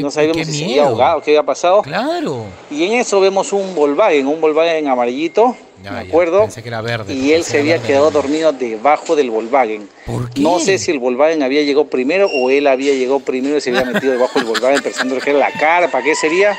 no 0.00 0.10
sabíamos 0.10 0.38
qué 0.38 0.44
si 0.46 0.58
se 0.58 0.64
había 0.64 0.86
ahogado, 0.86 1.20
qué 1.20 1.32
había 1.32 1.42
pasado. 1.42 1.82
Claro. 1.82 2.46
Y 2.70 2.84
en 2.84 2.92
eso 2.92 3.20
vemos 3.20 3.52
un 3.52 3.74
Volkswagen, 3.74 4.26
un 4.26 4.40
Volkswagen 4.40 4.88
amarillito, 4.88 5.54
Ya, 5.84 5.92
me 5.92 5.98
acuerdo. 6.00 6.40
Pensé 6.42 6.62
que 6.62 6.68
era 6.68 6.80
verde. 6.80 7.12
Y 7.12 7.32
él 7.32 7.44
se 7.44 7.58
había 7.58 7.78
quedado 7.82 8.06
verde. 8.06 8.20
dormido 8.22 8.52
debajo 8.52 9.16
del 9.16 9.30
Volkswagen. 9.30 9.86
¿Por 10.06 10.30
qué? 10.30 10.40
No 10.40 10.58
sé 10.60 10.78
si 10.78 10.92
el 10.92 10.98
Volkswagen 10.98 11.42
había 11.42 11.62
llegado 11.62 11.86
primero 11.88 12.26
o 12.34 12.48
él 12.48 12.66
había 12.66 12.94
llegado 12.94 13.20
primero 13.20 13.58
y 13.58 13.60
se 13.60 13.68
había 13.68 13.84
metido 13.84 14.12
debajo 14.12 14.38
del 14.38 14.48
Volkswagen 14.48 14.82
pensando 14.82 15.18
que 15.18 15.30
era 15.30 15.38
la 15.40 15.52
carpa, 15.52 16.02
qué 16.02 16.14
sería. 16.14 16.58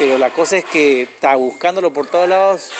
Pero 0.00 0.18
la 0.18 0.30
cosa 0.30 0.58
es 0.58 0.64
que 0.64 1.02
está 1.02 1.36
buscándolo 1.36 1.92
por 1.92 2.08
todos 2.08 2.28
lados, 2.28 2.70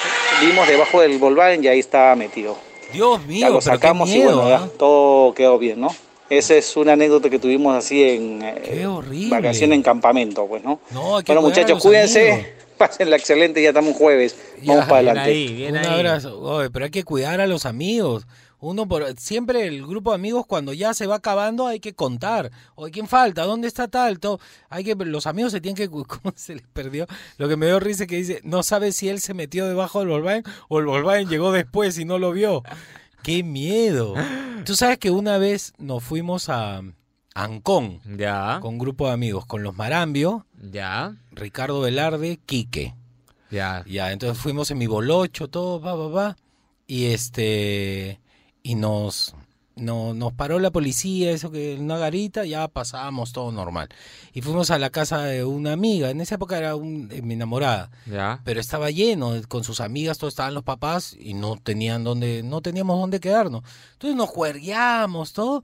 vimos 0.41 0.67
debajo 0.67 1.01
del 1.01 1.19
Volkswagen 1.19 1.63
y 1.63 1.69
ahí 1.69 1.79
estaba 1.79 2.17
metido. 2.17 2.66
Dios 2.93 3.21
Ya 3.21 3.27
mío, 3.27 3.49
lo 3.51 3.61
pero 3.61 3.61
qué 3.61 3.63
sacamos 3.63 4.09
y 4.11 4.15
miedo, 4.15 4.37
bueno, 4.37 4.49
ya 4.49 4.57
¿ah? 4.65 4.69
todo 4.79 5.35
quedó 5.35 5.59
bien, 5.59 5.81
¿no? 5.81 5.89
Esa 6.29 6.55
es 6.57 6.77
una 6.77 6.95
anécdota 6.95 7.31
que 7.31 7.39
tuvimos 7.39 7.77
así 7.77 8.03
en 8.03 8.43
eh, 8.43 8.87
horrible. 8.87 9.29
vacaciones 9.31 9.77
en 9.77 9.83
campamento, 9.83 10.47
pues, 10.47 10.63
¿no? 10.65 10.81
No, 10.91 11.19
hay 11.19 11.25
que 11.25 11.33
bueno, 11.33 11.49
muchachos, 11.49 11.81
cuídense, 11.83 12.33
amigos. 12.33 12.51
pásenla 12.79 13.17
excelente, 13.17 13.63
ya 13.63 13.69
estamos 13.69 13.95
jueves, 13.97 14.37
vamos 14.65 14.85
Ya, 14.85 14.89
para 14.89 15.01
bien 15.03 15.09
adelante. 15.19 15.31
ahí, 15.31 15.55
bien 15.55 15.73
Un 15.77 15.79
ahí. 15.79 15.87
abrazo. 15.87 16.41
Oye, 16.41 16.71
pero 16.71 16.85
hay 16.87 16.91
que 16.91 17.05
cuidar 17.05 17.41
a 17.41 17.47
los 17.47 17.65
amigos. 17.65 18.27
Uno 18.59 18.89
por 18.89 19.05
siempre 19.19 19.67
el 19.67 19.87
grupo 19.87 20.11
de 20.11 20.17
amigos 20.17 20.47
cuando 20.47 20.73
ya 20.73 20.95
se 20.95 21.07
va 21.07 21.17
acabando 21.17 21.67
hay 21.67 21.79
que 21.81 21.95
contar. 21.95 22.51
Oye, 22.75 22.91
¿quién 22.93 23.07
falta? 23.07 23.45
¿Dónde 23.45 23.69
está 23.69 23.89
tal? 23.89 24.19
Todo. 24.19 24.41
Hay 24.71 24.83
que 24.85 24.95
los 24.95 25.27
amigos 25.27 25.53
se 25.53 25.61
tienen 25.61 25.77
que 25.77 25.89
¿cómo 25.91 26.33
se 26.35 26.55
les 26.55 26.67
perdió? 26.67 27.07
Lo 27.39 27.49
que 27.49 27.57
me 27.57 27.67
dio 27.67 27.79
risa 27.81 28.05
es 28.05 28.09
que 28.09 28.17
dice, 28.17 28.41
no 28.45 28.63
sabe 28.63 28.93
si 28.93 29.09
él 29.09 29.21
se 29.21 29.35
metió 29.35 29.67
debajo 29.67 30.01
del 30.01 30.09
Volkswagen 30.09 30.45
o 30.69 30.79
el 30.79 30.87
Volkswagen 30.87 31.29
llegó 31.29 31.53
después 31.53 31.99
y 31.99 32.05
no 32.05 32.19
lo 32.19 32.33
vio. 32.33 32.63
Qué 33.23 33.43
miedo. 33.43 34.15
Tú 34.65 34.75
sabes 34.77 34.99
que 34.99 35.11
una 35.11 35.37
vez 35.39 35.73
nos 35.79 36.03
fuimos 36.03 36.49
a 36.49 36.81
Ancón 37.35 38.01
Ya. 38.17 38.59
con 38.63 38.75
un 38.75 38.79
grupo 38.79 39.07
de 39.09 39.13
amigos, 39.13 39.45
con 39.47 39.63
los 39.63 39.77
Marambio, 39.77 40.47
Ya. 40.73 41.17
Ricardo 41.33 41.81
Velarde, 41.81 42.39
Quique. 42.47 42.95
Ya. 43.51 43.85
Ya, 43.87 44.13
entonces 44.13 44.39
fuimos 44.43 44.71
en 44.71 44.79
mi 44.79 44.87
bolocho, 44.87 45.49
todo, 45.49 45.81
va, 45.81 45.95
va, 45.95 46.09
va. 46.09 46.37
Y 46.87 47.07
este. 47.07 48.21
Y 48.67 48.75
nos. 48.75 49.35
No, 49.79 50.15
nos 50.15 50.33
paró 50.33 50.59
la 50.59 50.71
policía, 50.71 51.31
eso 51.33 51.51
que 51.51 51.77
una 51.79 51.99
garita, 51.99 52.47
ya 52.47 52.67
pasábamos 52.67 53.35
todo 53.35 53.53
normal. 53.53 53.91
Y 54.33 54.41
fuimos 54.41 54.71
a 54.71 54.79
la 54.79 54.89
casa 54.89 55.23
de 55.25 55.45
una 55.45 55.73
amiga, 55.73 56.09
en 56.09 56.23
esa 56.23 56.37
época 56.37 56.57
era 56.57 56.75
un, 56.77 57.11
eh, 57.13 57.21
mi 57.21 57.35
enamorada, 57.35 57.91
Ya. 58.07 58.41
pero 58.43 58.59
estaba 58.59 58.91
lleno, 58.91 59.35
con 59.49 59.65
sus 59.65 59.83
amigas, 59.83 60.17
todos 60.17 60.33
estaban 60.33 60.55
los 60.55 60.65
papás 60.65 61.15
y 61.21 61.35
no 61.35 61.57
tenían 61.63 62.05
dónde, 62.05 62.43
no 62.43 62.63
teníamos 62.63 62.99
dónde 62.99 63.21
quedarnos. 63.21 63.65
Entonces 63.93 64.17
nos 64.17 64.31
juergueamos, 64.31 65.35
todo, 65.35 65.63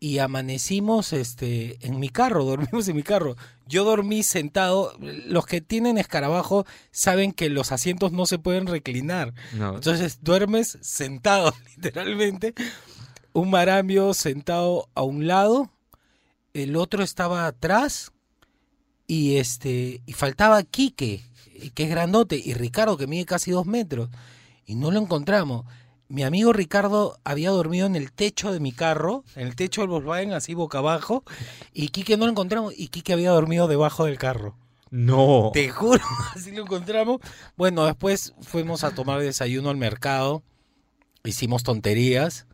y 0.00 0.18
amanecimos 0.18 1.12
este 1.12 1.76
en 1.86 2.00
mi 2.00 2.08
carro, 2.08 2.44
dormimos 2.46 2.88
en 2.88 2.96
mi 2.96 3.02
carro. 3.02 3.36
Yo 3.66 3.84
dormí 3.84 4.22
sentado. 4.22 4.96
Los 4.98 5.46
que 5.46 5.60
tienen 5.60 5.98
escarabajo 5.98 6.66
saben 6.90 7.32
que 7.32 7.50
los 7.50 7.70
asientos 7.70 8.10
no 8.10 8.26
se 8.26 8.38
pueden 8.38 8.66
reclinar. 8.66 9.34
No. 9.52 9.76
Entonces 9.76 10.18
duermes 10.22 10.78
sentado, 10.80 11.54
literalmente. 11.76 12.54
Un 13.32 13.50
marambio 13.50 14.12
sentado 14.14 14.88
a 14.94 15.02
un 15.02 15.28
lado, 15.28 15.70
el 16.52 16.74
otro 16.74 17.04
estaba 17.04 17.46
atrás 17.46 18.10
y 19.06 19.36
este 19.36 20.02
y 20.04 20.12
faltaba 20.14 20.64
Quique, 20.64 21.22
que 21.74 21.82
es 21.84 21.90
grandote, 21.90 22.40
y 22.44 22.54
Ricardo 22.54 22.96
que 22.96 23.06
mide 23.06 23.26
casi 23.26 23.52
dos 23.52 23.66
metros 23.66 24.08
y 24.66 24.74
no 24.74 24.90
lo 24.90 24.98
encontramos. 24.98 25.64
Mi 26.10 26.24
amigo 26.24 26.52
Ricardo 26.52 27.20
había 27.22 27.50
dormido 27.50 27.86
en 27.86 27.94
el 27.94 28.10
techo 28.10 28.52
de 28.52 28.58
mi 28.58 28.72
carro, 28.72 29.22
en 29.36 29.46
el 29.46 29.54
techo 29.54 29.82
del 29.82 29.90
Volkswagen, 29.90 30.32
así 30.32 30.54
boca 30.54 30.78
abajo, 30.78 31.22
y 31.72 31.90
Quique 31.90 32.16
no 32.16 32.24
lo 32.24 32.32
encontramos, 32.32 32.74
y 32.76 32.88
Quique 32.88 33.12
había 33.12 33.30
dormido 33.30 33.68
debajo 33.68 34.06
del 34.06 34.18
carro. 34.18 34.56
No. 34.90 35.52
Te 35.54 35.68
juro, 35.68 36.02
así 36.34 36.50
lo 36.50 36.62
encontramos. 36.62 37.20
Bueno, 37.56 37.84
después 37.84 38.34
fuimos 38.40 38.82
a 38.82 38.92
tomar 38.92 39.20
desayuno 39.20 39.70
al 39.70 39.76
mercado, 39.76 40.42
hicimos 41.22 41.62
tonterías, 41.62 42.48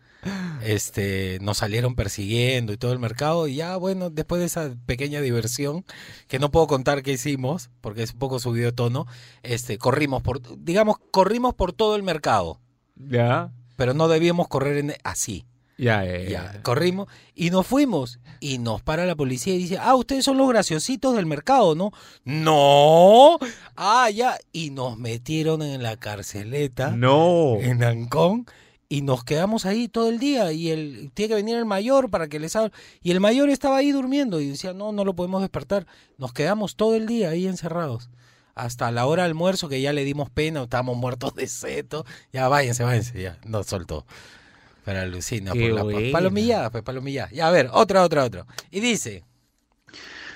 este, 0.63 1.39
nos 1.41 1.57
salieron 1.57 1.95
persiguiendo 1.95 2.75
y 2.75 2.77
todo 2.77 2.93
el 2.93 2.99
mercado, 2.99 3.49
y 3.49 3.55
ya, 3.55 3.79
bueno, 3.79 4.11
después 4.11 4.39
de 4.39 4.47
esa 4.49 4.77
pequeña 4.85 5.23
diversión, 5.23 5.87
que 6.29 6.39
no 6.39 6.51
puedo 6.51 6.67
contar 6.67 7.03
qué 7.03 7.13
hicimos, 7.13 7.71
porque 7.81 8.03
es 8.03 8.13
un 8.13 8.19
poco 8.19 8.39
subido 8.39 8.67
de 8.67 8.73
tono, 8.73 9.07
este, 9.43 9.79
corrimos 9.79 10.21
por, 10.21 10.43
digamos, 10.63 10.99
corrimos 11.11 11.55
por 11.55 11.73
todo 11.73 11.97
el 11.97 12.03
mercado 12.03 12.61
Ya. 12.97 13.51
pero 13.77 13.93
no 13.95 14.09
debíamos 14.09 14.49
correr 14.49 14.79
en- 14.79 14.95
así. 15.05 15.45
Ya, 15.79 16.03
ya, 16.07 16.19
ya. 16.19 16.29
Ya, 16.55 16.63
corrimos 16.63 17.07
y 17.35 17.51
nos 17.51 17.67
fuimos. 17.67 18.19
Y 18.41 18.57
nos 18.59 18.81
para 18.83 19.05
la 19.05 19.15
policía 19.15 19.55
y 19.55 19.59
dice, 19.59 19.77
ah, 19.79 19.95
ustedes 19.95 20.25
son 20.25 20.39
los 20.39 20.49
graciositos 20.49 21.15
del 21.15 21.27
mercado, 21.27 21.75
¿no? 21.75 21.93
No. 22.25 23.39
Ah, 23.77 24.09
ya. 24.11 24.39
Y 24.53 24.71
nos 24.71 24.97
metieron 24.97 25.61
en 25.63 25.83
la 25.83 25.97
carceleta. 25.99 26.91
No. 26.93 27.57
En 27.61 27.83
Ancón. 27.85 28.47
Y 28.89 29.03
nos 29.03 29.25
quedamos 29.25 29.67
ahí 29.67 29.89
todo 29.89 30.09
el 30.09 30.19
día. 30.19 30.53
Y 30.53 30.71
el, 30.71 31.11
tiene 31.13 31.29
que 31.31 31.35
venir 31.35 31.57
el 31.57 31.65
mayor 31.67 32.09
para 32.09 32.29
que 32.29 32.39
les 32.39 32.55
hable. 32.57 32.73
Y 33.03 33.11
el 33.11 33.21
mayor 33.21 33.51
estaba 33.51 33.77
ahí 33.79 33.91
durmiendo. 33.93 34.41
Y 34.41 34.49
decía, 34.49 34.73
no, 34.73 34.93
no 34.93 35.05
lo 35.05 35.15
podemos 35.15 35.43
despertar. 35.43 35.87
Nos 36.19 36.33
quedamos 36.33 36.77
todo 36.77 36.95
el 36.95 37.07
día 37.07 37.31
ahí 37.31 37.47
encerrados. 37.47 38.09
Hasta 38.57 38.91
la 38.91 39.05
hora 39.07 39.23
de 39.25 39.29
almuerzo, 39.29 39.69
que 39.69 39.81
ya 39.83 39.93
le 39.93 40.03
dimos 40.03 40.31
pena, 40.31 40.63
estábamos 40.63 40.97
muertos 40.97 41.35
de 41.35 41.47
seto. 41.47 42.05
Ya 42.33 42.49
váyanse, 42.49 42.83
váyanse, 42.85 43.21
ya. 43.23 43.39
Nos 43.45 43.67
soltó. 43.67 44.07
Pero 44.85 45.01
alucina 45.01 45.53
Qué 45.53 45.69
por 45.69 45.77
la 45.77 45.83
buena. 45.83 46.13
palomillada, 46.13 46.71
pues 46.71 46.83
palomillada. 46.83 47.29
Ya, 47.33 47.49
a 47.49 47.51
ver, 47.51 47.69
otra, 47.73 48.03
otra, 48.03 48.25
otra. 48.25 48.47
Y 48.71 48.81
dice. 48.81 49.25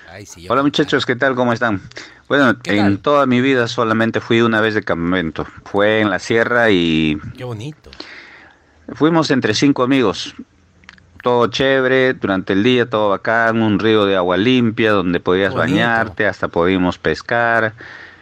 Ay, 0.09 0.25
sí, 0.25 0.43
yo- 0.43 0.51
Hola 0.53 0.61
muchachos, 0.61 1.05
¿qué 1.05 1.15
tal? 1.15 1.35
¿Cómo 1.35 1.51
están? 1.51 1.81
Bueno, 2.27 2.55
en 2.65 2.97
toda 2.99 3.25
mi 3.25 3.41
vida 3.41 3.67
solamente 3.67 4.19
fui 4.21 4.41
una 4.41 4.61
vez 4.61 4.75
de 4.75 4.83
campamento. 4.83 5.45
Fue 5.65 6.01
en 6.01 6.09
la 6.09 6.19
sierra 6.19 6.69
y 6.69 7.17
Qué 7.35 7.43
bonito. 7.43 7.89
fuimos 8.93 9.31
entre 9.31 9.53
cinco 9.55 9.83
amigos. 9.83 10.35
Todo 11.23 11.47
chévere, 11.47 12.13
durante 12.13 12.53
el 12.53 12.63
día 12.63 12.89
todo 12.89 13.09
bacán, 13.09 13.61
un 13.61 13.79
río 13.79 14.05
de 14.05 14.15
agua 14.15 14.37
limpia 14.37 14.91
donde 14.91 15.19
podías 15.19 15.53
Bonito. 15.53 15.75
bañarte, 15.77 16.27
hasta 16.27 16.47
podíamos 16.49 16.97
pescar. 16.97 17.73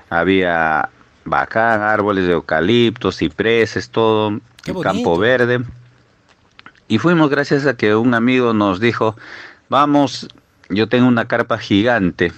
Había 0.09 0.89
bacán, 1.25 1.81
árboles 1.81 2.25
de 2.25 2.33
eucaliptos, 2.33 3.17
cipreses, 3.17 3.89
todo, 3.89 4.39
campo 4.81 5.17
verde. 5.17 5.61
Y 6.87 6.97
fuimos 6.97 7.29
gracias 7.29 7.65
a 7.65 7.75
que 7.75 7.95
un 7.95 8.13
amigo 8.13 8.53
nos 8.53 8.79
dijo, 8.79 9.15
vamos, 9.69 10.27
yo 10.69 10.87
tengo 10.87 11.07
una 11.07 11.27
carpa 11.27 11.57
gigante 11.59 12.31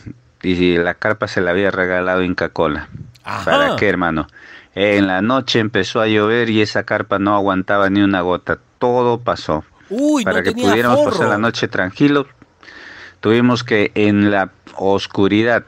y 0.43 0.77
la 0.77 0.95
carpa 0.95 1.27
se 1.27 1.41
la 1.41 1.51
había 1.51 1.71
regalado 1.71 2.23
Inca 2.23 2.49
Cola. 2.49 2.89
¿Para 3.23 3.75
qué, 3.77 3.87
hermano? 3.87 4.27
En 4.73 5.07
la 5.07 5.21
noche 5.21 5.59
empezó 5.59 6.01
a 6.01 6.07
llover 6.07 6.49
y 6.49 6.61
esa 6.61 6.83
carpa 6.83 7.19
no 7.19 7.35
aguantaba 7.35 7.89
ni 7.89 8.01
una 8.01 8.21
gota. 8.21 8.57
Todo 8.79 9.19
pasó. 9.19 9.63
Uy, 9.89 10.23
Para 10.23 10.37
no 10.37 10.43
que 10.43 10.51
pudiéramos 10.53 10.99
forro. 10.99 11.11
pasar 11.11 11.27
la 11.27 11.37
noche 11.37 11.67
tranquilo, 11.67 12.25
tuvimos 13.19 13.63
que 13.63 13.91
en 13.95 14.31
la 14.31 14.51
oscuridad, 14.75 15.65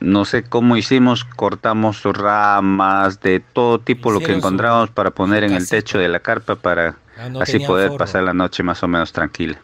no 0.00 0.24
sé 0.24 0.42
cómo 0.44 0.76
hicimos, 0.76 1.24
cortamos 1.24 2.02
ramas 2.04 3.20
de 3.20 3.40
todo 3.40 3.78
tipo, 3.80 4.10
lo 4.10 4.20
que 4.20 4.32
encontramos 4.34 4.90
para 4.90 5.10
poner 5.10 5.44
en 5.44 5.52
el 5.52 5.68
techo 5.68 5.98
de 5.98 6.08
la 6.08 6.20
carpa 6.20 6.54
para 6.56 6.96
Ah, 7.16 7.28
no 7.28 7.40
así 7.40 7.58
poder 7.58 7.88
forro. 7.88 7.98
pasar 7.98 8.22
la 8.22 8.32
noche 8.32 8.62
más 8.62 8.82
o 8.82 8.88
menos 8.88 9.12
tranquila. 9.12 9.58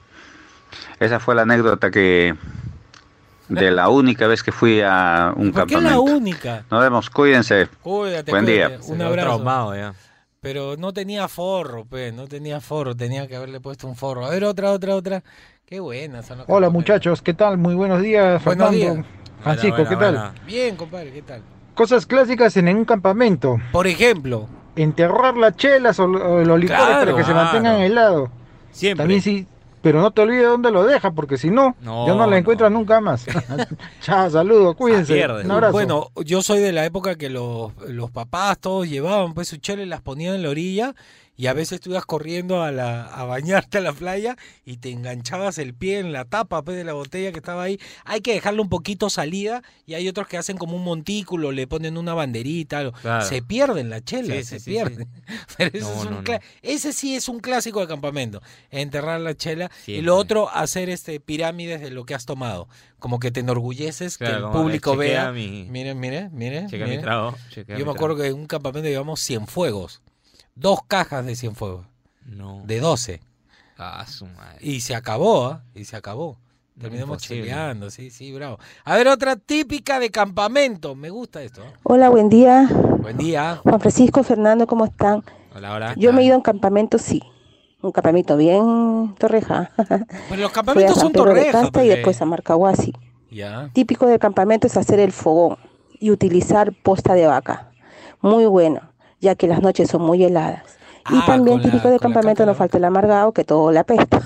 Esa 0.99 1.21
fue 1.21 1.35
la 1.37 1.43
anécdota 1.43 1.91
que 1.91 2.35
de 3.49 3.71
la 3.71 3.89
única 3.91 4.27
vez 4.27 4.43
que 4.43 4.51
fui 4.51 4.81
a 4.81 5.33
un 5.37 5.53
¿Por 5.53 5.67
qué 5.67 5.75
la 5.77 5.91
campamento. 5.91 6.03
única? 6.17 6.65
Nos 6.71 6.81
vemos, 6.83 7.11
cuídense. 7.11 7.69
Cuídate, 7.83 8.31
Buen 8.33 8.47
día. 8.47 8.67
cuídate. 8.79 8.93
Un 8.93 9.03
abrazo. 9.03 9.29
traumado 9.29 9.77
ya. 9.77 9.95
Pero 10.41 10.77
no 10.77 10.93
tenía 10.93 11.29
forro, 11.29 11.85
pe, 11.85 12.11
no 12.13 12.27
tenía 12.27 12.61
forro, 12.61 12.95
tenía 12.97 13.29
que 13.29 13.37
haberle 13.37 13.61
puesto 13.61 13.87
un 13.87 13.95
forro. 13.97 14.27
A 14.27 14.31
ver, 14.31 14.45
otra, 14.45 14.73
otra, 14.73 14.95
otra. 14.97 15.23
Qué 15.65 15.79
buenas 15.81 16.27
son 16.27 16.39
los 16.39 16.47
Hola 16.49 16.67
campamentos. 16.67 16.73
muchachos, 16.73 17.23
¿qué 17.23 17.35
tal? 17.35 17.57
Muy 17.57 17.75
buenos 17.75 18.03
días, 18.03 18.43
Buenos 18.45 18.69
Fernando. 18.71 18.95
días. 18.95 19.07
Francisco, 19.45 19.77
Buena, 19.77 19.89
¿qué 19.91 19.95
buena, 19.97 20.13
tal? 20.19 20.33
buena. 20.33 20.47
Bien, 20.47 20.77
compadre, 20.77 21.13
¿qué 21.13 21.23
tal? 21.23 21.43
Cosas 21.75 22.07
clásicas 22.07 22.57
en 22.57 22.69
un 22.69 22.85
campamento. 22.85 23.59
Por 23.73 23.87
ejemplo. 23.87 24.49
Enterrar 24.77 25.37
las 25.37 25.57
chelas 25.57 25.99
o, 26.01 26.05
o 26.05 26.43
los 26.45 26.59
licores 26.59 26.83
Claro, 26.85 27.13
para 27.13 27.17
que 27.17 27.25
se 27.25 27.35
mantengan 27.35 27.81
helados. 27.81 28.31
Siempre. 28.73 29.03
También 29.05 29.23
sí, 29.23 29.47
pero 29.83 30.01
no 30.01 30.11
te 30.11 30.23
olvides 30.23 30.47
dónde 30.47 30.71
lo 30.73 30.83
dejas, 30.85 31.13
porque 31.15 31.37
si 31.37 31.51
no, 31.51 31.77
No, 31.81 32.07
ya 32.09 32.15
no 32.15 32.27
la 32.27 32.39
encuentras 32.39 32.73
nunca 32.73 33.01
más. 33.01 33.27
Chao, 34.01 34.31
saludos, 34.31 34.75
cuídense. 34.77 35.25
Un 35.45 35.51
abrazo. 35.51 35.73
Bueno, 35.73 36.09
yo 36.25 36.43
soy 36.43 36.61
de 36.61 36.73
la 36.73 36.85
época 36.85 37.15
que 37.17 37.29
los, 37.31 37.73
los 37.89 38.11
papás 38.11 38.59
todos 38.59 38.89
llevaban 38.89 39.35
pues 39.35 39.47
su 39.49 39.59
chela 39.59 39.83
y 39.83 39.87
las 39.87 40.01
ponían 40.01 40.35
en 40.35 40.43
la 40.43 40.49
orilla 40.51 40.95
y 41.37 41.47
a 41.49 41.53
veces 41.53 41.81
tú 41.81 41.91
ibas 41.91 42.05
corriendo 42.07 42.63
a, 42.63 42.71
la, 42.71 43.05
a 43.07 43.25
bañarte 43.25 43.79
a 43.79 43.81
la 43.81 43.93
playa 43.93 44.37
y 44.65 44.77
te 44.77 44.91
enganchabas 44.91 45.59
el 45.59 45.75
pie 45.75 45.99
en 45.99 46.13
la 46.13 46.25
tapa 46.25 46.63
pues, 46.63 46.77
de 46.77 46.85
la 46.85 46.93
botella 46.93 47.33
que 47.33 47.39
estaba 47.39 47.63
ahí. 47.65 47.81
Hay 48.05 48.21
que 48.21 48.35
dejarlo 48.35 48.63
un 48.63 48.69
poquito 48.69 49.11
salida 49.11 49.63
y 49.87 49.95
hay 49.95 50.07
otros 50.09 50.29
que 50.29 50.37
hacen 50.37 50.57
como 50.57 50.77
un 50.77 50.85
montículo, 50.85 51.51
le 51.53 51.67
ponen 51.67 51.97
una 51.99 52.15
banderita. 52.15 52.79
algo. 52.79 52.93
Claro. 53.03 53.25
Se 53.25 53.43
pierden 53.43 53.91
la 53.91 54.01
chela, 54.01 54.35
Sí, 54.37 54.45
se 54.45 54.59
sí, 54.59 54.65
sí, 54.65 54.71
pierden. 54.71 55.09
Pero 55.57 55.71
ese, 55.75 55.81
No, 55.81 55.91
es 55.93 55.97
un 55.99 56.05
no, 56.05 56.11
no. 56.19 56.25
cla- 56.25 56.41
ese 56.63 56.93
sí 56.93 57.15
es 57.17 57.29
un 57.29 57.41
clásico 57.41 57.81
de 57.81 57.87
campamento, 57.89 58.41
enterrar 58.71 59.21
la 59.21 59.35
chela 59.35 59.71
y 59.87 60.01
lo 60.03 60.17
otro 60.17 60.49
hacer 60.51 60.89
este 60.89 61.19
pirámides 61.21 61.81
de 61.81 61.91
lo 61.91 62.05
que 62.05 62.15
has 62.15 62.27
tomado, 62.27 62.69
como 62.99 63.19
que 63.19 63.31
te 63.31 63.41
enorgulleces 63.41 64.19
que 64.19 64.25
el 64.27 64.45
público 64.51 64.97
vea. 64.97 65.33
mi- 65.33 65.67
Miren, 65.69 65.99
miren, 65.99 66.31
miren. 66.33 66.69
Chequea 66.69 66.87
mi 66.87 66.91
miren. 66.91 67.05
trago, 67.05 67.35
chequea 67.51 67.77
Yo 67.77 67.85
mi 67.85 67.91
me 67.91 67.97
acuerdo 67.97 68.17
que 68.17 68.27
en 68.29 68.35
un 68.35 68.47
campamento 68.47 68.89
llevamos 68.89 69.21
Cienfuegos, 69.21 70.01
dos 70.55 70.81
cajas 70.87 71.25
de 71.27 71.37
Cienfuegos, 71.37 71.87
No. 72.27 72.63
de 72.65 72.81
12 72.81 73.21
Ah, 73.77 74.05
su 74.07 74.27
madre. 74.27 74.59
y 74.61 74.81
se 74.81 74.95
acabó, 74.95 75.47
¿ah? 75.47 75.63
y 75.75 75.85
se 75.85 75.97
acabó. 75.97 76.39
Terminamos 76.81 77.19
cheleando, 77.23 77.89
sí, 77.91 78.11
sí, 78.11 78.33
bravo. 78.33 78.59
A 78.85 78.97
ver, 78.97 79.07
otra 79.07 79.37
típica 79.37 80.01
de 80.01 80.11
campamento. 80.11 80.97
Me 80.97 81.09
gusta 81.09 81.41
esto. 81.43 81.63
¿ah? 81.65 81.79
Hola, 81.85 82.09
buen 82.09 82.29
día. 82.29 82.69
Buen 83.01 83.17
día. 83.17 83.61
Juan 83.63 83.79
Francisco, 83.79 84.25
Fernando, 84.25 84.67
¿cómo 84.67 84.85
están? 84.85 85.23
Hola, 85.55 85.73
hola. 85.73 85.95
Yo 85.97 86.13
me 86.13 86.23
he 86.23 86.25
ido 86.25 86.35
a 86.35 86.39
un 86.39 86.43
campamento, 86.43 86.99
sí. 86.99 87.23
Un 87.81 87.93
campamento 87.93 88.37
bien 88.37 89.15
torreja. 89.19 89.71
Pero 89.77 89.97
los 89.97 90.07
Fui 90.29 90.45
a 90.45 90.51
campamentos 90.51 90.95
San 90.97 91.03
son 91.03 91.13
Pedro 91.13 91.33
de 91.35 91.85
y 91.85 91.89
después 91.89 92.21
a 92.21 92.25
Marcahuasi. 92.25 92.93
Ya. 93.31 93.71
Típico 93.73 94.07
del 94.07 94.19
campamento 94.19 94.67
es 94.67 94.77
hacer 94.77 94.99
el 94.99 95.13
fogón 95.13 95.59
y 96.01 96.11
utilizar 96.11 96.73
posta 96.83 97.15
de 97.15 97.27
vaca. 97.27 97.71
Muy 98.21 98.47
bueno, 98.47 98.81
ya 99.25 99.35
que 99.35 99.49
las 99.49 99.61
noches 99.61 99.91
son 99.91 100.03
muy 100.03 100.23
heladas. 100.23 100.63
Y 101.11 101.17
Ah, 101.17 101.25
también 101.27 101.59
con 101.59 101.63
la- 101.67 101.71
típico 101.71 101.91
del 101.91 102.01
campamento 102.01 102.47
no 102.47 102.55
falta 102.55 102.79
el 102.79 102.85
amargado, 102.85 103.33
que 103.33 103.43
todo 103.45 103.73
la 103.73 103.81
apesta. 103.81 104.23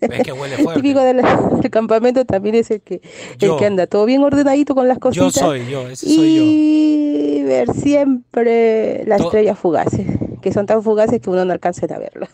Es 0.00 0.22
que 0.24 0.32
huele 0.32 0.56
fuerte. 0.64 0.80
Típico 0.82 1.00
del, 1.00 1.22
del 1.60 1.70
campamento 1.70 2.24
también 2.24 2.54
es 2.56 2.70
el 2.72 2.80
que, 2.80 3.00
Yo. 3.38 3.52
el 3.52 3.58
que 3.60 3.66
anda 3.66 3.86
todo 3.86 4.04
bien 4.06 4.22
ordenadito 4.22 4.74
con 4.74 4.88
las 4.88 4.96
Yo 4.96 5.00
cositas. 5.00 5.34
soy 5.34 5.68
yo, 5.70 5.88
ese 5.88 6.06
soy 6.06 6.36
yo. 6.36 6.42
y 6.42 7.42
ver 7.44 7.68
siempre 7.72 9.04
las 9.06 9.18
To- 9.18 9.24
estrellas 9.26 9.58
fugaces, 9.58 10.06
que 10.40 10.52
son 10.52 10.66
tan 10.66 10.82
fugaces 10.82 11.20
que 11.20 11.30
uno 11.30 11.44
no 11.44 11.52
alcanza 11.52 11.86
a 11.94 11.98
verlas. 11.98 12.30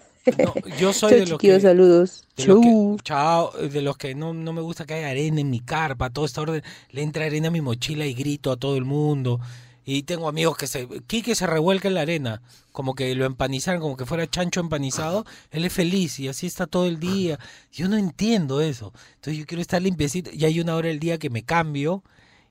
Yo 0.79 0.93
soy 0.95 1.11
Chau, 1.11 1.19
de 1.21 1.27
los 1.27 1.39
que... 1.39 1.61
saludos. 1.61 2.25
De 2.37 2.47
los 2.47 2.61
que, 2.61 2.97
chao, 3.05 3.51
de 3.53 3.83
los 3.83 3.97
que 3.99 4.15
no, 4.15 4.33
no 4.33 4.53
me 4.55 4.63
gusta 4.63 4.87
que 4.87 4.95
haya 4.95 5.11
arena 5.11 5.41
en 5.41 5.51
mi 5.51 5.61
carpa, 5.61 6.09
todo 6.11 6.25
está 6.25 6.41
orden. 6.41 6.63
Le 6.91 7.03
entra 7.03 7.27
arena 7.27 7.49
a 7.49 7.51
mi 7.51 7.61
mochila 7.61 8.07
y 8.07 8.15
grito 8.15 8.51
a 8.51 8.57
todo 8.57 8.77
el 8.77 8.85
mundo. 8.87 9.41
Y 9.85 10.05
tengo 10.05 10.28
amigos 10.28 10.57
que 10.57 10.66
se. 10.66 10.89
Quique 11.07 11.35
se 11.35 11.47
revuelca 11.47 11.89
en 11.89 11.95
la 11.95 12.01
arena, 12.03 12.43
como 12.72 12.95
que 12.95 13.14
lo 13.14 13.26
empanizaron, 13.26 13.80
como 13.82 13.97
que 13.97 14.07
fuera 14.07 14.26
chancho 14.28 14.61
empanizado. 14.61 15.24
Él 15.51 15.64
es 15.64 15.72
feliz 15.72 16.18
y 16.20 16.28
así 16.28 16.47
está 16.47 16.66
todo 16.66 16.87
el 16.87 16.99
día. 16.99 17.39
Yo 17.70 17.89
no 17.89 17.97
entiendo 17.99 18.61
eso. 18.62 18.93
Entonces 19.16 19.39
yo 19.39 19.47
quiero 19.47 19.61
estar 19.61 19.82
limpiecito. 19.82 20.30
Y 20.32 20.45
hay 20.47 20.59
una 20.61 20.74
hora 20.74 20.89
del 20.89 21.01
día 21.01 21.18
que 21.18 21.28
me 21.30 21.43
cambio 21.45 22.03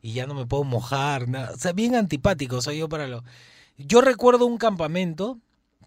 y 0.01 0.13
ya 0.13 0.27
no 0.27 0.33
me 0.35 0.45
puedo 0.45 0.63
mojar, 0.63 1.27
nada. 1.27 1.51
O 1.55 1.57
sea, 1.57 1.71
bien 1.71 1.95
antipático 1.95 2.61
soy 2.61 2.77
yo 2.77 2.87
para 2.89 3.07
lo. 3.07 3.23
Yo 3.77 4.01
recuerdo 4.01 4.45
un 4.45 4.57
campamento 4.57 5.39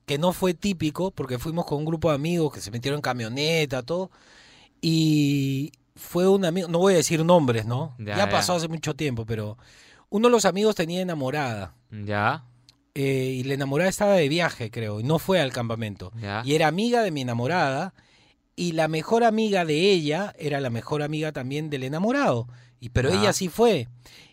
que 0.06 0.18
no 0.18 0.32
fue 0.32 0.54
típico, 0.54 1.10
porque 1.10 1.38
fuimos 1.38 1.64
con 1.66 1.78
un 1.78 1.84
grupo 1.84 2.08
de 2.10 2.14
amigos 2.16 2.52
que 2.52 2.60
se 2.60 2.70
metieron 2.70 2.98
en 2.98 3.02
camioneta, 3.02 3.82
todo, 3.82 4.10
y 4.80 5.72
fue 5.94 6.28
un 6.28 6.44
amigo, 6.44 6.68
no 6.68 6.78
voy 6.78 6.94
a 6.94 6.96
decir 6.96 7.24
nombres, 7.24 7.66
¿no? 7.66 7.94
Ya, 7.98 8.04
Ya, 8.04 8.16
ya. 8.18 8.30
pasó 8.30 8.54
hace 8.54 8.68
mucho 8.68 8.94
tiempo, 8.94 9.24
pero 9.26 9.56
uno 10.10 10.28
de 10.28 10.32
los 10.32 10.44
amigos 10.44 10.74
tenía 10.74 11.00
enamorada, 11.00 11.74
Ya. 11.90 12.44
eh, 12.94 13.34
y 13.38 13.42
la 13.44 13.54
enamorada 13.54 13.90
estaba 13.90 14.14
de 14.14 14.28
viaje, 14.28 14.70
creo, 14.70 15.00
y 15.00 15.02
no 15.04 15.18
fue 15.18 15.40
al 15.40 15.52
campamento, 15.52 16.12
Ya. 16.20 16.42
y 16.44 16.54
era 16.54 16.68
amiga 16.68 17.02
de 17.02 17.10
mi 17.10 17.20
enamorada, 17.22 17.94
y 18.54 18.72
la 18.72 18.88
mejor 18.88 19.24
amiga 19.24 19.64
de 19.64 19.90
ella 19.92 20.34
era 20.38 20.60
la 20.60 20.70
mejor 20.70 21.02
amiga 21.02 21.32
también 21.32 21.68
del 21.70 21.82
enamorado, 21.84 22.48
y 22.80 22.88
pero 22.90 23.10
Ya. 23.10 23.20
ella 23.20 23.32
sí 23.32 23.48
fue, 23.48 23.88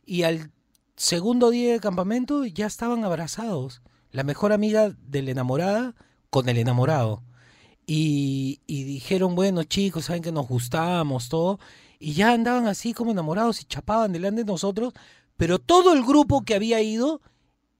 y 0.06 0.24
al 0.24 0.52
segundo 0.96 1.50
día 1.50 1.74
de 1.74 1.80
campamento 1.80 2.46
ya 2.46 2.66
estaban 2.68 3.04
abrazados. 3.04 3.82
La 4.12 4.24
mejor 4.24 4.54
amiga 4.54 4.96
de 5.08 5.24
la 5.24 5.32
enamorada 5.32 5.96
con 6.30 6.48
el 6.50 6.58
enamorado. 6.60 7.24
Y, 7.88 8.62
y 8.68 8.84
dijeron, 8.84 9.34
bueno 9.36 9.64
chicos, 9.64 10.06
saben 10.06 10.22
que 10.22 10.32
nos 10.32 10.48
gustamos, 10.48 11.30
todo. 11.30 11.60
Y 12.00 12.14
ya 12.14 12.32
andaban 12.32 12.68
así 12.68 12.94
como 12.94 13.12
enamorados 13.12 13.62
y 13.62 13.66
chapaban 13.66 14.12
delante 14.14 14.44
de 14.44 14.52
nosotros. 14.52 14.94
Pero 15.38 15.60
todo 15.60 15.94
el 15.94 16.04
grupo 16.04 16.44
que 16.44 16.56
había 16.56 16.82
ido 16.82 17.22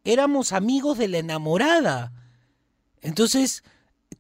éramos 0.04 0.54
amigos 0.54 0.98
de 0.98 1.08
la 1.08 1.20
enamorada. 1.20 2.12
Entonces, 3.02 3.64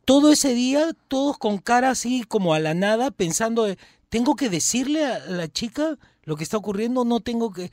todo 0.06 0.32
ese 0.32 0.54
día, 0.54 0.92
todos 1.08 1.38
con 1.38 1.58
cara 1.58 1.92
así 1.92 2.24
como 2.24 2.54
a 2.54 2.60
la 2.60 2.74
nada, 2.74 3.12
pensando, 3.12 3.68
¿tengo 4.10 4.36
que 4.36 4.50
decirle 4.50 5.06
a 5.06 5.20
la 5.20 5.48
chica 5.48 5.98
lo 6.24 6.36
que 6.36 6.44
está 6.44 6.58
ocurriendo? 6.58 7.06
No 7.06 7.20
tengo 7.20 7.52
que... 7.52 7.72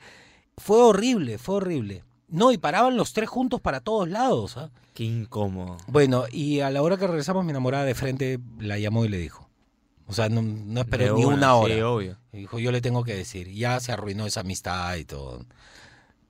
Fue 0.57 0.77
horrible, 0.77 1.37
fue 1.37 1.55
horrible. 1.55 2.03
No, 2.27 2.51
y 2.51 2.57
paraban 2.57 2.95
los 2.95 3.13
tres 3.13 3.29
juntos 3.29 3.59
para 3.59 3.81
todos 3.81 4.07
lados. 4.09 4.57
¿ah? 4.57 4.71
Qué 4.93 5.03
incómodo. 5.03 5.77
Bueno, 5.87 6.25
y 6.31 6.61
a 6.61 6.69
la 6.69 6.81
hora 6.81 6.97
que 6.97 7.07
regresamos, 7.07 7.43
mi 7.43 7.51
enamorada 7.51 7.83
de 7.83 7.95
frente 7.95 8.39
la 8.59 8.77
llamó 8.79 9.05
y 9.05 9.09
le 9.09 9.17
dijo. 9.17 9.50
O 10.11 10.13
sea, 10.13 10.29
no, 10.29 10.41
no 10.41 10.81
esperó 10.81 11.05
De 11.05 11.13
ni 11.13 11.23
una, 11.25 11.35
una 11.37 11.55
hora. 11.55 11.73
sí, 11.73 11.81
obvio. 11.81 12.17
Y 12.33 12.39
dijo, 12.39 12.59
yo 12.59 12.71
le 12.71 12.81
tengo 12.81 13.03
que 13.03 13.15
decir. 13.15 13.47
Ya 13.49 13.79
se 13.79 13.91
arruinó 13.93 14.25
esa 14.25 14.41
amistad 14.41 14.95
y 14.97 15.05
todo. 15.05 15.45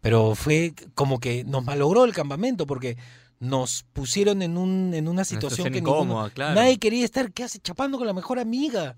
Pero 0.01 0.35
fue 0.35 0.73
como 0.95 1.19
que 1.19 1.43
nos 1.43 1.63
malogró 1.65 2.05
el 2.05 2.13
campamento 2.13 2.65
porque 2.67 2.95
nos 3.39 3.83
pusieron 3.93 4.41
en, 4.43 4.57
un, 4.57 4.93
en 4.93 5.07
una 5.07 5.23
situación 5.25 5.49
situación 5.51 5.73
que 5.73 5.79
incómoda, 5.79 6.05
ninguno- 6.25 6.33
claro. 6.33 6.55
nadie 6.55 6.77
quería 6.77 7.03
estar. 7.05 7.31
¿Qué 7.31 7.43
hace 7.43 7.59
chapando 7.59 7.97
con 7.97 8.05
la 8.07 8.13
mejor 8.13 8.37
amiga? 8.39 8.95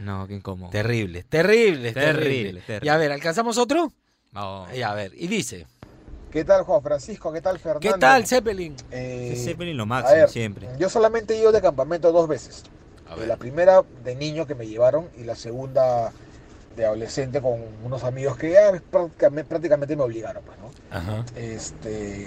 No, 0.00 0.26
qué 0.26 0.34
incómodo. 0.34 0.70
Terrible, 0.70 1.22
terrible, 1.22 1.92
terrible. 1.92 2.22
Terrible, 2.24 2.60
terrible. 2.62 2.86
Y 2.86 2.88
a 2.88 2.96
ver, 2.96 3.12
¿alcanzamos 3.12 3.56
otro? 3.56 3.92
Vamos. 4.32 4.68
Y 4.76 4.82
a 4.82 4.92
ver, 4.94 5.12
y 5.16 5.28
dice. 5.28 5.66
¿Qué 6.32 6.44
tal, 6.44 6.64
Juan 6.64 6.82
Francisco? 6.82 7.32
¿Qué 7.32 7.40
tal, 7.40 7.60
Fernando? 7.60 7.80
¿Qué 7.80 7.96
tal, 7.96 8.26
Zeppelin? 8.26 8.74
Eh, 8.90 9.40
Zeppelin 9.44 9.76
lo 9.76 9.86
máximo, 9.86 10.16
ver, 10.16 10.28
siempre. 10.28 10.68
Yo 10.80 10.88
solamente 10.88 11.34
he 11.34 11.38
ido 11.40 11.52
de 11.52 11.60
campamento 11.62 12.10
dos 12.10 12.26
veces. 12.26 12.64
Eh, 13.18 13.26
La 13.26 13.36
primera 13.36 13.82
de 14.02 14.14
niño 14.14 14.46
que 14.46 14.54
me 14.54 14.66
llevaron 14.66 15.08
y 15.16 15.24
la 15.24 15.34
segunda 15.36 16.12
de 16.76 16.84
adolescente 16.86 17.40
con 17.40 17.60
unos 17.84 18.02
amigos 18.02 18.36
que 18.36 18.52
ya 18.52 18.72
prácticamente, 18.90 19.48
prácticamente 19.48 19.94
me 19.96 20.02
obligaron, 20.02 20.42
pues, 20.44 20.58
¿no? 20.58 20.70
Ajá. 20.96 21.24
Este. 21.36 22.26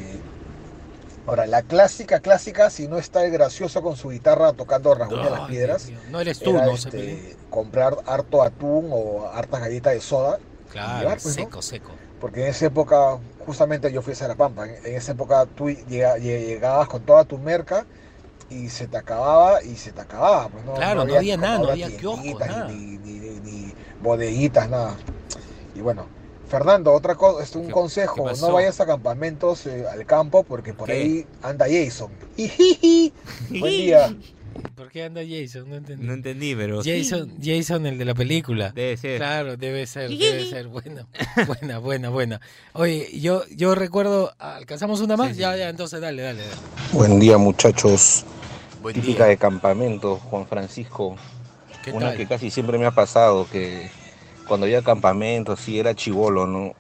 Ahora, 1.26 1.46
la 1.46 1.62
clásica, 1.62 2.22
clásica, 2.22 2.70
si 2.70 2.88
no 2.88 2.98
está 2.98 3.26
el 3.26 3.32
gracioso 3.32 3.82
con 3.82 3.98
su 3.98 4.10
guitarra 4.10 4.54
tocando 4.54 4.96
Rasguña 4.96 5.26
de 5.26 5.32
las 5.32 5.48
Piedras. 5.50 5.88
Dios. 5.88 6.02
No 6.10 6.22
eres 6.22 6.40
tú, 6.40 6.52
era, 6.52 6.66
¿no, 6.66 6.72
este, 6.72 7.36
comprar 7.50 7.98
harto 8.06 8.42
atún 8.42 8.90
o 8.94 9.28
hartas 9.34 9.60
galletas 9.60 9.94
de 9.94 10.00
soda. 10.00 10.40
Claro, 10.72 11.00
llevar, 11.00 11.20
pues, 11.22 11.36
¿no? 11.38 11.44
seco, 11.44 11.62
seco. 11.62 11.92
Porque 12.22 12.44
en 12.44 12.48
esa 12.48 12.68
época, 12.68 13.18
justamente 13.46 13.92
yo 13.92 14.02
fui 14.02 14.14
a 14.14 14.16
Zarapampa, 14.16 14.68
en, 14.68 14.76
en 14.86 14.96
esa 14.96 15.12
época 15.12 15.46
tú 15.48 15.70
llega- 15.70 16.18
llegabas 16.18 16.88
con 16.88 17.02
toda 17.02 17.26
tu 17.26 17.38
merca 17.38 17.86
y 18.50 18.70
se 18.70 18.88
te 18.88 18.98
acababa 18.98 19.62
y 19.64 19.76
se 19.76 19.92
te 19.92 20.02
acababa. 20.02 20.50
Pues 20.50 20.64
no, 20.66 20.74
Claro, 20.76 21.06
no 21.06 21.16
había 21.16 21.38
nada, 21.38 21.60
no 21.60 21.70
había 21.70 21.96
kioscos, 21.98 22.40
nada. 22.40 22.70
Ni, 22.70 22.98
ni- 22.98 23.20
ni- 23.20 23.40
ni 23.40 23.74
bodeguitas, 24.02 24.70
nada. 24.70 24.96
Y 25.76 25.82
bueno, 25.82 26.08
Fernando, 26.50 26.94
otra 26.94 27.16
cosa, 27.16 27.44
es 27.44 27.54
un 27.56 27.70
consejo, 27.70 28.32
no 28.40 28.54
vayas 28.54 28.80
a 28.80 28.86
campamentos 28.86 29.66
eh, 29.68 29.86
al 29.92 30.06
campo 30.06 30.44
porque 30.44 30.74
por 30.74 30.88
¿Qué? 30.88 30.94
ahí 30.94 31.26
anda 31.44 31.66
Jason. 31.70 32.10
Buen 33.50 33.74
día. 33.78 34.16
¿Por 34.76 34.90
qué 34.92 35.04
anda 35.04 35.22
Jason? 35.28 35.70
No 35.70 35.76
entendí. 35.76 36.06
No 36.06 36.14
entendí, 36.14 36.56
pero. 36.56 36.82
Jason, 36.84 37.34
Jason, 37.44 37.86
el 37.86 37.98
de 37.98 38.06
la 38.06 38.16
película. 38.16 38.72
Debe 38.74 38.98
ser. 38.98 39.18
Claro, 39.18 39.58
debe 39.58 39.86
ser, 39.86 40.10
debe 40.10 40.50
ser. 40.50 40.68
Buena, 40.68 41.06
buena, 41.46 41.78
buena, 41.80 42.10
buena. 42.10 42.42
Oye, 42.74 43.10
yo, 43.20 43.44
yo 43.56 43.76
recuerdo, 43.76 44.34
¿alcanzamos 44.40 45.02
una 45.02 45.16
más? 45.18 45.36
Ya, 45.38 45.56
ya, 45.56 45.70
entonces 45.70 46.00
dale, 46.02 46.22
dale. 46.24 46.40
dale. 46.42 46.52
Buen 46.92 47.20
día 47.20 47.38
muchachos. 47.38 48.26
Buen 48.82 48.96
Típica 48.96 49.26
de 49.26 49.38
campamento, 49.38 50.20
Juan 50.20 50.48
Francisco. 50.48 51.18
¿Qué 51.82 51.94
Una 51.94 52.14
tal? 52.14 52.14
que 52.14 52.28
casi 52.28 52.52
siempre 52.52 52.78
me 52.78 52.86
ha 52.86 52.92
pasado, 52.92 53.48
que 53.50 53.92
cuando 54.46 54.66
había 54.66 54.84
campamento, 54.84 55.56
sí 55.58 55.80
era 55.80 55.96
chivolo, 55.96 56.48
¿no? 56.48 56.74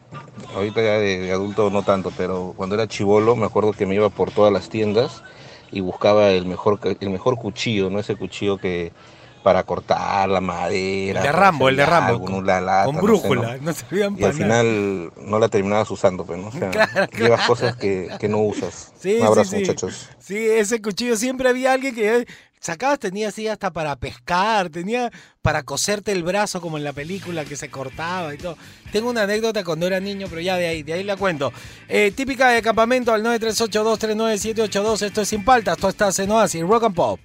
Ahorita 0.55 0.81
ya 0.81 0.93
de, 0.99 1.19
de 1.19 1.31
adulto 1.31 1.69
no 1.71 1.83
tanto, 1.83 2.11
pero 2.11 2.53
cuando 2.57 2.75
era 2.75 2.87
chivolo 2.87 3.35
me 3.35 3.45
acuerdo 3.45 3.73
que 3.73 3.85
me 3.85 3.95
iba 3.95 4.09
por 4.09 4.31
todas 4.31 4.53
las 4.53 4.69
tiendas 4.69 5.23
y 5.71 5.81
buscaba 5.81 6.31
el 6.31 6.45
mejor, 6.45 6.79
el 6.99 7.09
mejor 7.09 7.37
cuchillo, 7.37 7.89
¿no? 7.89 7.99
Ese 7.99 8.15
cuchillo 8.17 8.59
que 8.59 8.93
para 9.47 9.63
cortar 9.63 10.27
la 10.27 10.41
madera. 10.41 11.21
El 11.21 11.25
de 11.27 11.31
Rambo, 11.31 11.69
el 11.69 11.77
de 11.77 11.85
Rambo, 11.85 12.19
con- 12.19 12.33
una 12.33 12.59
lata, 12.59 12.83
con 12.83 12.95
no 12.95 12.99
sé, 13.01 13.05
brújula, 13.07 13.55
¿no? 13.55 13.63
no 13.63 13.73
servían 13.73 14.11
Y 14.19 14.23
al 14.25 14.31
nada. 14.31 14.33
final 14.33 15.11
no 15.21 15.39
la 15.39 15.47
terminabas 15.47 15.89
usando, 15.89 16.25
pues, 16.25 16.37
¿no? 16.37 16.47
O 16.49 16.51
sea, 16.51 16.69
Claro, 16.71 16.91
llevas 17.11 17.11
claro. 17.39 17.47
cosas 17.47 17.75
que, 17.77 18.09
que 18.19 18.27
no 18.27 18.39
usas. 18.39 18.91
Sí, 18.99 19.15
Un 19.21 19.27
abrazo, 19.27 19.51
sí, 19.51 19.55
sí. 19.55 19.61
muchachos. 19.61 20.09
Sí, 20.19 20.35
ese 20.37 20.81
cuchillo 20.81 21.15
siempre 21.15 21.47
había 21.47 21.71
alguien 21.71 21.95
que 21.95 22.27
sacabas, 22.59 22.99
tenía 22.99 23.29
así 23.29 23.47
hasta 23.47 23.71
para 23.71 23.95
pescar, 23.95 24.67
tenía 24.69 25.11
para 25.41 25.63
coserte 25.63 26.11
el 26.11 26.23
brazo 26.23 26.59
como 26.59 26.77
en 26.77 26.83
la 26.83 26.91
película 26.91 27.45
que 27.45 27.55
se 27.55 27.69
cortaba 27.69 28.33
y 28.33 28.37
todo. 28.37 28.57
Tengo 28.91 29.09
una 29.09 29.21
anécdota 29.21 29.63
cuando 29.63 29.87
era 29.87 30.01
niño, 30.01 30.27
pero 30.29 30.41
ya 30.41 30.57
de 30.57 30.67
ahí, 30.67 30.83
de 30.83 30.91
ahí 30.91 31.03
la 31.03 31.15
cuento. 31.15 31.53
Eh, 31.87 32.11
típica 32.13 32.49
de 32.49 32.61
campamento 32.61 33.13
al 33.13 33.23
938239782, 33.23 35.03
esto 35.03 35.21
es 35.21 35.29
Sin 35.29 35.45
Paltas, 35.45 35.77
tú 35.77 35.87
estás 35.87 36.19
en 36.19 36.31
Oasis, 36.31 36.63
Rock 36.63 36.83
and 36.83 36.95
Pop. 36.95 37.19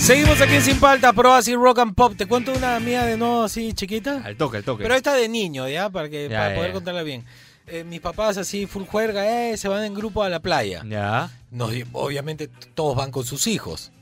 Seguimos 0.00 0.40
aquí 0.40 0.54
en 0.54 0.62
Sin 0.62 0.80
Paltas, 0.80 1.12
por 1.12 1.26
Oasis, 1.26 1.54
Rock 1.54 1.78
and 1.80 1.94
Pop. 1.94 2.14
¿Te 2.16 2.26
cuento 2.26 2.52
una 2.52 2.80
mía 2.80 3.04
de 3.04 3.16
nuevo 3.16 3.42
así 3.44 3.72
chiquita? 3.74 4.22
Al 4.24 4.36
toque, 4.36 4.56
al 4.58 4.64
toque. 4.64 4.82
Pero 4.82 4.94
esta 4.94 5.14
de 5.14 5.28
niño, 5.28 5.68
¿ya? 5.68 5.90
Para, 5.90 6.08
que, 6.08 6.28
Ya, 6.28 6.36
para 6.38 6.48
ya, 6.50 6.54
poder 6.56 6.70
ya. 6.70 6.74
contarla 6.74 7.02
bien. 7.02 7.24
Eh, 7.66 7.84
mis 7.84 8.00
papás 8.00 8.36
así, 8.38 8.66
full 8.66 8.84
juerga, 8.84 9.50
eh, 9.50 9.56
se 9.56 9.68
van 9.68 9.84
en 9.84 9.94
grupo 9.94 10.22
a 10.24 10.28
la 10.28 10.40
playa. 10.40 10.82
Ya. 10.88 11.30
Nos, 11.50 11.70
obviamente 11.92 12.48
todos 12.74 12.96
van 12.96 13.10
con 13.12 13.24
sus 13.24 13.46
hijos. 13.46 13.92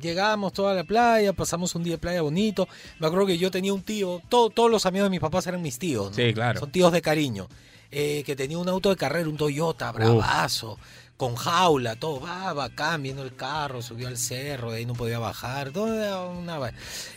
Llegamos 0.00 0.52
toda 0.52 0.72
a 0.72 0.74
la 0.74 0.84
playa, 0.84 1.32
pasamos 1.32 1.74
un 1.76 1.84
día 1.84 1.92
de 1.94 1.98
playa 1.98 2.22
bonito. 2.22 2.66
Me 2.98 3.06
acuerdo 3.06 3.26
que 3.26 3.38
yo 3.38 3.50
tenía 3.50 3.72
un 3.72 3.82
tío, 3.82 4.20
todo- 4.28 4.50
todos 4.50 4.70
los 4.70 4.86
amigos 4.86 5.06
de 5.06 5.10
mis 5.10 5.20
papás 5.20 5.46
eran 5.46 5.62
mis 5.62 5.78
tíos. 5.78 6.08
¿no? 6.10 6.14
Sí, 6.16 6.32
claro. 6.34 6.58
Son 6.58 6.72
tíos 6.72 6.90
de 6.92 7.02
cariño. 7.02 7.48
eh, 7.96 8.24
que 8.26 8.34
tenía 8.34 8.58
un 8.58 8.68
auto 8.68 8.90
de 8.90 8.96
carrera, 8.96 9.28
un 9.28 9.36
Toyota, 9.36 9.92
bravazo, 9.92 10.80
con 11.16 11.36
jaula, 11.36 11.96
todo, 11.96 12.20
va, 12.20 12.52
bacán, 12.52 13.02
viendo 13.02 13.22
el 13.22 13.36
carro, 13.36 13.82
subió 13.82 14.08
al 14.08 14.18
cerro, 14.18 14.72
de 14.72 14.78
ahí 14.78 14.86
no 14.86 14.94
podía 14.94 15.18
bajar, 15.18 15.70
todo 15.70 15.94
era 15.94 16.22
una 16.26 16.72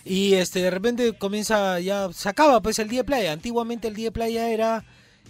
Y 0.05 0.35
este, 0.35 0.61
de 0.61 0.69
repente 0.69 1.17
comienza, 1.17 1.79
ya, 1.79 2.09
se 2.13 2.29
acaba 2.29 2.61
pues 2.61 2.77
el 2.79 2.89
día 2.89 2.99
de 2.99 3.05
playa. 3.05 3.31
Antiguamente 3.31 3.87
el 3.87 3.95
día 3.95 4.05
de 4.05 4.11
playa 4.11 4.49
era, 4.49 4.85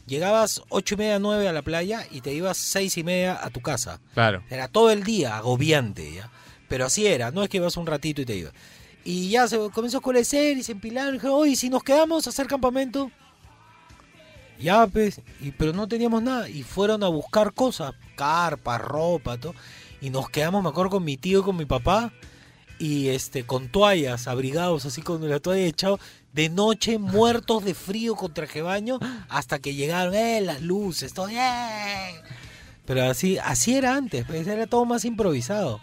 llegabas 0.06 0.62
ocho 0.70 0.96
y 0.96 0.98
media, 0.98 1.20
nueve 1.20 1.48
a 1.48 1.54
la 1.54 1.62
playa 1.62 2.06
y 2.12 2.22
te 2.22 2.34
ibas 2.34 2.58
seis 2.58 2.98
y 2.98 3.04
media 3.04 3.40
a 3.42 3.50
tu 3.50 3.62
casa. 3.62 4.02
Claro. 4.14 4.44
Era 4.50 4.68
todo 4.68 4.92
el 4.92 5.04
día 5.04 5.38
agobiante, 5.38 6.14
¿ya? 6.14 6.30
Pero 6.68 6.86
así 6.86 7.08
era, 7.08 7.32
no 7.32 7.44
es 7.44 7.50
que 7.50 7.58
ibas 7.58 7.78
un 7.78 7.88
ratito 7.88 8.22
y 8.22 8.26
te 8.26 8.36
ibas. 8.36 8.54
Y 9.06 9.30
ya 9.30 9.48
se 9.48 9.58
comenzó 9.74 9.98
a 9.98 10.00
oscurecer 10.00 10.58
y 10.58 10.64
se 10.64 10.74
empilaron. 10.74 11.16
Y 11.16 11.26
oye, 11.28 11.56
si 11.56 11.70
nos 11.70 11.84
quedamos 11.84 12.28
a 12.28 12.30
hacer 12.30 12.48
campamento. 12.48 13.10
Ya, 14.60 14.88
pues, 14.88 15.22
y, 15.40 15.52
pero 15.52 15.74
no 15.74 15.88
teníamos 15.88 16.24
nada. 16.24 16.50
Y 16.50 16.64
fueron 16.64 17.04
a 17.04 17.08
buscar 17.08 17.54
cosas, 17.54 17.94
carpa, 18.16 18.78
ropa, 18.78 19.38
todo. 19.38 19.54
Y 20.02 20.10
nos 20.10 20.30
quedamos, 20.30 20.64
me 20.64 20.70
acuerdo, 20.70 20.92
con 20.92 21.04
mi 21.04 21.18
tío 21.18 21.40
y 21.40 21.44
con 21.44 21.58
mi 21.58 21.66
papá. 21.66 22.12
Y 22.80 23.10
este, 23.10 23.44
con 23.44 23.70
toallas, 23.70 24.28
abrigados 24.28 24.86
así 24.86 25.02
con 25.02 25.28
la 25.28 25.40
toalla 25.40 25.66
echado. 25.66 26.00
De 26.34 26.50
noche, 26.50 26.98
muertos 27.00 27.64
de 27.64 27.74
frío 27.74 28.16
con 28.16 28.34
traje 28.34 28.62
baño. 28.62 29.00
Hasta 29.30 29.60
que 29.60 29.76
llegaron, 29.76 30.16
eh, 30.16 30.42
las 30.42 30.62
luces, 30.62 31.14
todo, 31.14 31.30
eh. 31.30 32.22
Pero 32.86 33.04
así, 33.10 33.38
así 33.38 33.76
era 33.76 33.96
antes, 33.96 34.26
pues, 34.26 34.48
era 34.48 34.66
todo 34.66 34.86
más 34.86 35.06
improvisado. 35.06 35.82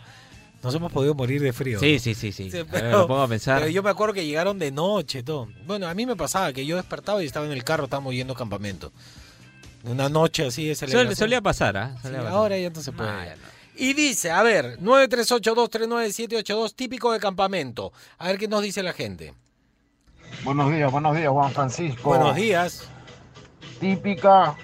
Nos 0.65 0.75
hemos 0.75 0.91
podido 0.91 1.15
morir 1.15 1.43
de 1.43 1.53
frío. 1.53 1.79
Sí, 1.79 1.93
¿no? 1.95 1.99
sí, 1.99 2.15
sí, 2.15 2.33
sí. 2.33 2.51
Sí, 2.51 2.57
me 2.73 2.81
pongo 2.91 3.21
a 3.21 3.29
pensar. 3.29 3.59
pero 3.61 3.71
yo 3.71 3.83
me 3.83 3.91
acuerdo 3.91 4.15
que 4.15 4.25
llegaron 4.25 4.59
de 4.59 4.71
noche, 4.73 5.23
todo. 5.23 5.47
Bueno, 5.67 5.87
a 5.87 5.93
mí 5.93 6.07
me 6.07 6.17
pasaba 6.17 6.55
que 6.55 6.65
yo 6.65 6.77
despertaba 6.77 7.23
y 7.23 7.27
estaba 7.27 7.45
en 7.45 7.53
el 7.53 7.62
carro, 7.65 7.85
estábamos 7.85 8.15
yendo 8.15 8.33
a 8.33 8.37
campamento. 8.37 8.91
Una 9.85 10.09
noche 10.09 10.47
así 10.47 10.67
de 10.67 10.75
celebración. 10.75 11.15
solía 11.15 11.43
pasar, 11.43 11.77
¿ah? 11.77 11.93
Sí, 11.97 12.05
Solía 12.05 12.21
pasar. 12.21 12.33
ahora 12.33 12.59
ya 12.59 12.71
no 12.71 12.81
se 12.81 12.93
puede. 12.93 13.11
Ah, 13.11 13.27
ya 13.27 13.37
Y 13.77 13.93
dice, 13.93 14.31
a 14.31 14.43
ver, 14.43 14.79
938239782, 14.81 16.75
típico 16.75 17.12
de 17.12 17.21
campamento. 17.21 17.93
A 18.17 18.29
ver 18.29 18.39
qué 18.39 18.49
nos 18.49 18.62
dice 18.62 18.83
la 18.83 18.95
gente. 18.95 19.35
Buenos 20.45 20.73
días, 20.73 20.91
buenos 20.91 21.15
días, 21.15 21.29
Juan 21.29 21.53
Francisco. 21.53 22.09
Buenos 22.09 22.35
días. 22.37 22.89
Típica 23.79 24.57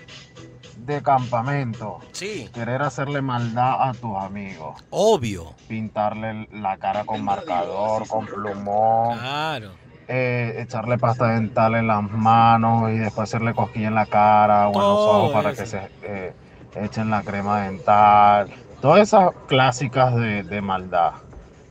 de 0.95 1.03
campamento. 1.03 1.99
Sí. 2.12 2.49
Querer 2.53 2.82
hacerle 2.82 3.22
maldad 3.22 3.88
a 3.88 3.93
tus 3.95 4.16
amigos. 4.16 4.82
Obvio. 4.91 5.55
Pintarle 5.68 6.49
la 6.53 6.76
cara 6.78 7.05
con 7.05 7.24
marcador, 7.24 8.07
con 8.09 8.26
plumón. 8.26 9.18
Claro. 9.18 9.70
eh, 10.09 10.57
echarle 10.59 10.99
pasta 10.99 11.28
dental 11.28 11.74
en 11.76 11.86
las 11.86 12.03
manos 12.03 12.91
y 12.91 12.99
después 12.99 13.28
hacerle 13.28 13.55
cosquilla 13.55 13.88
en 13.88 13.95
la 13.95 14.07
cara 14.07 14.68
o 14.68 14.72
en 14.72 14.78
los 14.78 14.99
ojos 14.99 15.32
para 15.32 15.51
eso. 15.51 15.62
que 15.62 15.68
se 15.68 15.91
eh, 16.03 16.32
echen 16.76 17.11
la 17.11 17.22
crema 17.22 17.62
dental. 17.62 18.51
Todas 18.80 19.01
esas 19.03 19.30
clásicas 19.47 20.14
de, 20.16 20.43
de 20.43 20.61
maldad. 20.62 21.12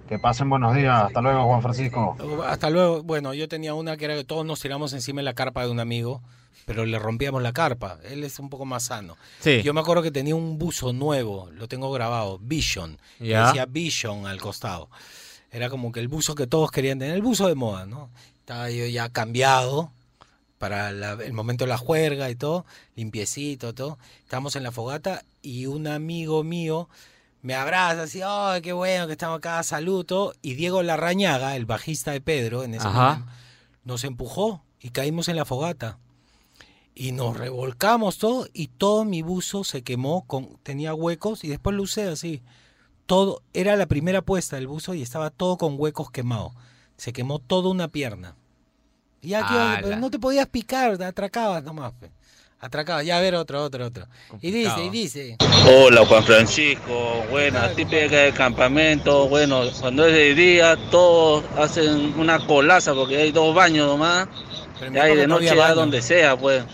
Que 0.08 0.18
pasen 0.18 0.50
buenos 0.50 0.74
días. 0.74 1.04
Hasta 1.04 1.22
luego, 1.22 1.44
Juan 1.46 1.62
Francisco. 1.62 2.16
Hasta 2.48 2.70
luego. 2.72 3.04
Bueno, 3.04 3.34
yo 3.36 3.48
tenía 3.48 3.74
una 3.76 3.96
que 3.98 4.06
era 4.06 4.16
que 4.16 4.24
todos 4.24 4.44
nos 4.46 4.60
tiramos 4.60 4.94
encima 4.94 5.20
de 5.20 5.24
la 5.26 5.34
carpa 5.34 5.64
de 5.64 5.70
un 5.70 5.80
amigo, 5.80 6.22
pero 6.70 6.86
le 6.86 7.00
rompíamos 7.00 7.42
la 7.42 7.52
carpa. 7.52 7.98
Él 8.04 8.24
es 8.24 8.38
un 8.38 8.48
poco 8.48 8.64
más 8.64 8.84
sano. 8.84 9.18
Sí. 9.40 9.64
Yo 9.64 9.74
me 9.74 9.80
acuerdo 9.82 10.04
que 10.04 10.12
tenía 10.12 10.36
un 10.36 10.60
buzo 10.60 10.94
nuevo, 10.94 11.50
lo 11.52 11.68
tengo 11.68 11.92
grabado, 11.92 12.38
Vision. 12.38 13.00
Ya. 13.20 13.48
Decía 13.48 13.66
Vision 13.66 14.28
al 14.28 14.40
costado. 14.40 14.88
Era 15.50 15.72
como 15.72 15.92
que 15.92 16.00
el 16.00 16.08
buzo 16.08 16.36
que 16.36 16.46
todos 16.46 16.70
querían 16.70 17.00
tener, 17.00 17.16
el 17.16 17.24
buzo 17.24 17.48
de 17.48 17.56
moda, 17.56 17.88
¿no? 17.88 18.12
Estaba 18.38 18.70
yo 18.70 18.86
ya 18.86 19.10
cambiado 19.10 19.92
para 20.60 20.92
la- 20.92 21.14
el 21.14 21.34
momento 21.34 21.64
de 21.66 21.70
la 21.70 21.80
juerga 21.80 22.30
y 22.30 22.36
todo, 22.36 22.68
limpiecito, 22.96 23.74
todo. 23.74 23.98
Estábamos 24.20 24.56
en 24.56 24.62
la 24.62 24.72
fogata 24.72 25.24
y 25.42 25.66
un 25.66 25.88
amigo 25.88 26.44
mío 26.44 26.88
me 27.42 27.56
abraza 27.56 28.04
así, 28.04 28.22
¡ay, 28.24 28.62
qué 28.62 28.74
bueno 28.74 29.08
que 29.08 29.14
estamos 29.14 29.40
acá! 29.40 29.64
Saludo. 29.64 30.36
Y 30.44 30.54
Diego 30.54 30.84
Larrañaga, 30.84 31.56
el 31.56 31.66
bajista 31.66 32.12
de 32.12 32.22
Pedro, 32.22 32.64
en 32.64 32.76
ese 32.76 32.88
Ajá. 32.88 33.10
momento, 33.16 33.32
nos 33.86 34.04
empujó 34.04 34.62
y 34.80 34.92
caímos 34.92 35.30
en 35.30 35.36
la 35.36 35.46
fogata. 35.46 35.98
Y 37.02 37.14
nos 37.14 37.38
revolcamos 37.38 38.18
todo 38.18 38.46
y 38.52 38.68
todo 38.68 39.06
mi 39.06 39.22
buzo 39.22 39.64
se 39.64 39.84
quemó, 39.84 40.26
con, 40.28 40.58
tenía 40.64 40.94
huecos 40.94 41.46
y 41.46 41.48
después 41.48 41.74
lo 41.74 41.84
usé 41.84 42.10
así. 42.10 42.42
Todo, 43.06 43.42
era 43.54 43.78
la 43.78 43.86
primera 43.86 44.22
puesta 44.22 44.58
del 44.58 44.68
buzo 44.68 44.94
y 44.94 45.02
estaba 45.02 45.30
todo 45.30 45.58
con 45.58 45.76
huecos 45.78 46.12
quemados. 46.12 46.52
Se 46.98 47.14
quemó 47.14 47.40
toda 47.40 47.70
una 47.70 47.88
pierna. 47.88 48.36
Y 49.22 49.30
ya, 49.30 49.48
¿qué 49.48 49.54
iba 49.54 49.64
a- 49.64 49.72
Ala. 49.78 49.82
pero 49.88 49.96
no 50.02 50.12
te 50.12 50.20
podías 50.20 50.48
picar, 50.48 50.98
te 50.98 51.06
atracabas 51.06 51.64
nomás. 51.64 51.94
pe. 51.94 52.12
Atracabas, 52.60 53.06
ya 53.06 53.18
a 53.18 53.22
ver 53.22 53.36
otro, 53.36 53.64
otro, 53.64 53.86
otro. 53.86 54.06
Y 54.42 54.52
dice, 54.52 54.84
y 54.84 54.90
dice. 54.90 55.38
Hola 55.74 56.06
Juan 56.06 56.26
Francisco, 56.26 57.24
buena, 57.32 57.70
típica 57.76 58.18
de 58.18 58.34
campamento, 58.34 59.30
bueno, 59.30 59.62
cuando 59.80 60.06
es 60.06 60.12
de 60.14 60.36
día 60.36 60.76
todos 60.92 61.46
hacen 61.58 62.20
una 62.20 62.46
colaza 62.46 62.94
porque 62.94 63.16
hay 63.16 63.32
dos 63.32 63.56
baños 63.56 63.88
nomás, 63.88 64.28
Pero 64.78 65.14
y 65.14 65.16
de 65.16 65.28
no 65.28 65.40
noche 65.40 65.56
baño. 65.56 65.76
donde 65.76 66.02
sea, 66.02 66.36
pues. 66.38 66.66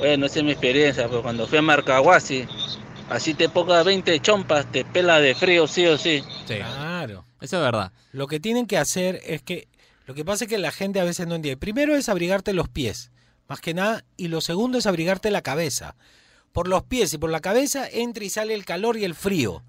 Bueno, 0.00 0.26
esa 0.26 0.38
es 0.38 0.44
mi 0.44 0.52
experiencia, 0.52 1.08
pues 1.08 1.20
cuando 1.20 1.46
fui 1.46 1.58
a 1.58 1.62
Marcahuasi, 1.62 2.46
así 3.10 3.34
te 3.34 3.48
pongas 3.50 3.84
20 3.84 4.18
chompas, 4.20 4.64
te 4.72 4.84
pela 4.84 5.20
de 5.20 5.34
frío, 5.34 5.66
sí 5.66 5.86
o 5.86 5.98
sí. 5.98 6.22
Claro. 6.46 7.24
Eso 7.40 7.56
es 7.58 7.62
verdad. 7.62 7.92
Lo 8.12 8.26
que 8.26 8.40
tienen 8.40 8.66
que 8.66 8.78
hacer 8.78 9.20
es 9.24 9.42
que. 9.42 9.68
Lo 10.06 10.14
que 10.14 10.24
pasa 10.24 10.44
es 10.44 10.50
que 10.50 10.58
la 10.58 10.72
gente 10.72 10.98
a 11.00 11.04
veces 11.04 11.26
no 11.26 11.36
entiende. 11.36 11.56
Primero 11.56 11.94
es 11.94 12.08
abrigarte 12.08 12.52
los 12.52 12.68
pies, 12.68 13.12
más 13.46 13.60
que 13.60 13.74
nada. 13.74 14.04
Y 14.16 14.28
lo 14.28 14.40
segundo 14.40 14.78
es 14.78 14.86
abrigarte 14.86 15.30
la 15.30 15.42
cabeza. 15.42 15.94
Por 16.52 16.66
los 16.66 16.82
pies 16.82 17.12
y 17.14 17.18
por 17.18 17.30
la 17.30 17.40
cabeza 17.40 17.86
entra 17.88 18.24
y 18.24 18.30
sale 18.30 18.54
el 18.54 18.64
calor 18.64 18.96
y 18.96 19.04
el 19.04 19.14
frío. 19.14 19.62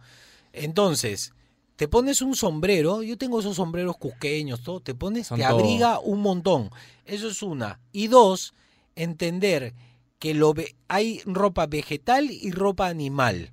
Entonces, 0.53 1.33
te 1.75 1.87
pones 1.87 2.21
un 2.21 2.35
sombrero. 2.35 3.03
Yo 3.03 3.17
tengo 3.17 3.39
esos 3.41 3.57
sombreros 3.57 3.97
cusqueños, 3.97 4.63
todo. 4.63 4.79
Te 4.79 4.95
pones, 4.95 5.27
Son 5.27 5.37
te 5.37 5.45
todo. 5.45 5.59
abriga 5.59 5.99
un 5.99 6.21
montón. 6.21 6.71
Eso 7.05 7.27
es 7.27 7.43
una. 7.43 7.79
Y 7.91 8.07
dos, 8.07 8.53
entender 8.95 9.73
que 10.21 10.35
lo 10.35 10.53
ve- 10.53 10.75
hay 10.87 11.21
ropa 11.25 11.65
vegetal 11.65 12.29
y 12.29 12.51
ropa 12.51 12.87
animal. 12.87 13.51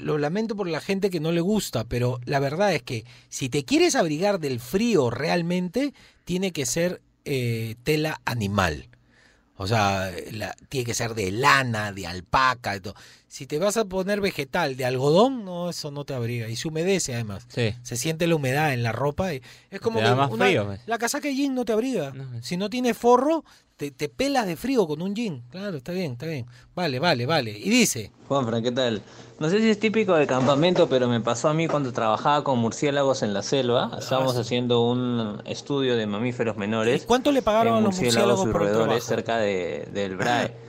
Lo 0.00 0.18
lamento 0.18 0.56
por 0.56 0.66
la 0.68 0.80
gente 0.80 1.10
que 1.10 1.20
no 1.20 1.30
le 1.30 1.40
gusta, 1.40 1.84
pero 1.84 2.18
la 2.24 2.40
verdad 2.40 2.74
es 2.74 2.82
que 2.82 3.04
si 3.28 3.48
te 3.48 3.64
quieres 3.64 3.94
abrigar 3.94 4.40
del 4.40 4.58
frío 4.58 5.10
realmente, 5.10 5.94
tiene 6.24 6.50
que 6.50 6.66
ser 6.66 7.02
eh, 7.24 7.76
tela 7.84 8.20
animal. 8.24 8.88
O 9.56 9.68
sea, 9.68 10.10
la- 10.32 10.56
tiene 10.68 10.86
que 10.86 10.94
ser 10.94 11.14
de 11.14 11.30
lana, 11.30 11.92
de 11.92 12.08
alpaca, 12.08 12.74
y 12.74 12.80
todo. 12.80 12.94
Si 13.28 13.46
te 13.46 13.58
vas 13.58 13.76
a 13.76 13.84
poner 13.84 14.20
vegetal 14.20 14.76
de 14.76 14.84
algodón, 14.84 15.44
no, 15.44 15.68
eso 15.68 15.90
no 15.90 16.04
te 16.04 16.14
abriga. 16.14 16.48
Y 16.48 16.56
se 16.56 16.68
humedece 16.68 17.14
además. 17.14 17.44
Sí. 17.48 17.74
Se 17.82 17.96
siente 17.96 18.26
la 18.26 18.36
humedad 18.36 18.72
en 18.72 18.82
la 18.82 18.92
ropa. 18.92 19.34
y 19.34 19.42
es 19.70 19.80
como 19.80 19.98
Te 19.98 20.04
que 20.04 20.10
da 20.10 20.16
más 20.16 20.30
una- 20.30 20.44
frío, 20.46 20.64
pues. 20.66 20.80
la 20.86 20.96
casaca 20.98 21.26
de 21.28 21.34
jean 21.34 21.54
no 21.54 21.64
te 21.64 21.72
abriga. 21.72 22.12
Si 22.40 22.56
no 22.56 22.70
tiene 22.70 22.94
forro, 22.94 23.44
te, 23.76 23.90
te 23.90 24.08
pelas 24.08 24.46
de 24.46 24.56
frío 24.56 24.86
con 24.86 25.02
un 25.02 25.14
jean. 25.14 25.42
Claro, 25.50 25.76
está 25.76 25.92
bien, 25.92 26.12
está 26.12 26.26
bien. 26.26 26.46
Vale, 26.74 26.98
vale, 27.00 27.26
vale. 27.26 27.50
Y 27.50 27.68
dice, 27.68 28.10
Juanfran, 28.28 28.62
¿qué 28.62 28.72
tal? 28.72 29.02
No 29.40 29.50
sé 29.50 29.58
si 29.60 29.68
es 29.70 29.78
típico 29.80 30.14
de 30.14 30.26
campamento, 30.26 30.88
pero 30.88 31.08
me 31.08 31.20
pasó 31.20 31.48
a 31.48 31.54
mí 31.54 31.66
cuando 31.66 31.92
trabajaba 31.92 32.42
con 32.44 32.58
murciélagos 32.60 33.22
en 33.22 33.34
la 33.34 33.42
selva. 33.42 33.90
Estábamos 33.98 34.36
haciendo 34.38 34.80
un 34.88 35.42
estudio 35.44 35.96
de 35.96 36.06
mamíferos 36.06 36.56
menores. 36.56 37.04
¿cuánto 37.04 37.32
le 37.32 37.42
pagaron 37.42 37.74
a 37.74 37.80
los 37.80 37.94
murciélagos 37.94 38.46
y 38.48 38.52
por 38.52 38.92
el 38.92 39.02
cerca 39.02 39.36
de, 39.38 39.88
del 39.92 40.16
BRAE. 40.16 40.65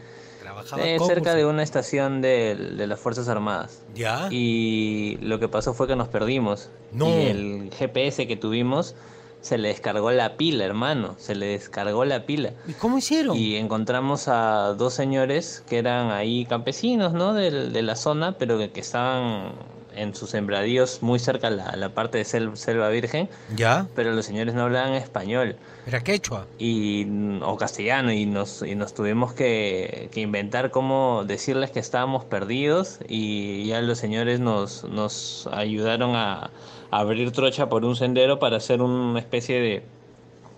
Trabajaba 0.68 0.90
Eh, 0.94 0.98
con 0.98 1.08
cerca 1.08 1.34
de 1.36 1.46
una 1.46 1.64
estación 1.64 2.22
del- 2.22 2.78
de, 2.78 2.88
las 2.88 3.00
Fuerzas 3.00 3.28
Armadas. 3.28 3.82
¿Ya? 3.96 4.28
Y 4.32 5.18
lo 5.22 5.40
que 5.40 5.48
pasó 5.48 5.74
fue 5.74 5.88
que 5.88 5.96
nos 5.96 6.08
perdimos. 6.08 6.70
No. 6.92 7.08
Y 7.10 7.28
el 7.28 7.70
GPS 7.78 8.28
que 8.28 8.36
tuvimos 8.38 8.96
se 9.42 9.58
le 9.58 9.70
descargó 9.70 10.12
la 10.12 10.36
pila, 10.36 10.66
hermano. 10.66 11.16
Se 11.18 11.36
le 11.36 11.46
descargó 11.48 12.04
la 12.06 12.26
pila. 12.26 12.52
¿Y 12.68 12.74
cómo 12.74 12.98
hicieron? 12.98 13.38
Y 13.38 13.56
encontramos 13.56 14.28
a 14.28 14.74
dos 14.78 14.94
señores 14.94 15.64
que 15.70 15.78
eran 15.78 16.12
ahí 16.12 16.46
campesinos, 16.46 17.14
¿no? 17.14 17.34
Del- 17.34 17.72
de 17.72 17.82
la 17.82 17.96
zona, 17.96 18.38
pero 18.38 18.58
que, 18.58 18.72
que 18.72 18.82
estaban 18.82 19.54
en 19.98 20.16
sus 20.16 20.30
sembradíos 20.30 21.00
muy 21.02 21.20
cerca 21.20 21.48
a 21.48 21.50
la, 21.52 21.66
a 21.70 21.76
la 21.76 21.90
parte 21.90 22.18
de 22.18 22.24
sel- 22.26 22.56
selva 22.56 22.90
virgen. 22.90 23.30
¿Ya? 23.56 23.88
Pero 23.96 24.12
los 24.14 24.26
señores 24.26 24.54
no 24.54 24.64
hablaban 24.64 24.94
español 24.94 25.56
Era 25.86 26.02
quechua. 26.04 26.46
y 26.60 27.06
o 27.42 27.58
castellano 27.58 28.12
y 28.12 28.26
nos 28.26 28.62
y 28.62 28.76
nos 28.76 28.94
tuvimos 28.94 29.34
que, 29.34 30.10
que 30.12 30.22
inventar 30.22 30.72
cómo 30.72 31.24
decirles 31.26 31.72
que 31.72 31.80
estábamos 31.80 32.24
perdidos 32.26 33.00
y 33.08 33.66
ya 33.68 33.82
los 33.82 33.98
señores 33.98 34.40
nos 34.40 34.84
nos 34.86 35.48
ayudaron 35.52 36.16
a, 36.16 36.52
a 36.92 37.00
abrir 37.00 37.32
trocha 37.32 37.68
por 37.70 37.84
un 37.86 37.96
sendero 37.96 38.40
para 38.40 38.58
hacer 38.58 38.82
una 38.82 39.20
especie 39.20 39.60
de 39.62 39.84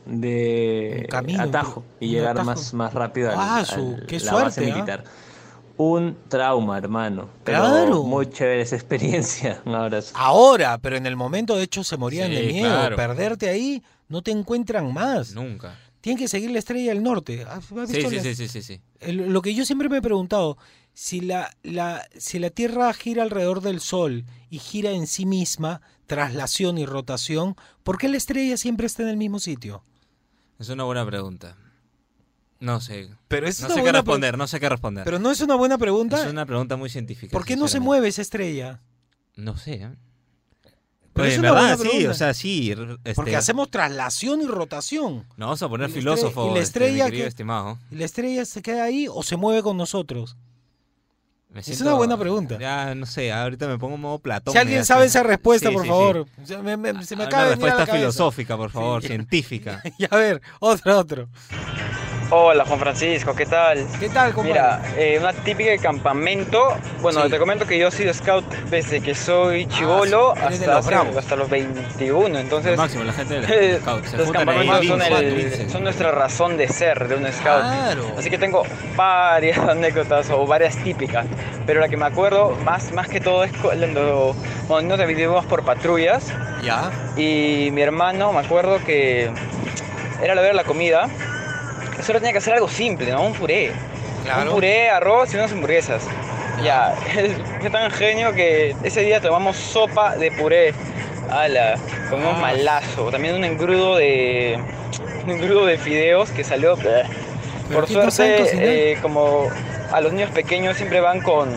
de 0.05 1.05
camino, 1.09 1.43
atajo 1.43 1.83
y 1.99 2.09
llegar 2.09 2.31
atajo. 2.31 2.45
más 2.45 2.73
más 2.73 2.93
rápido 2.93 3.29
al, 3.29 3.35
Ah, 3.37 3.63
su- 3.65 3.95
al- 3.99 4.05
qué 4.07 4.19
la 4.19 4.33
base 4.33 4.55
suerte, 4.61 4.71
¿ah? 4.71 4.75
militar. 4.75 5.03
Un 5.81 6.17
trauma, 6.27 6.77
hermano. 6.77 7.29
Pero 7.45 7.59
Claro. 7.59 8.03
Muy 8.03 8.29
chévere 8.29 8.61
esa 8.63 8.75
experiencia. 8.75 9.61
Un 9.65 9.75
abrazo. 9.75 10.11
Ahora, 10.17 10.77
pero 10.77 10.97
en 10.97 11.05
el 11.05 11.15
momento 11.15 11.55
de 11.55 11.63
hecho 11.63 11.85
se 11.85 11.95
morían 11.95 12.27
Sí, 12.29 12.35
de 12.35 12.43
miedo. 12.47 12.67
claro. 12.69 12.95
Perderte 12.97 13.47
ahí, 13.49 13.81
no 14.09 14.21
te 14.21 14.31
encuentran 14.31 14.93
más. 14.93 15.33
Nunca. 15.33 15.79
Tienen 16.01 16.17
que 16.17 16.27
seguir 16.27 16.51
la 16.51 16.59
estrella 16.59 16.93
del 16.93 17.01
norte. 17.01 17.43
¿Has- 17.43 17.71
has 17.71 17.89
Sí, 17.89 17.95
visto 17.95 18.09
sí, 18.09 18.15
las- 18.17 18.23
sí, 18.25 18.35
sí, 18.35 18.47
sí, 18.49 18.61
sí. 18.61 18.81
El- 18.99 19.31
lo 19.31 19.41
que 19.41 19.53
yo 19.55 19.63
siempre 19.63 19.87
me 19.87 19.97
he 19.97 20.01
preguntado, 20.01 20.57
si 20.93 21.21
la, 21.21 21.49
la, 21.63 22.05
si 22.17 22.39
la 22.39 22.49
Tierra 22.49 22.91
gira 22.93 23.23
alrededor 23.23 23.61
del 23.61 23.79
Sol 23.79 24.25
y 24.49 24.59
gira 24.59 24.91
en 24.91 25.07
sí 25.07 25.25
misma, 25.25 25.81
traslación 26.07 26.77
y 26.77 26.85
rotación, 26.85 27.55
¿por 27.83 27.97
qué 27.97 28.09
la 28.09 28.17
estrella 28.17 28.57
siempre 28.57 28.85
está 28.85 29.03
en 29.03 29.09
el 29.09 29.17
mismo 29.17 29.39
sitio? 29.39 29.81
Es 30.59 30.67
una 30.67 30.83
buena 30.83 31.05
pregunta. 31.05 31.55
No 32.59 32.81
sé. 32.81 33.09
Pero 33.27 33.47
es 33.47 33.59
no 33.61 33.67
una 33.67 33.75
sé 33.75 33.83
qué 33.83 33.91
responder, 33.93 34.37
no 34.37 34.47
sé 34.47 34.59
qué 34.59 34.67
responder. 34.69 35.03
Pero 35.05 35.19
no 35.19 35.31
es 35.31 35.39
una 35.41 35.55
buena 35.55 35.77
pregunta. 35.77 36.21
Es 36.25 36.31
una 36.31 36.45
pregunta 36.45 36.75
muy 36.75 36.89
científica. 36.89 37.31
¿Por 37.31 37.45
qué 37.45 37.55
no 37.55 37.67
se 37.67 37.79
mueve 37.79 38.09
esa 38.09 38.21
estrella? 38.21 38.81
No 39.35 39.55
sé. 39.57 39.75
¿eh? 39.75 39.89
Pero 41.13 41.13
Pues 41.13 41.33
es 41.33 41.39
una 41.39 41.51
verdad, 41.53 41.77
buena 41.77 41.91
sí, 41.91 42.05
o 42.07 42.13
sea, 42.13 42.33
sí. 42.33 42.71
r- 42.71 42.93
este, 43.03 43.13
Porque 43.15 43.35
hacemos 43.35 43.69
traslación 43.71 44.41
y 44.41 44.45
rotación. 44.45 45.25
No, 45.37 45.45
vamos 45.47 45.61
a 45.63 45.69
poner 45.69 45.89
Y 45.89 45.93
la 45.93 45.99
filósofo, 45.99 46.43
y 46.43 46.53
la 46.53 46.59
este, 46.59 46.63
estrella 46.63 47.09
que- 47.09 47.25
estimado. 47.25 47.79
¿Y 47.91 47.95
la 47.95 48.05
estrella 48.05 48.45
se 48.45 48.61
queda 48.61 48.83
ahí 48.83 49.07
o 49.09 49.23
se 49.23 49.35
mueve 49.37 49.63
con 49.63 49.75
nosotros? 49.77 50.35
Es 51.55 51.81
una 51.81 51.93
buena 51.95 52.15
pregunta. 52.15 52.59
Ya, 52.59 52.93
no 52.93 53.07
sé, 53.07 53.31
ahorita 53.31 53.67
me 53.67 53.79
pongo 53.79 53.95
en 53.95 54.01
modo 54.01 54.19
Platón. 54.19 54.51
Si 54.51 54.57
alguien 54.59 54.85
sabe 54.85 55.05
esa 55.05 55.23
respuesta, 55.23 55.69
Sí, 55.69 55.73
por 55.73 55.81
sí, 55.83 55.89
favor. 55.89 56.27
sí. 56.45 56.55
Me- 56.57 56.77
me- 56.77 57.03
se 57.03 57.15
me 57.15 57.23
Ah, 57.23 57.25
acaba 57.25 57.41
Una 57.43 57.47
a 57.47 57.49
la 57.49 57.55
respuesta 57.55 57.77
cabeza. 57.87 57.97
filosófica, 57.97 58.55
por 58.55 58.69
favor, 58.69 59.01
científica. 59.03 59.81
Y 59.97 60.05
a 60.05 60.15
ver, 60.15 60.41
otro, 60.59 60.99
otro. 60.99 61.27
Hola 62.31 62.63
Juan 62.63 62.79
Francisco, 62.79 63.33
¿qué 63.33 63.47
tal? 63.47 63.87
¿Qué 63.99 64.07
tal, 64.07 64.33
compadre? 64.35 64.53
Mira, 64.53 64.81
eh, 64.95 65.17
una 65.19 65.33
típica 65.33 65.71
de 65.71 65.79
campamento. 65.79 66.75
Bueno, 67.01 67.23
Sí. 67.23 67.29
te 67.31 67.39
comento 67.39 67.65
que 67.65 67.79
yo 67.79 67.87
he 67.87 67.91
sido 67.91 68.13
scout 68.13 68.45
desde 68.69 69.01
que 69.01 69.15
soy 69.15 69.65
chivolo 69.65 70.35
Ah, 70.37 70.49
de 70.51 70.65
hasta, 70.71 71.01
hasta 71.17 71.35
los 71.35 71.49
21. 71.49 72.37
Entonces, 72.37 72.73
Lo 72.73 72.77
máximo, 72.83 73.03
la 73.03 73.13
gente 73.13 73.33
de 73.41 73.71
los 73.71 73.81
scouts. 73.81 74.09
Se 74.11 74.17
los 74.17 74.25
juntan 74.27 74.47
ahí, 74.47 74.57
campamentos 74.67 75.07
son, 75.07 75.23
el- 75.23 75.69
son 75.71 75.83
nuestra 75.83 76.11
razón 76.11 76.55
de 76.57 76.67
ser 76.67 77.07
de 77.07 77.15
un 77.15 77.23
scout. 77.33 77.61
Claro. 77.63 78.11
Así 78.15 78.29
que 78.29 78.37
tengo 78.37 78.61
varias 78.95 79.57
anécdotas 79.67 80.29
o 80.29 80.45
varias 80.45 80.77
típicas. 80.83 81.25
Pero 81.65 81.79
la 81.79 81.89
que 81.89 81.97
me 81.97 82.05
acuerdo 82.05 82.51
más, 82.63 82.91
más 82.91 83.07
que 83.07 83.19
todo 83.19 83.43
es 83.43 83.51
cuando, 83.59 84.35
cuando 84.67 84.97
nos 84.97 85.07
dividimos 85.07 85.45
por 85.47 85.63
patrullas. 85.63 86.31
Ya. 86.61 86.91
Y 87.17 87.69
mi 87.71 87.81
hermano, 87.81 88.31
me 88.33 88.39
acuerdo 88.41 88.77
que 88.85 89.31
era 90.21 90.35
la 90.35 90.41
ver 90.43 90.53
la 90.53 90.63
comida. 90.63 91.07
Solo 92.03 92.19
tenía 92.19 92.31
que 92.33 92.37
hacer 92.39 92.53
algo 92.53 92.67
simple, 92.67 93.11
¿no? 93.11 93.23
Un 93.23 93.33
puré. 93.33 93.71
Claro. 94.23 94.49
Un 94.49 94.55
puré, 94.55 94.89
arroz 94.89 95.33
y 95.33 95.37
unas 95.37 95.51
hamburguesas. 95.51 96.03
Ya, 96.63 96.93
fue 97.61 97.69
tan 97.69 97.89
genio 97.91 98.33
que 98.33 98.75
ese 98.83 99.01
día 99.01 99.21
tomamos 99.21 99.55
sopa 99.57 100.15
de 100.17 100.31
puré. 100.31 100.73
Ala, 101.29 101.75
con 102.09 102.19
un 102.21 102.35
Ah. 102.35 102.39
malazo. 102.41 103.11
También 103.11 103.35
un 103.35 103.43
engrudo 103.45 103.95
de. 103.97 104.59
Un 105.25 105.29
engrudo 105.31 105.65
de 105.65 105.77
fideos 105.77 106.31
que 106.31 106.43
salió. 106.43 106.75
bleh. 106.75 107.03
Por 107.71 107.87
suerte, 107.87 108.93
eh, 108.93 108.97
como 109.01 109.47
a 109.91 110.01
los 110.01 110.11
niños 110.11 110.31
pequeños 110.31 110.75
siempre 110.77 111.01
van 111.01 111.21
con. 111.21 111.49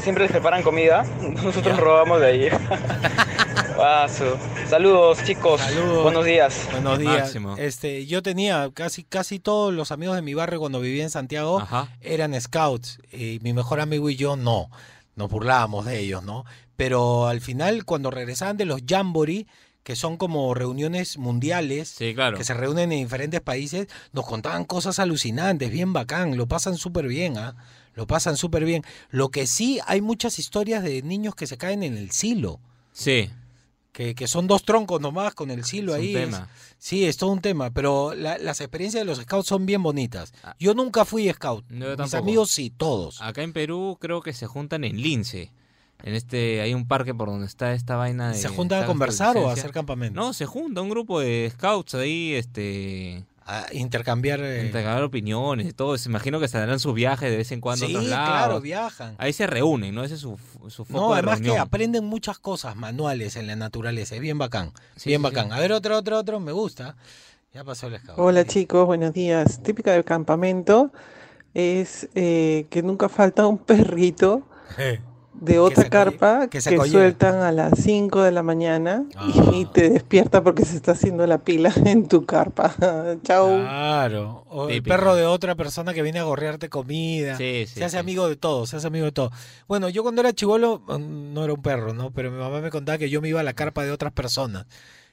Siempre 0.00 0.24
les 0.24 0.30
preparan 0.32 0.62
comida. 0.62 1.04
Nosotros 1.42 1.76
robamos 1.78 2.20
de 2.20 2.26
ahí. 2.26 2.48
Paso. 3.84 4.38
Saludos, 4.66 5.22
chicos. 5.24 5.60
Buenos 6.02 6.24
días. 6.24 6.66
Buenos 6.72 6.98
días. 6.98 7.36
Este, 7.58 8.06
yo 8.06 8.22
tenía 8.22 8.70
casi 8.72 9.04
casi 9.04 9.38
todos 9.38 9.74
los 9.74 9.92
amigos 9.92 10.16
de 10.16 10.22
mi 10.22 10.32
barrio 10.32 10.58
cuando 10.58 10.80
vivía 10.80 11.02
en 11.02 11.10
Santiago 11.10 11.62
eran 12.00 12.40
scouts 12.40 12.98
y 13.12 13.40
mi 13.42 13.52
mejor 13.52 13.80
amigo 13.80 14.08
y 14.08 14.16
yo 14.16 14.36
no. 14.36 14.70
Nos 15.16 15.30
burlábamos 15.30 15.84
de 15.84 16.00
ellos, 16.00 16.22
¿no? 16.22 16.46
Pero 16.76 17.26
al 17.26 17.42
final 17.42 17.84
cuando 17.84 18.10
regresaban 18.10 18.56
de 18.56 18.64
los 18.64 18.80
jamboree 18.88 19.46
que 19.82 19.96
son 19.96 20.16
como 20.16 20.54
reuniones 20.54 21.18
mundiales 21.18 21.98
claro. 22.14 22.38
que 22.38 22.44
se 22.44 22.54
reúnen 22.54 22.90
en 22.90 23.00
diferentes 23.00 23.42
países, 23.42 23.88
nos 24.14 24.24
contaban 24.24 24.64
cosas 24.64 24.98
alucinantes, 24.98 25.70
bien 25.70 25.92
bacán, 25.92 26.38
lo 26.38 26.46
pasan 26.46 26.78
súper 26.78 27.06
bien, 27.06 27.36
¿ah? 27.36 27.54
Lo 27.92 28.06
pasan 28.06 28.38
súper 28.38 28.64
bien. 28.64 28.82
Lo 29.10 29.28
que 29.28 29.46
sí, 29.46 29.78
hay 29.86 30.00
muchas 30.00 30.38
historias 30.38 30.82
de 30.82 31.02
niños 31.02 31.34
que 31.34 31.46
se 31.46 31.58
caen 31.58 31.82
en 31.82 31.98
el 31.98 32.12
silo. 32.12 32.60
Sí. 32.90 33.30
Que, 33.94 34.16
que 34.16 34.26
son 34.26 34.48
dos 34.48 34.64
troncos 34.64 35.00
nomás 35.00 35.34
con 35.34 35.52
el 35.52 35.64
silo 35.64 35.94
Es 35.94 36.00
un 36.00 36.04
ahí. 36.06 36.12
tema. 36.14 36.48
sí, 36.78 37.04
es 37.04 37.16
todo 37.16 37.30
un 37.30 37.40
tema, 37.40 37.70
pero 37.70 38.12
la- 38.12 38.38
las 38.38 38.60
experiencias 38.60 39.00
de 39.00 39.04
los 39.04 39.18
scouts 39.20 39.46
son 39.46 39.66
bien 39.66 39.84
bonitas. 39.84 40.32
Yo 40.58 40.74
nunca 40.74 41.04
fui 41.04 41.32
scout. 41.32 41.64
Ah. 41.68 41.72
No, 41.72 41.86
Mis 41.90 41.96
tampoco. 41.96 42.16
amigos 42.16 42.50
sí, 42.50 42.70
todos. 42.76 43.22
Acá 43.22 43.42
en 43.44 43.52
Perú 43.52 43.96
creo 44.00 44.20
que 44.20 44.32
se 44.32 44.46
juntan 44.48 44.82
en 44.82 45.00
Lince. 45.00 45.52
En 46.02 46.14
este 46.14 46.60
hay 46.60 46.74
un 46.74 46.88
parque 46.88 47.14
por 47.14 47.28
donde 47.28 47.46
está 47.46 47.72
esta 47.72 47.94
vaina 47.94 48.32
de 48.32 48.34
¿Se 48.38 48.48
juntan 48.48 48.82
a 48.82 48.86
conversar 48.86 49.36
o 49.38 49.48
a 49.48 49.52
hacer 49.52 49.70
campamento? 49.70 50.20
No, 50.20 50.32
se 50.32 50.44
junta 50.44 50.82
un 50.82 50.90
grupo 50.90 51.20
de 51.20 51.48
scouts 51.54 51.94
ahí, 51.94 52.34
este 52.34 53.24
a 53.46 53.66
intercambiar 53.72 54.40
eh, 54.40 54.64
intercambiar 54.66 55.02
opiniones 55.02 55.66
y 55.68 55.72
todo. 55.72 55.96
Se 55.98 56.08
imagino 56.08 56.38
que 56.38 56.46
estarán 56.46 56.78
sus 56.80 56.94
viajes 56.94 57.30
de 57.30 57.36
vez 57.36 57.52
en 57.52 57.60
cuando 57.60 57.84
a 57.84 57.88
Sí, 57.88 57.94
otros 57.94 58.08
lados. 58.10 58.28
claro, 58.28 58.60
viajan. 58.60 59.14
Ahí 59.18 59.32
se 59.32 59.46
reúnen, 59.46 59.94
¿no? 59.94 60.02
Ese 60.04 60.14
es 60.14 60.20
su, 60.20 60.38
su 60.68 60.84
foco 60.84 61.00
No, 61.00 61.08
de 61.08 61.14
además 61.18 61.38
que 61.40 61.44
reunión. 61.46 61.60
aprenden 61.66 62.04
muchas 62.04 62.38
cosas 62.38 62.74
manuales 62.76 63.36
en 63.36 63.46
la 63.46 63.56
naturaleza. 63.56 64.14
Es 64.14 64.20
bien 64.20 64.38
bacán. 64.38 64.72
Sí, 64.96 65.10
bien 65.10 65.20
sí, 65.20 65.24
bacán. 65.24 65.48
sí. 65.48 65.52
A 65.54 65.60
ver, 65.60 65.72
otro, 65.72 65.96
otro, 65.98 66.18
otro. 66.18 66.40
Me 66.40 66.52
gusta. 66.52 66.96
Ya 67.52 67.62
pasó 67.64 67.86
el 67.88 67.98
scout. 67.98 68.18
Hola 68.18 68.44
chicos, 68.46 68.86
buenos 68.86 69.12
días. 69.12 69.62
Típica 69.62 69.92
del 69.92 70.04
campamento 70.04 70.90
es 71.52 72.08
eh, 72.14 72.66
que 72.70 72.82
nunca 72.82 73.08
falta 73.08 73.46
un 73.46 73.58
perrito 73.64 74.48
de 75.40 75.58
otra 75.58 75.90
carpa 75.90 76.48
que 76.48 76.58
que, 76.58 76.78
sueltan 76.86 77.36
a 77.42 77.52
las 77.52 77.78
5 77.78 78.22
de 78.22 78.32
la 78.32 78.42
mañana 78.42 79.04
Ah. 79.16 79.28
y 79.52 79.66
te 79.66 79.90
despierta 79.90 80.42
porque 80.42 80.64
se 80.64 80.76
está 80.76 80.92
haciendo 80.92 81.26
la 81.26 81.38
pila 81.38 81.72
en 81.84 82.08
tu 82.08 82.24
carpa. 82.24 82.74
Chao. 83.22 83.48
Claro. 83.48 84.44
O 84.48 84.68
el 84.68 84.82
perro 84.82 85.14
de 85.14 85.26
otra 85.26 85.54
persona 85.54 85.92
que 85.92 86.02
viene 86.02 86.20
a 86.20 86.24
gorrearte 86.24 86.68
comida. 86.68 87.36
Sí, 87.36 87.64
sí, 87.66 87.74
se 87.74 87.84
hace 87.84 87.96
sí. 87.96 88.00
amigo 88.00 88.28
de 88.28 88.36
todo, 88.36 88.66
se 88.66 88.76
hace 88.76 88.86
amigo 88.86 89.04
de 89.06 89.12
todo. 89.12 89.30
Bueno, 89.66 89.88
yo 89.88 90.02
cuando 90.02 90.20
era 90.20 90.32
chivolo, 90.32 90.82
mm, 90.86 91.32
no 91.34 91.44
era 91.44 91.52
un 91.52 91.62
perro, 91.62 91.92
¿no? 91.92 92.10
Pero 92.12 92.30
mi 92.30 92.38
mamá 92.38 92.60
me 92.60 92.70
contaba 92.70 92.98
que 92.98 93.10
yo 93.10 93.20
me 93.20 93.28
iba 93.28 93.40
a 93.40 93.44
la 93.44 93.52
carpa 93.54 93.82
de 93.84 93.90
otras 93.90 94.12
personas. 94.12 94.66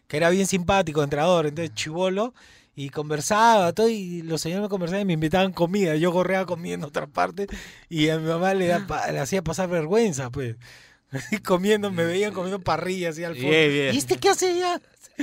Que 0.07 0.17
era 0.17 0.30
bien 0.30 0.45
simpático, 0.45 1.03
entrador. 1.03 1.47
Entonces, 1.47 1.74
chivolo. 1.74 2.34
Y 2.76 2.89
conversaba, 2.89 3.74
todo, 3.74 3.89
y 3.89 4.22
los 4.22 4.41
señores 4.41 4.63
me 4.63 4.69
conversaban 4.69 5.01
y 5.01 5.05
me 5.05 5.13
invitaban 5.13 5.51
comida. 5.51 5.95
Yo 5.95 6.11
gorreaba 6.11 6.45
comida 6.45 6.76
en 6.76 6.84
otra 6.84 7.05
parte 7.07 7.47
y 7.89 8.09
a 8.09 8.17
mi 8.17 8.28
mamá 8.28 8.53
le, 8.53 8.67
da 8.67 8.88
pa- 8.88 9.11
le 9.11 9.19
hacía 9.19 9.41
pasar 9.43 9.69
vergüenza, 9.69 10.30
pues. 10.30 10.55
comiendo, 11.45 11.91
me 11.91 12.05
veían 12.05 12.34
comiendo 12.34 12.59
parrillas 12.61 13.11
así 13.15 13.24
al 13.26 13.34
fondo. 13.36 13.49
Bien, 13.49 13.69
bien. 13.69 13.93
¿Y 13.95 13.97
este 13.97 14.17
qué 14.17 14.30
hace 14.30 14.57
ya? 14.57 14.80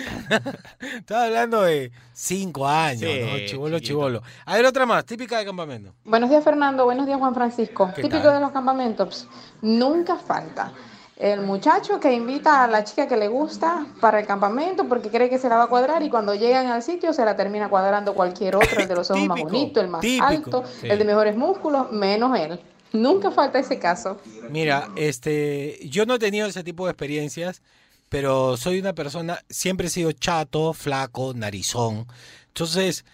Estaba 0.96 1.24
hablando 1.24 1.62
de 1.62 1.90
cinco 2.12 2.68
años, 2.68 3.10
Sí, 3.10 3.20
¿no? 3.22 3.46
Chivolo, 3.46 3.78
chivolo. 3.80 4.22
A 4.44 4.54
ver, 4.56 4.66
otra 4.66 4.84
más, 4.86 5.04
típica 5.06 5.38
de 5.38 5.46
campamento. 5.46 5.94
Buenos 6.04 6.28
días 6.30 6.44
Fernando, 6.44 6.84
buenos 6.84 7.06
días 7.06 7.18
Juan 7.18 7.34
Francisco. 7.34 7.90
¿Qué 7.96 8.02
Típico 8.02 8.24
tal? 8.24 8.34
de 8.34 8.40
los 8.40 8.52
campamentos, 8.52 9.26
nunca 9.62 10.16
falta 10.16 10.72
el 11.18 11.40
muchacho 11.40 11.98
que 11.98 12.12
invita 12.12 12.62
a 12.62 12.68
la 12.68 12.84
chica 12.84 13.08
que 13.08 13.16
le 13.16 13.26
gusta 13.26 13.86
para 14.00 14.20
el 14.20 14.26
campamento 14.26 14.86
porque 14.86 15.10
cree 15.10 15.28
que 15.28 15.38
se 15.38 15.48
la 15.48 15.56
va 15.56 15.64
a 15.64 15.66
cuadrar 15.66 16.02
y 16.04 16.10
cuando 16.10 16.34
llegan 16.34 16.68
al 16.68 16.82
sitio 16.82 17.12
se 17.12 17.24
la 17.24 17.34
termina 17.34 17.68
cuadrando 17.68 18.14
cualquier 18.14 18.54
otro, 18.54 18.80
el 18.80 18.86
de 18.86 18.94
los 18.94 19.10
ojos 19.10 19.26
más 19.26 19.36
Típico, 19.36 19.52
bonito, 19.52 19.80
el 19.80 19.88
más 19.88 20.00
típico, 20.00 20.24
alto, 20.24 20.64
sí. 20.80 20.88
el 20.88 20.98
de 20.98 21.04
mejores 21.04 21.36
músculos, 21.36 21.90
menos 21.90 22.38
él. 22.38 22.60
Nunca 22.92 23.32
falta 23.32 23.58
ese 23.58 23.80
caso. 23.80 24.20
Mira, 24.48 24.88
este, 24.94 25.80
yo 25.88 26.06
no 26.06 26.14
he 26.14 26.18
tenido 26.20 26.46
ese 26.46 26.62
tipo 26.62 26.86
de 26.86 26.92
experiencias, 26.92 27.62
pero 28.08 28.56
soy 28.56 28.78
una 28.78 28.92
persona, 28.92 29.40
siempre 29.50 29.88
he 29.88 29.90
sido 29.90 30.12
chato, 30.12 30.72
flaco, 30.72 31.34
narizón. 31.34 32.06
Entonces, 32.46 33.04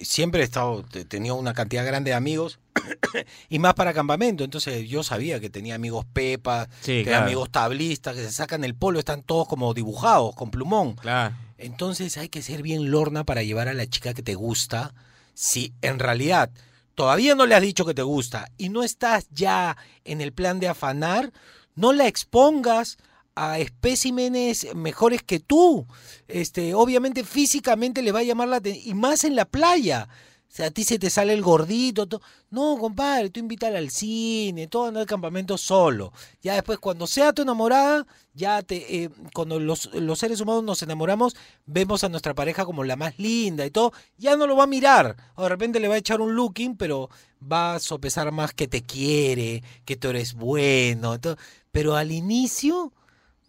siempre 0.00 0.40
he 0.40 0.44
estado, 0.44 0.82
he 0.94 1.04
tenido 1.04 1.34
una 1.34 1.52
cantidad 1.52 1.84
grande 1.84 2.12
de 2.12 2.16
amigos 2.16 2.58
y 3.48 3.58
más 3.58 3.74
para 3.74 3.92
campamento. 3.92 4.44
Entonces, 4.44 4.88
yo 4.88 5.02
sabía 5.02 5.40
que 5.40 5.50
tenía 5.50 5.74
amigos 5.74 6.04
pepas, 6.12 6.68
Sí, 6.80 7.02
claro. 7.04 7.24
amigos 7.24 7.50
tablistas 7.50 8.16
que 8.16 8.22
se 8.22 8.32
sacan 8.32 8.64
el 8.64 8.74
polo, 8.74 8.98
están 8.98 9.22
todos 9.22 9.48
como 9.48 9.74
dibujados, 9.74 10.34
con 10.34 10.50
plumón. 10.50 10.94
Claro. 10.96 11.34
Entonces 11.58 12.16
hay 12.16 12.28
que 12.28 12.42
ser 12.42 12.62
bien 12.62 12.90
lorna 12.90 13.24
para 13.24 13.42
llevar 13.42 13.68
a 13.68 13.74
la 13.74 13.86
chica 13.86 14.14
que 14.14 14.22
te 14.22 14.34
gusta. 14.34 14.94
Si 15.34 15.74
en 15.82 15.98
realidad 15.98 16.50
todavía 16.94 17.34
no 17.34 17.46
le 17.46 17.54
has 17.54 17.62
dicho 17.62 17.84
que 17.84 17.94
te 17.94 18.02
gusta 18.02 18.50
y 18.56 18.70
no 18.70 18.82
estás 18.82 19.26
ya 19.30 19.76
en 20.04 20.20
el 20.20 20.32
plan 20.32 20.58
de 20.58 20.68
afanar, 20.68 21.32
no 21.74 21.92
la 21.92 22.06
expongas 22.06 22.96
a 23.34 23.58
especímenes 23.58 24.74
mejores 24.74 25.22
que 25.22 25.40
tú. 25.40 25.86
Este, 26.28 26.74
obviamente 26.74 27.24
físicamente 27.24 28.02
le 28.02 28.12
va 28.12 28.20
a 28.20 28.24
llamar 28.24 28.48
la 28.48 28.56
atención 28.56 28.88
y 28.88 28.94
más 28.94 29.24
en 29.24 29.36
la 29.36 29.44
playa. 29.44 30.08
O 30.50 30.52
sea, 30.52 30.66
a 30.66 30.70
ti 30.72 30.82
se 30.82 30.98
te 30.98 31.10
sale 31.10 31.32
el 31.32 31.42
gordito. 31.42 32.06
to- 32.08 32.20
No, 32.50 32.76
compadre, 32.76 33.30
tú 33.30 33.38
invítala 33.38 33.78
al 33.78 33.90
cine, 33.90 34.66
todo 34.66 34.86
anda 34.86 34.98
al 35.00 35.06
campamento 35.06 35.56
solo. 35.56 36.12
Ya 36.42 36.54
después, 36.54 36.80
cuando 36.80 37.06
sea 37.06 37.32
tu 37.32 37.42
enamorada, 37.42 38.04
ya 38.34 38.60
te, 38.62 39.04
eh, 39.04 39.10
cuando 39.32 39.60
los, 39.60 39.94
los 39.94 40.18
seres 40.18 40.40
humanos 40.40 40.64
nos 40.64 40.82
enamoramos, 40.82 41.36
vemos 41.66 42.02
a 42.02 42.08
nuestra 42.08 42.34
pareja 42.34 42.64
como 42.64 42.82
la 42.82 42.96
más 42.96 43.16
linda 43.18 43.64
y 43.64 43.70
todo, 43.70 43.92
ya 44.18 44.34
no 44.36 44.48
lo 44.48 44.56
va 44.56 44.64
a 44.64 44.66
mirar. 44.66 45.16
O 45.36 45.44
de 45.44 45.48
repente 45.50 45.78
le 45.78 45.86
va 45.86 45.94
a 45.94 45.98
echar 45.98 46.20
un 46.20 46.34
looking, 46.34 46.76
pero 46.76 47.08
va 47.40 47.76
a 47.76 47.78
sopesar 47.80 48.32
más 48.32 48.52
que 48.52 48.66
te 48.66 48.82
quiere, 48.82 49.62
que 49.84 49.96
tú 49.96 50.08
eres 50.08 50.34
bueno. 50.34 51.20
todo. 51.20 51.36
Pero 51.70 51.94
al 51.94 52.10
inicio, 52.10 52.92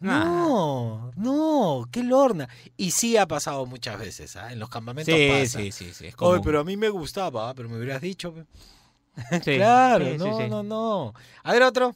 no, 0.01 1.11
no, 1.15 1.87
qué 1.91 2.03
lorna. 2.03 2.49
Y 2.77 2.91
sí 2.91 3.17
ha 3.17 3.27
pasado 3.27 3.65
muchas 3.65 3.99
veces, 3.99 4.35
¿ah? 4.35 4.51
En 4.51 4.59
los 4.59 4.69
campamentos 4.69 5.13
Sí, 5.13 5.27
pasa. 5.29 5.59
sí, 5.59 5.71
sí, 5.71 5.93
sí, 5.93 6.07
es 6.07 6.15
Oye, 6.19 6.41
pero 6.43 6.59
a 6.59 6.63
mí 6.63 6.75
me 6.77 6.89
gustaba, 6.89 7.49
ah, 7.49 7.53
pero 7.55 7.69
me 7.69 7.77
hubieras 7.77 8.01
dicho. 8.01 8.33
Sí, 9.43 9.55
claro, 9.57 10.05
sí, 10.05 10.17
no, 10.17 10.47
no, 10.47 10.63
no. 10.63 11.13
A 11.43 11.51
ver, 11.51 11.63
otro. 11.63 11.93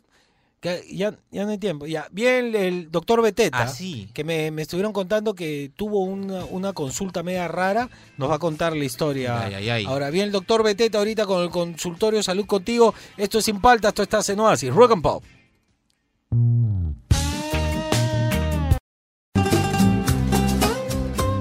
Que 0.60 0.84
ya, 0.92 1.16
ya 1.32 1.46
no 1.46 1.52
hay 1.52 1.58
tiempo. 1.58 1.86
Ya. 1.86 2.08
Bien, 2.12 2.54
el 2.56 2.92
doctor 2.92 3.22
Beteta, 3.22 3.64
Ah, 3.64 3.68
sí. 3.68 4.10
que 4.14 4.24
me, 4.24 4.52
me 4.52 4.64
estuvieron 4.64 4.92
contando 4.94 5.34
que 5.34 5.72
tuvo 5.76 6.02
una, 6.02 6.44
una 6.46 6.74
consulta 6.74 7.24
media 7.24 7.48
rara, 7.48 7.90
nos 8.18 8.30
va 8.32 8.36
a 8.36 8.40
contar 8.40 8.76
la 8.76 8.84
historia. 8.84 9.40
Ay, 9.46 9.54
ay, 9.54 9.70
ay. 9.70 9.86
Ahora, 9.86 10.10
bien, 10.10 10.26
el 10.26 10.32
doctor 10.32 10.64
Beteta 10.64 10.98
ahorita 10.98 11.26
con 11.26 11.42
el 11.44 11.50
consultorio 11.50 12.22
Salud 12.24 12.46
Contigo. 12.46 12.94
Esto 13.16 13.40
es 13.40 13.46
Sin 13.46 13.62
Palta, 13.62 13.90
esto 13.90 14.04
está 14.04 14.20
en 14.28 14.40
Oasis. 14.40 14.74
Rock 14.74 14.92
and 14.94 15.02
Pop. 15.04 15.24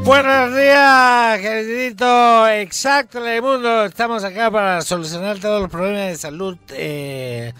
Buenos 0.05 0.55
días, 0.55 1.40
queridito. 1.40 2.48
Exacto, 2.48 3.20
mundo. 3.40 3.84
Estamos 3.86 4.22
acá 4.22 4.50
para 4.50 4.82
solucionar 4.82 5.38
todos 5.38 5.62
los 5.62 5.70
problemas 5.70 6.09
de 6.09 6.16
salud. 6.16 6.59
eh, 6.70 7.52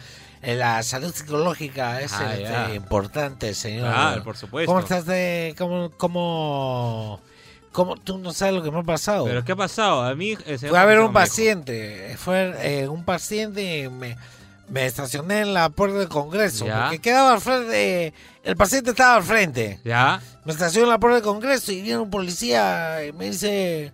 eh, 0.42 0.55
la 0.55 0.82
salud 0.82 1.11
psicológica 1.14 2.03
es 2.03 2.12
Ah, 2.12 2.34
este, 2.36 2.74
importante, 2.74 3.55
señor. 3.55 3.88
Claro, 3.90 4.22
por 4.22 4.36
supuesto. 4.36 4.66
¿Cómo 4.70 4.80
estás 4.80 5.07
de.? 5.07 5.55
¿Cómo.? 5.57 5.90
cómo, 5.97 7.20
cómo- 7.72 7.97
tú 7.97 8.18
no 8.18 8.32
sabes 8.34 8.55
lo 8.55 8.62
que 8.62 8.70
me 8.70 8.80
ha 8.80 8.82
pasado? 8.82 9.24
¿Pero 9.24 9.42
qué 9.42 9.53
ha 9.53 9.57
pasado? 9.57 10.03
A 10.03 10.14
mí... 10.14 10.36
eh, 10.45 10.59
Fue 10.59 10.78
a 10.78 10.84
ver 10.84 11.01
un 11.01 11.14
paciente. 11.14 12.14
Fue 12.18 12.55
eh, 12.82 12.88
un 12.88 13.05
paciente. 13.07 13.84
y 13.84 13.88
Me, 13.88 14.18
me 14.68 14.86
estacioné 14.86 15.40
en 15.40 15.54
la 15.54 15.68
puerta 15.70 15.98
del 15.98 16.08
Congreso. 16.08 16.66
Ya. 16.66 16.82
Porque 16.84 17.00
quedaba 17.00 17.32
al 17.32 17.40
frente. 17.40 18.14
El 18.42 18.56
paciente 18.56 18.90
estaba 18.90 19.16
al 19.16 19.22
frente. 19.22 19.80
Ya. 19.84 20.20
Me 20.44 20.52
estacioné 20.52 20.84
en 20.84 20.90
la 20.90 20.98
puerta 20.98 21.16
del 21.16 21.24
Congreso 21.24 21.72
y 21.72 21.82
viene 21.82 21.98
un 21.98 22.10
policía 22.10 23.04
y 23.06 23.12
me 23.12 23.30
dice: 23.30 23.92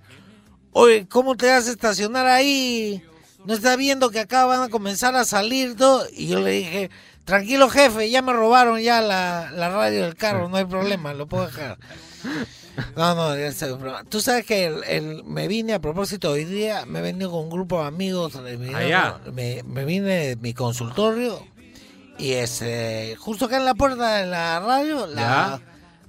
Oye, 0.72 1.06
¿cómo 1.08 1.36
te 1.36 1.48
vas 1.48 1.68
a 1.68 1.70
estacionar 1.70 2.26
ahí? 2.26 3.02
¿No 3.44 3.54
estás 3.54 3.76
viendo 3.76 4.10
que 4.10 4.20
acá 4.20 4.44
van 4.44 4.62
a 4.62 4.68
comenzar 4.68 5.14
a 5.16 5.24
salir 5.24 5.76
todo? 5.76 6.06
Y 6.12 6.28
yo 6.28 6.40
le 6.40 6.50
dije: 6.50 6.90
Tranquilo, 7.24 7.68
jefe, 7.68 8.10
ya 8.10 8.22
me 8.22 8.32
robaron 8.32 8.80
ya 8.80 9.00
la, 9.00 9.50
la 9.52 9.68
radio 9.68 10.02
del 10.02 10.16
carro, 10.16 10.48
no 10.48 10.56
hay 10.56 10.64
problema, 10.64 11.14
lo 11.14 11.26
puedo 11.26 11.46
dejar. 11.46 11.78
No, 12.96 13.14
no, 13.14 14.04
tú 14.08 14.20
sabes 14.20 14.44
que 14.46 14.66
el- 14.66 14.84
el- 14.84 15.24
me 15.24 15.48
vine 15.48 15.74
a 15.74 15.78
propósito 15.80 16.30
hoy 16.30 16.44
día, 16.44 16.84
me 16.86 16.98
he 17.00 17.02
venido 17.02 17.30
con 17.30 17.40
un 17.44 17.50
grupo 17.50 17.80
de 17.80 17.86
amigos, 17.88 18.34
me, 18.36 18.56
vinieron- 18.56 18.76
Allá. 18.82 19.18
me, 19.32 19.62
me 19.64 19.84
vine 19.84 20.08
de 20.28 20.36
mi 20.36 20.54
consultorio 20.54 21.42
y 22.18 22.32
este, 22.32 23.16
justo 23.18 23.46
acá 23.46 23.56
en 23.56 23.64
la 23.64 23.74
puerta 23.74 24.16
de 24.16 24.26
la 24.26 24.60
radio, 24.60 25.06
la, 25.06 25.60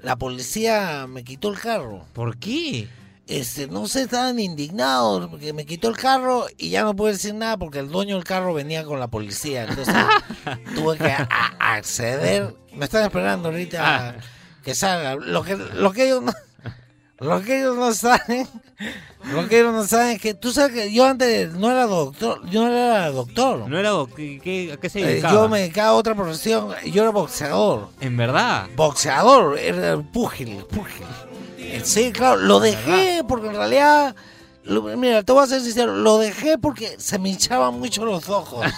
la 0.01 0.15
policía 0.17 1.07
me 1.07 1.23
quitó 1.23 1.49
el 1.49 1.59
carro. 1.59 2.05
¿Por 2.13 2.37
qué? 2.37 2.89
Este, 3.27 3.67
no 3.67 3.87
sé, 3.87 4.01
estaban 4.01 4.37
indignados 4.39 5.29
porque 5.29 5.53
me 5.53 5.65
quitó 5.65 5.87
el 5.87 5.95
carro 5.95 6.47
y 6.57 6.69
ya 6.69 6.83
no 6.83 6.95
puedo 6.97 7.13
decir 7.13 7.33
nada 7.33 7.55
porque 7.55 7.79
el 7.79 7.87
dueño 7.89 8.15
del 8.15 8.25
carro 8.25 8.53
venía 8.53 8.83
con 8.83 8.99
la 8.99 9.07
policía. 9.07 9.63
Entonces 9.69 9.95
tuve 10.75 10.97
que 10.97 11.15
acceder. 11.59 12.53
Me 12.75 12.85
están 12.85 13.03
esperando 13.05 13.49
ahorita 13.49 13.79
Ah. 14.09 14.15
que 14.63 14.75
salga. 14.75 15.15
Lo 15.15 15.43
que, 15.43 15.55
lo 15.55 15.93
que 15.93 16.05
ellos 16.07 16.23
no, 16.23 16.33
lo 17.21 17.41
que 17.41 17.59
ellos 17.59 17.77
no 17.77 17.93
saben, 17.93 18.47
lo 19.31 19.47
que 19.47 19.59
ellos 19.59 19.73
no 19.73 19.83
saben 19.85 20.15
es 20.15 20.21
que 20.21 20.33
tú 20.33 20.51
sabes 20.51 20.73
que 20.73 20.91
yo 20.93 21.05
antes 21.05 21.53
no 21.53 21.69
era 21.71 21.85
doctor, 21.85 22.41
yo 22.49 22.63
no 22.67 22.71
era 22.71 23.09
doctor. 23.11 23.69
No 23.69 23.77
era... 23.79 23.89
doc- 23.91 24.13
¿qué- 24.15 24.39
qué- 24.43 24.71
¿A 24.73 24.77
qué 24.77 24.89
se 24.89 24.99
Eh, 25.01 25.05
dedicaba? 25.05 25.33
yo 25.33 25.47
me 25.49 25.59
dedicaba 25.59 25.89
a 25.89 25.93
otra 25.93 26.15
profesión, 26.15 26.69
yo 26.91 27.01
era 27.03 27.11
boxeador. 27.11 27.89
¿En 28.01 28.17
verdad? 28.17 28.67
Boxeador, 28.75 29.57
era 29.59 29.97
púgil, 30.01 30.65
púgil. 30.69 31.05
Sí, 31.83 32.11
claro, 32.11 32.37
lo 32.41 32.59
dejé 32.59 33.23
porque 33.27 33.47
en 33.47 33.55
realidad, 33.55 34.15
lo- 34.63 34.83
mira, 34.97 35.23
te 35.23 35.31
voy 35.31 35.43
a 35.43 35.47
ser 35.47 35.61
sincero, 35.61 35.95
lo 35.95 36.17
dejé 36.17 36.57
porque 36.57 36.95
se 36.99 37.17
me 37.19 37.29
hinchaban 37.29 37.79
mucho 37.79 38.05
los 38.05 38.29
ojos. 38.29 38.65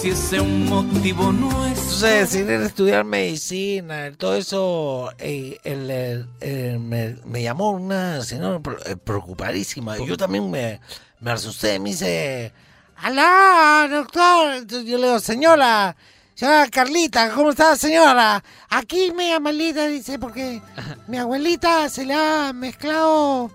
Si 0.00 0.10
ese 0.10 0.36
es 0.36 0.42
un 0.42 0.66
motivo 0.68 1.32
nuestro. 1.32 1.64
Entonces 2.08 2.30
decidí 2.46 2.52
estudiar 2.64 3.04
medicina, 3.04 4.12
todo 4.16 4.34
eso 4.36 5.10
eh, 5.18 5.58
el- 5.64 5.90
el- 5.90 6.28
el- 6.40 6.78
me, 6.80 7.16
me 7.24 7.42
llamó 7.42 7.70
una 7.72 8.22
señora 8.22 8.60
eh, 8.86 8.96
preocupadísima. 8.96 9.96
Yo 9.98 10.16
también 10.16 10.50
me, 10.50 10.80
me 11.20 11.30
asusté, 11.32 11.78
me 11.78 11.90
dice, 11.90 12.52
¡Alá, 12.96 13.88
doctor! 13.90 14.54
Entonces 14.54 14.88
yo 14.88 14.98
le 14.98 15.06
digo, 15.08 15.18
señora, 15.20 15.96
señora 16.34 16.68
Carlita, 16.70 17.30
¿cómo 17.34 17.50
está 17.50 17.74
señora? 17.76 18.42
Aquí 18.70 19.12
media 19.12 19.40
malita, 19.40 19.86
dice, 19.86 20.18
porque 20.18 20.62
mi 21.08 21.18
abuelita 21.18 21.88
se 21.88 22.06
le 22.06 22.14
ha 22.14 22.52
mezclado 22.54 23.50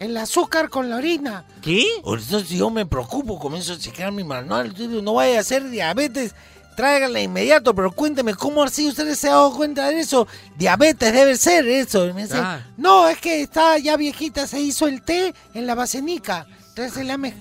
el 0.00 0.16
azúcar 0.16 0.68
con 0.70 0.90
la 0.90 0.96
orina. 0.96 1.44
¿Qué? 1.62 1.86
Entonces 1.98 2.48
yo 2.48 2.70
me 2.70 2.84
preocupo, 2.86 3.38
comienzo 3.38 3.72
a 3.74 3.78
checar 3.78 4.12
mi 4.12 4.24
manual, 4.24 4.74
no 5.02 5.14
vaya 5.14 5.40
a 5.40 5.44
ser 5.44 5.68
diabetes, 5.70 6.34
tráiganla 6.76 7.20
inmediato, 7.20 7.74
pero 7.74 7.92
cuénteme, 7.92 8.34
¿cómo 8.34 8.62
así 8.64 8.88
ustedes 8.88 9.18
se 9.18 9.28
han 9.28 9.34
dado 9.34 9.54
cuenta 9.54 9.88
de 9.88 10.00
eso? 10.00 10.26
Diabetes 10.56 11.12
debe 11.12 11.36
ser 11.36 11.66
eso. 11.68 12.06
Y 12.06 12.12
me 12.12 12.22
dice, 12.24 12.36
Ah. 12.36 12.60
no, 12.76 13.08
es 13.08 13.18
que 13.18 13.42
está 13.42 13.78
ya 13.78 13.96
viejita, 13.96 14.46
se 14.46 14.60
hizo 14.60 14.86
el 14.88 15.02
té 15.02 15.34
en 15.54 15.66
la 15.66 15.74
basenica, 15.74 16.46
entonces 16.70 17.06
la 17.06 17.16
mez- 17.16 17.34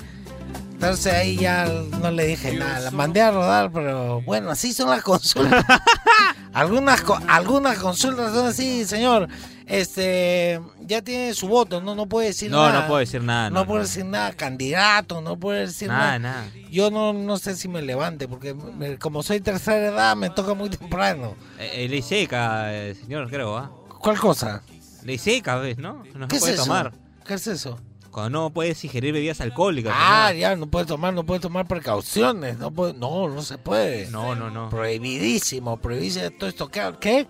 Entonces 0.73 1.13
ahí 1.13 1.37
ya 1.37 1.65
no 1.65 2.11
le 2.11 2.27
dije 2.27 2.51
nada, 2.53 2.79
la 2.81 2.91
mandé 2.91 3.21
a 3.21 3.31
rodar, 3.31 3.71
pero 3.71 4.21
bueno, 4.21 4.51
así 4.51 4.73
son 4.73 4.89
las 4.89 5.01
consultas. 5.01 5.63
algunas, 6.53 7.01
co- 7.01 7.19
algunas 7.27 7.77
consultas 7.79 8.33
son 8.33 8.47
así, 8.47 8.85
señor. 8.85 9.27
Este, 9.65 10.59
ya 10.81 11.01
tiene 11.01 11.33
su 11.33 11.47
voto, 11.47 11.81
no, 11.81 11.95
no 11.95 12.05
puede 12.07 12.27
decir 12.27 12.51
No, 12.51 12.65
nada. 12.67 12.81
no 12.81 12.87
puedo 12.87 12.99
decir 12.99 13.21
nada. 13.23 13.49
No, 13.49 13.61
No, 13.61 13.65
puede 13.65 13.79
no. 13.81 13.87
decir 13.87 14.05
nada, 14.05 14.33
candidato, 14.33 15.21
no 15.21 15.37
puede 15.37 15.61
decir 15.67 15.87
Nada, 15.87 16.19
nada. 16.19 16.43
nada. 16.45 16.51
Yo 16.69 16.91
no, 16.91 17.13
no 17.13 17.37
sé 17.37 17.55
si 17.55 17.67
me 17.67 17.81
levante, 17.81 18.27
porque 18.27 18.53
me- 18.53 18.97
como 18.97 19.23
soy 19.23 19.39
tercera 19.39 19.87
edad, 19.87 20.15
me 20.15 20.29
toca 20.29 20.53
muy 20.53 20.69
temprano. 20.69 21.35
Eh, 21.59 21.85
eh, 21.85 21.89
ley 21.89 22.01
seca, 22.01 22.73
eh, 22.73 22.95
señor, 22.95 23.29
creo, 23.29 23.57
¿ah? 23.57 23.71
¿Cuál 23.99 24.19
cosa? 24.19 24.63
Ley 25.03 25.17
seca, 25.17 25.55
¿ves, 25.57 25.77
no? 25.77 26.03
No 26.15 26.27
¿Qué 26.27 26.35
se 26.35 26.39
puede 26.41 26.53
es 26.53 26.59
eso? 26.59 26.63
tomar. 26.67 26.93
¿Qué 27.25 27.33
es 27.35 27.47
eso? 27.47 27.79
Cuando 28.11 28.29
no 28.41 28.49
puedes 28.51 28.83
ingerir 28.83 29.11
bebidas 29.11 29.41
alcohólicas. 29.41 29.93
Ah, 29.97 30.31
ya, 30.33 30.55
no 30.55 30.67
puedes 30.67 30.87
tomar, 30.87 31.13
no 31.15 31.25
puedes 31.25 31.41
tomar 31.41 31.67
precauciones. 31.67 32.59
No, 32.59 32.69
puede- 32.69 32.93
no, 32.93 33.27
no 33.27 33.41
se 33.41 33.57
puede. 33.57 34.07
No, 34.11 34.35
no, 34.35 34.51
no. 34.51 34.69
Prohibidísimo, 34.69 35.77
prohibidísimo. 35.77 36.25
Estoy 36.25 36.49
estoqueado. 36.49 36.99
¿Qué? 36.99 37.27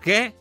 ¿Qué? 0.00 0.34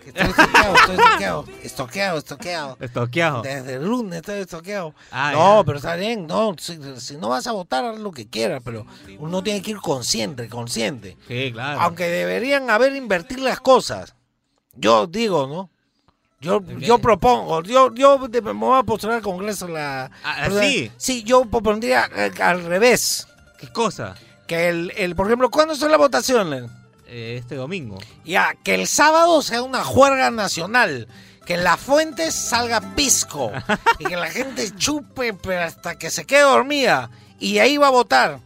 Que 0.00 0.10
estoy 0.10 0.30
estoqueado, 0.30 0.74
estoy 0.74 0.96
estoqueado. 0.96 1.44
Estoqueado, 1.62 2.18
estoqueado. 2.18 2.76
Estoqueado. 2.80 3.42
Desde 3.42 3.74
el 3.74 3.84
lunes 3.84 4.16
estoy 4.20 4.40
estoqueado. 4.40 4.94
Ah, 5.10 5.32
no, 5.32 5.62
pero 5.64 5.78
está 5.78 5.94
bien, 5.96 6.26
no. 6.26 6.56
Si, 6.58 6.78
si 6.98 7.16
no 7.16 7.28
vas 7.28 7.46
a 7.46 7.52
votar, 7.52 7.84
haz 7.84 7.98
lo 7.98 8.10
que 8.10 8.28
quieras, 8.28 8.62
pero 8.64 8.86
uno 9.18 9.42
tiene 9.42 9.62
que 9.62 9.72
ir 9.72 9.78
consciente, 9.78 10.48
consciente. 10.48 11.16
Sí, 11.28 11.52
claro. 11.52 11.80
Aunque 11.80 12.08
deberían 12.08 12.70
haber 12.70 12.96
invertir 12.96 13.40
las 13.40 13.60
cosas. 13.60 14.14
Yo 14.74 15.06
digo, 15.06 15.46
¿no? 15.46 15.70
Yo, 16.40 16.62
yo 16.78 16.98
propongo, 16.98 17.62
yo, 17.64 17.94
yo 17.94 18.18
me 18.18 18.52
voy 18.52 18.78
a 18.78 18.82
postular 18.82 19.16
al 19.16 19.22
Congreso 19.22 19.68
la... 19.68 20.10
Ah, 20.24 20.48
¿sí? 20.58 20.90
Sí, 20.96 21.22
yo 21.22 21.44
propondría 21.44 22.08
eh, 22.16 22.32
al 22.40 22.64
revés. 22.64 23.28
¿Qué 23.58 23.70
cosa? 23.70 24.14
Que 24.46 24.70
el, 24.70 24.90
el, 24.96 25.14
por 25.14 25.26
ejemplo, 25.26 25.50
¿cuándo 25.50 25.74
son 25.74 25.90
las 25.90 25.98
votaciones? 25.98 26.64
Eh, 27.12 27.38
este 27.40 27.56
domingo. 27.56 27.98
Ya, 28.24 28.54
que 28.62 28.74
el 28.76 28.86
sábado 28.86 29.42
sea 29.42 29.62
una 29.62 29.82
juerga 29.84 30.30
nacional. 30.30 31.08
Que 31.44 31.54
en 31.54 31.64
las 31.64 31.80
fuentes 31.80 32.34
salga 32.34 32.80
pisco. 32.94 33.50
y 33.98 34.04
que 34.04 34.16
la 34.16 34.30
gente 34.30 34.70
chupe 34.76 35.34
pero 35.34 35.62
hasta 35.62 35.98
que 35.98 36.08
se 36.10 36.24
quede 36.24 36.42
dormida. 36.42 37.10
Y 37.40 37.58
ahí 37.58 37.76
va 37.78 37.88
a 37.88 37.90
votar. 37.90 38.38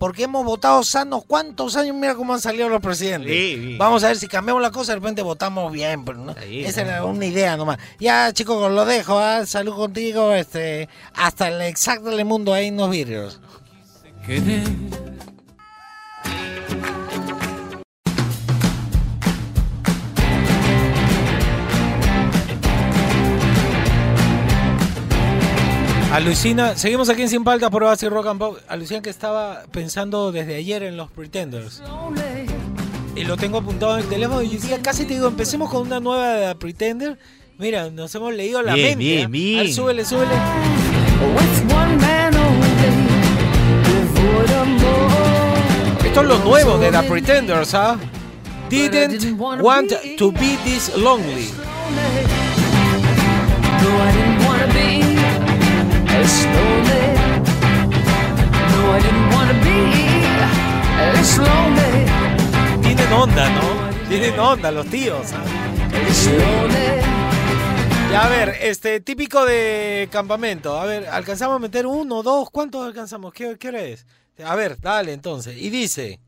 Porque 0.00 0.24
hemos 0.24 0.44
votado 0.44 0.82
sanos. 0.82 1.22
¿Cuántos 1.24 1.76
años? 1.76 1.94
Mira 1.94 2.14
cómo 2.16 2.32
han 2.34 2.40
salido 2.40 2.68
los 2.68 2.80
presidentes. 2.80 3.30
Sí, 3.30 3.56
sí. 3.56 3.76
Vamos 3.76 4.02
a 4.02 4.08
ver 4.08 4.16
si 4.16 4.26
cambiamos 4.26 4.62
la 4.62 4.70
cosa. 4.72 4.92
De 4.92 4.98
repente 4.98 5.22
votamos 5.22 5.70
bien. 5.70 6.04
Pero 6.04 6.18
no, 6.18 6.34
Ahí, 6.40 6.64
esa 6.64 6.80
era 6.80 7.04
una 7.04 7.26
idea 7.26 7.56
nomás. 7.56 7.78
Ya, 8.00 8.32
chicos, 8.32 8.72
lo 8.72 8.84
dejo. 8.86 9.18
¿ah? 9.18 9.46
Salud 9.46 9.76
contigo. 9.76 10.32
este 10.34 10.88
Hasta 11.14 11.48
el 11.48 11.60
exacto 11.60 12.10
del 12.10 12.24
mundo 12.24 12.54
hay 12.54 12.70
unos 12.70 12.90
vidrios. 12.90 13.40
Alucina, 26.20 26.76
seguimos 26.76 27.08
aquí 27.08 27.22
en 27.22 27.30
Sin 27.30 27.44
Paltas 27.44 27.70
por 27.70 27.82
Base 27.82 28.08
Rock 28.10 28.26
and 28.26 28.38
Pop. 28.38 28.58
Alucina 28.68 29.00
que 29.00 29.08
estaba 29.08 29.62
pensando 29.72 30.32
desde 30.32 30.54
ayer 30.56 30.82
en 30.82 30.96
los 30.98 31.10
Pretenders. 31.10 31.82
Y 33.16 33.24
lo 33.24 33.38
tengo 33.38 33.58
apuntado 33.58 33.96
en 33.96 34.04
el 34.04 34.08
teléfono 34.08 34.42
y 34.42 34.48
decía, 34.48 34.80
casi 34.82 35.04
te 35.06 35.14
digo, 35.14 35.28
empecemos 35.28 35.70
con 35.70 35.82
una 35.82 35.98
nueva 35.98 36.28
de 36.34 36.54
Pretender. 36.56 37.18
Mira, 37.58 37.88
nos 37.90 38.14
hemos 38.14 38.34
leído 38.34 38.60
la 38.62 38.74
Bien, 38.74 38.98
mente. 38.98 39.04
bien, 39.04 39.24
¿ah? 39.24 39.28
bien. 39.28 39.58
A 39.60 39.62
ver, 39.62 39.72
súbele, 39.72 40.04
súbele. 40.04 40.34
Esto 46.04 46.20
es 46.22 46.26
lo 46.26 46.38
nuevo 46.38 46.76
de 46.78 46.90
The 46.90 47.02
Pretenders, 47.04 47.74
¿ah? 47.74 47.96
Didn't 48.68 49.38
want 49.38 49.92
to 50.18 50.32
be 50.32 50.56
this 50.64 50.94
lonely. 50.96 51.48
Lonely. 56.46 57.04
No, 58.72 58.80
I 58.94 59.00
didn't 59.00 59.28
wanna 59.34 59.56
be 59.64 59.78
as 61.18 61.38
lonely. 61.38 62.82
Tienen 62.82 63.12
onda, 63.12 63.50
¿no? 63.50 64.08
Tienen 64.08 64.38
onda 64.38 64.70
los 64.70 64.86
tíos. 64.86 65.32
¿ah? 65.32 65.60
Ya, 68.10 68.24
a 68.24 68.28
ver, 68.28 68.56
este, 68.60 69.00
típico 69.00 69.44
de 69.44 70.08
campamento. 70.10 70.76
A 70.76 70.84
ver, 70.84 71.06
¿alcanzamos 71.06 71.56
a 71.56 71.58
meter 71.60 71.86
uno, 71.86 72.22
dos? 72.22 72.50
¿Cuántos 72.50 72.84
alcanzamos? 72.84 73.32
¿Qué, 73.32 73.56
qué 73.56 73.68
hora 73.68 73.82
es? 73.82 74.04
A 74.44 74.56
ver, 74.56 74.80
dale 74.80 75.12
entonces. 75.12 75.56
Y 75.56 75.70
dice... 75.70 76.18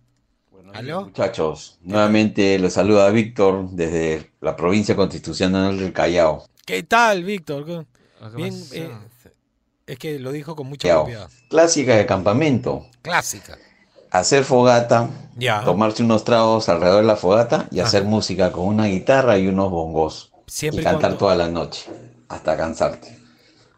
¿Aló? 0.75 1.03
Muchachos, 1.03 1.79
nuevamente 1.83 2.59
los 2.59 2.73
saluda 2.73 3.11
Víctor 3.11 3.69
desde 3.73 4.31
la 4.41 4.57
provincia 4.57 4.97
constitucional 4.97 5.79
del 5.79 5.93
Callao. 5.93 6.47
¿Qué 6.65 6.83
tal, 6.85 7.25
Víctor? 7.25 7.67
¿Qué 7.67 7.85
Bien, 8.37 8.55
eh, 8.73 8.91
es 9.93 9.99
que 9.99 10.19
lo 10.19 10.33
dijo 10.33 10.55
con 10.57 10.69
mucha 10.69 10.89
propiedad. 10.93 11.29
Clásica 11.49 11.97
de 11.97 12.07
campamento. 12.07 12.87
Clásica. 13.03 13.59
Hacer 14.11 14.45
fogata, 14.45 15.09
Ya. 15.37 15.65
tomarse 15.65 16.03
unos 16.03 16.25
tragos 16.25 16.69
alrededor 16.69 17.01
de 17.01 17.07
la 17.07 17.17
fogata 17.17 17.67
y 17.71 17.81
hacer 17.81 18.05
música 18.05 18.53
con 18.53 18.67
una 18.67 18.87
guitarra 18.87 19.39
y 19.39 19.47
unos 19.47 19.71
bongos. 19.71 20.33
Siempre 20.47 20.81
y 20.81 20.83
y 20.83 20.85
cantar 20.85 21.01
cuando- 21.03 21.19
toda 21.19 21.37
la 21.37 21.49
noche, 21.49 21.87
hasta 22.29 22.57
cansarte. 22.57 23.19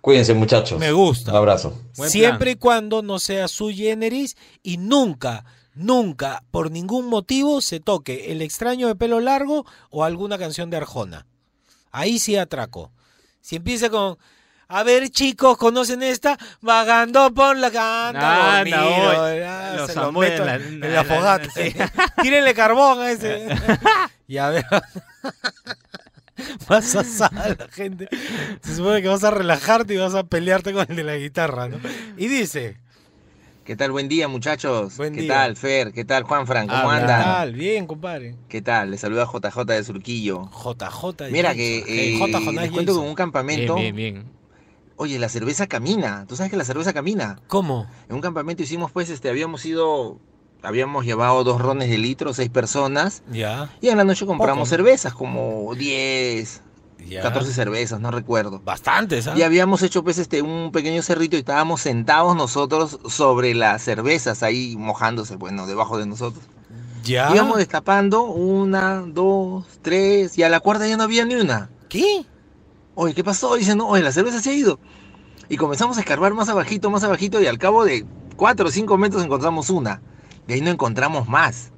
Cuídense 0.00 0.34
muchachos. 0.34 0.78
Me 0.78 0.92
gusta. 0.92 1.30
Un 1.30 1.36
abrazo. 1.38 1.78
Siempre 2.08 2.52
y 2.52 2.54
cuando 2.56 3.00
no 3.02 3.18
sea 3.18 3.48
su 3.48 3.70
generis 3.70 4.36
y 4.62 4.76
nunca, 4.76 5.44
nunca, 5.74 6.42
por 6.50 6.70
ningún 6.70 7.06
motivo, 7.06 7.60
se 7.62 7.80
toque 7.80 8.30
El 8.32 8.42
extraño 8.42 8.88
de 8.88 8.96
pelo 8.96 9.20
largo 9.20 9.64
o 9.90 10.04
alguna 10.04 10.36
canción 10.36 10.68
de 10.68 10.76
Arjona. 10.78 11.26
Ahí 11.92 12.18
sí 12.18 12.36
atraco. 12.36 12.90
Si 13.40 13.56
empieza 13.56 13.88
con, 13.88 14.18
a 14.68 14.82
ver 14.82 15.08
chicos, 15.10 15.56
¿conocen 15.58 16.02
esta? 16.02 16.38
Vagando 16.60 17.32
por 17.34 17.56
la 17.56 17.70
canta. 17.70 18.58
Anda, 18.60 18.78
dormido, 18.80 19.04
voy. 19.22 19.40
ah, 19.46 19.74
Los 19.76 19.90
se 19.90 19.94
lo 20.00 20.12
meto 20.12 20.42
en 20.42 20.46
la- 20.46 20.54
en 20.56 20.62
en 20.62 20.80
la 20.80 20.88
la- 20.88 21.04
fogata. 21.04 21.48
sí. 21.50 21.74
Tírenle 22.22 22.54
carbón 22.54 23.00
a 23.00 23.10
ese. 23.10 23.46
y 24.28 24.36
a 24.38 24.48
ver. 24.50 24.64
Vas 26.68 26.96
a 26.96 27.00
asar 27.00 27.30
a 27.38 27.48
la 27.50 27.68
gente. 27.70 28.08
Se 28.60 28.74
supone 28.74 29.00
que 29.02 29.08
vas 29.08 29.22
a 29.22 29.30
relajarte 29.30 29.94
y 29.94 29.98
vas 29.98 30.14
a 30.14 30.24
pelearte 30.24 30.72
con 30.72 30.84
el 30.88 30.96
de 30.96 31.04
la 31.04 31.16
guitarra, 31.16 31.68
¿no? 31.68 31.78
Y 32.16 32.26
dice. 32.26 32.76
¿Qué 33.64 33.76
tal? 33.76 33.92
Buen 33.92 34.08
día, 34.08 34.26
muchachos. 34.28 34.96
Buen 34.96 35.14
¿Qué 35.14 35.22
día. 35.22 35.32
tal, 35.32 35.56
Fer? 35.56 35.92
¿Qué 35.92 36.04
tal, 36.04 36.24
Juanfran? 36.24 36.66
¿Cómo 36.66 36.90
Ah, 36.90 36.96
¿qué 36.96 37.00
andan? 37.02 37.22
tal? 37.22 37.52
Bien, 37.54 37.86
compadre. 37.86 38.34
¿Qué 38.48 38.60
tal? 38.60 38.90
Les 38.90 39.00
saluda 39.00 39.26
JJ 39.32 39.64
de 39.64 39.84
Surquillo. 39.84 40.50
JJ. 40.50 41.30
Mira 41.30 41.54
que 41.54 41.78
eh, 42.14 42.18
J. 42.18 42.40
Jonás 42.40 42.64
les 42.64 42.72
cuento 42.72 42.92
Jason. 42.92 43.08
un 43.08 43.14
campamento. 43.14 43.76
Bien, 43.76 43.94
bien, 43.94 44.14
bien. 44.16 44.32
Oye, 44.97 45.18
la 45.18 45.28
cerveza 45.28 45.66
camina. 45.66 46.24
¿Tú 46.28 46.36
sabes 46.36 46.51
que 46.51 46.57
la 46.57 46.64
cerveza 46.64 46.92
camina? 46.92 47.40
¿Cómo? 47.49 47.86
En 48.09 48.14
un 48.14 48.20
campamento 48.20 48.62
hicimos, 48.62 48.92
pues, 48.92 49.11
este, 49.11 49.28
habíamos 49.28 49.64
ido, 49.66 50.18
habíamos 50.62 51.05
llevado 51.05 51.42
dos 51.45 51.61
rones 51.61 51.90
de 51.90 51.99
litro, 51.99 52.32
seis 52.32 52.49
personas. 52.51 53.22
Ya. 53.30 53.70
Y 53.80 53.88
en 53.88 53.97
la 53.99 54.05
noche 54.05 54.24
compramos 54.26 54.68
Poco. 54.68 54.76
cervezas, 54.76 55.12
como 55.14 55.74
10, 55.74 56.62
Ya. 57.09 57.22
14 57.22 57.53
cervezas, 57.53 58.01
no 58.01 58.11
recuerdo. 58.12 58.61
Bastantes, 58.64 59.26
¿ah? 59.26 59.34
Y 59.36 59.42
habíamos 59.42 59.82
hecho 59.82 60.05
pues 60.05 60.18
este 60.18 60.42
un 60.42 60.70
pequeño 60.72 61.03
cerrito 61.03 61.36
y 61.36 61.40
estábamos 61.40 61.80
sentados 61.82 62.34
nosotros 62.36 62.99
sobre 63.09 63.55
las 63.55 63.82
cervezas 63.82 64.42
ahí 64.42 64.76
mojándose, 64.78 65.36
bueno, 65.36 65.66
debajo 65.66 65.99
de 65.99 66.07
nosotros. 66.07 66.45
Ya. 67.03 67.30
Íbamos 67.34 67.59
destapando 67.59 68.22
una, 68.22 69.03
dos, 69.07 69.66
tres, 69.82 70.38
y 70.38 70.42
a 70.45 70.49
la 70.49 70.61
cuarta 70.61 70.86
ya 70.86 70.97
no 70.97 71.03
había 71.03 71.24
ni 71.26 71.34
una. 71.34 71.68
¿Qué? 71.90 72.24
Oye, 72.95 73.14
¿qué 73.14 73.24
pasó? 73.24 73.55
Dicen, 73.57 73.78
no, 73.78 73.88
oye, 73.88 74.03
la 74.03 74.12
cerveza 74.12 74.40
se 74.40 74.51
ha 74.51 74.55
ido. 74.55 74.78
Y 75.49 75.57
comenzamos 75.57 75.97
a 75.97 76.01
escarbar 76.01 76.32
más 76.34 76.49
abajito, 76.49 76.90
más 76.90 77.05
abajito, 77.05 77.42
y 77.42 77.47
al 77.47 77.59
cabo 77.59 77.84
de 77.84 78.07
cuatro 78.36 78.68
o 78.68 78.70
cinco 78.70 78.97
metros 78.97 79.24
encontramos 79.24 79.68
una. 79.70 80.01
De 80.47 80.55
ahí 80.55 80.61
no 80.61 80.70
encontramos 80.70 81.28
más. 81.28 81.72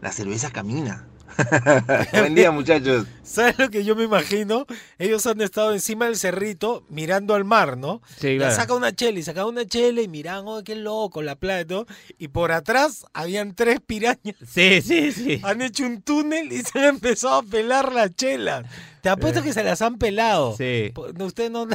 La 0.00 0.12
cerveza 0.12 0.50
camina. 0.50 1.08
Buen 2.12 2.34
día, 2.34 2.50
muchachos. 2.50 3.06
¿Sabes 3.22 3.58
lo 3.58 3.70
que 3.70 3.84
yo 3.84 3.96
me 3.96 4.04
imagino? 4.04 4.66
Ellos 4.98 5.26
han 5.26 5.40
estado 5.40 5.72
encima 5.72 6.06
del 6.06 6.16
cerrito 6.16 6.84
mirando 6.88 7.34
al 7.34 7.44
mar, 7.44 7.76
¿no? 7.76 8.02
Sí, 8.18 8.36
claro. 8.36 8.54
saca 8.54 8.74
una 8.74 8.92
chela 8.92 9.18
y 9.18 9.22
saca 9.22 9.46
una 9.46 9.66
chela 9.66 10.02
y 10.02 10.08
miran, 10.08 10.44
oh, 10.46 10.62
qué 10.62 10.74
loco, 10.74 11.22
la 11.22 11.36
playa 11.36 11.62
y 11.62 11.64
todo. 11.64 11.86
Y 12.18 12.28
por 12.28 12.52
atrás 12.52 13.06
habían 13.12 13.54
tres 13.54 13.80
pirañas. 13.80 14.36
Sí, 14.46 14.80
sí, 14.82 15.12
sí. 15.12 15.40
Han 15.42 15.62
hecho 15.62 15.84
un 15.84 16.02
túnel 16.02 16.52
y 16.52 16.62
se 16.62 16.78
han 16.78 16.84
empezado 16.86 17.34
a 17.36 17.42
pelar 17.42 17.92
la 17.92 18.08
chela. 18.08 18.64
Te 19.02 19.08
apuesto 19.08 19.42
que 19.42 19.52
se 19.52 19.64
las 19.64 19.82
han 19.82 19.98
pelado. 19.98 20.56
Sí. 20.56 20.92
No, 21.16 21.26
Usted 21.26 21.50
no. 21.50 21.66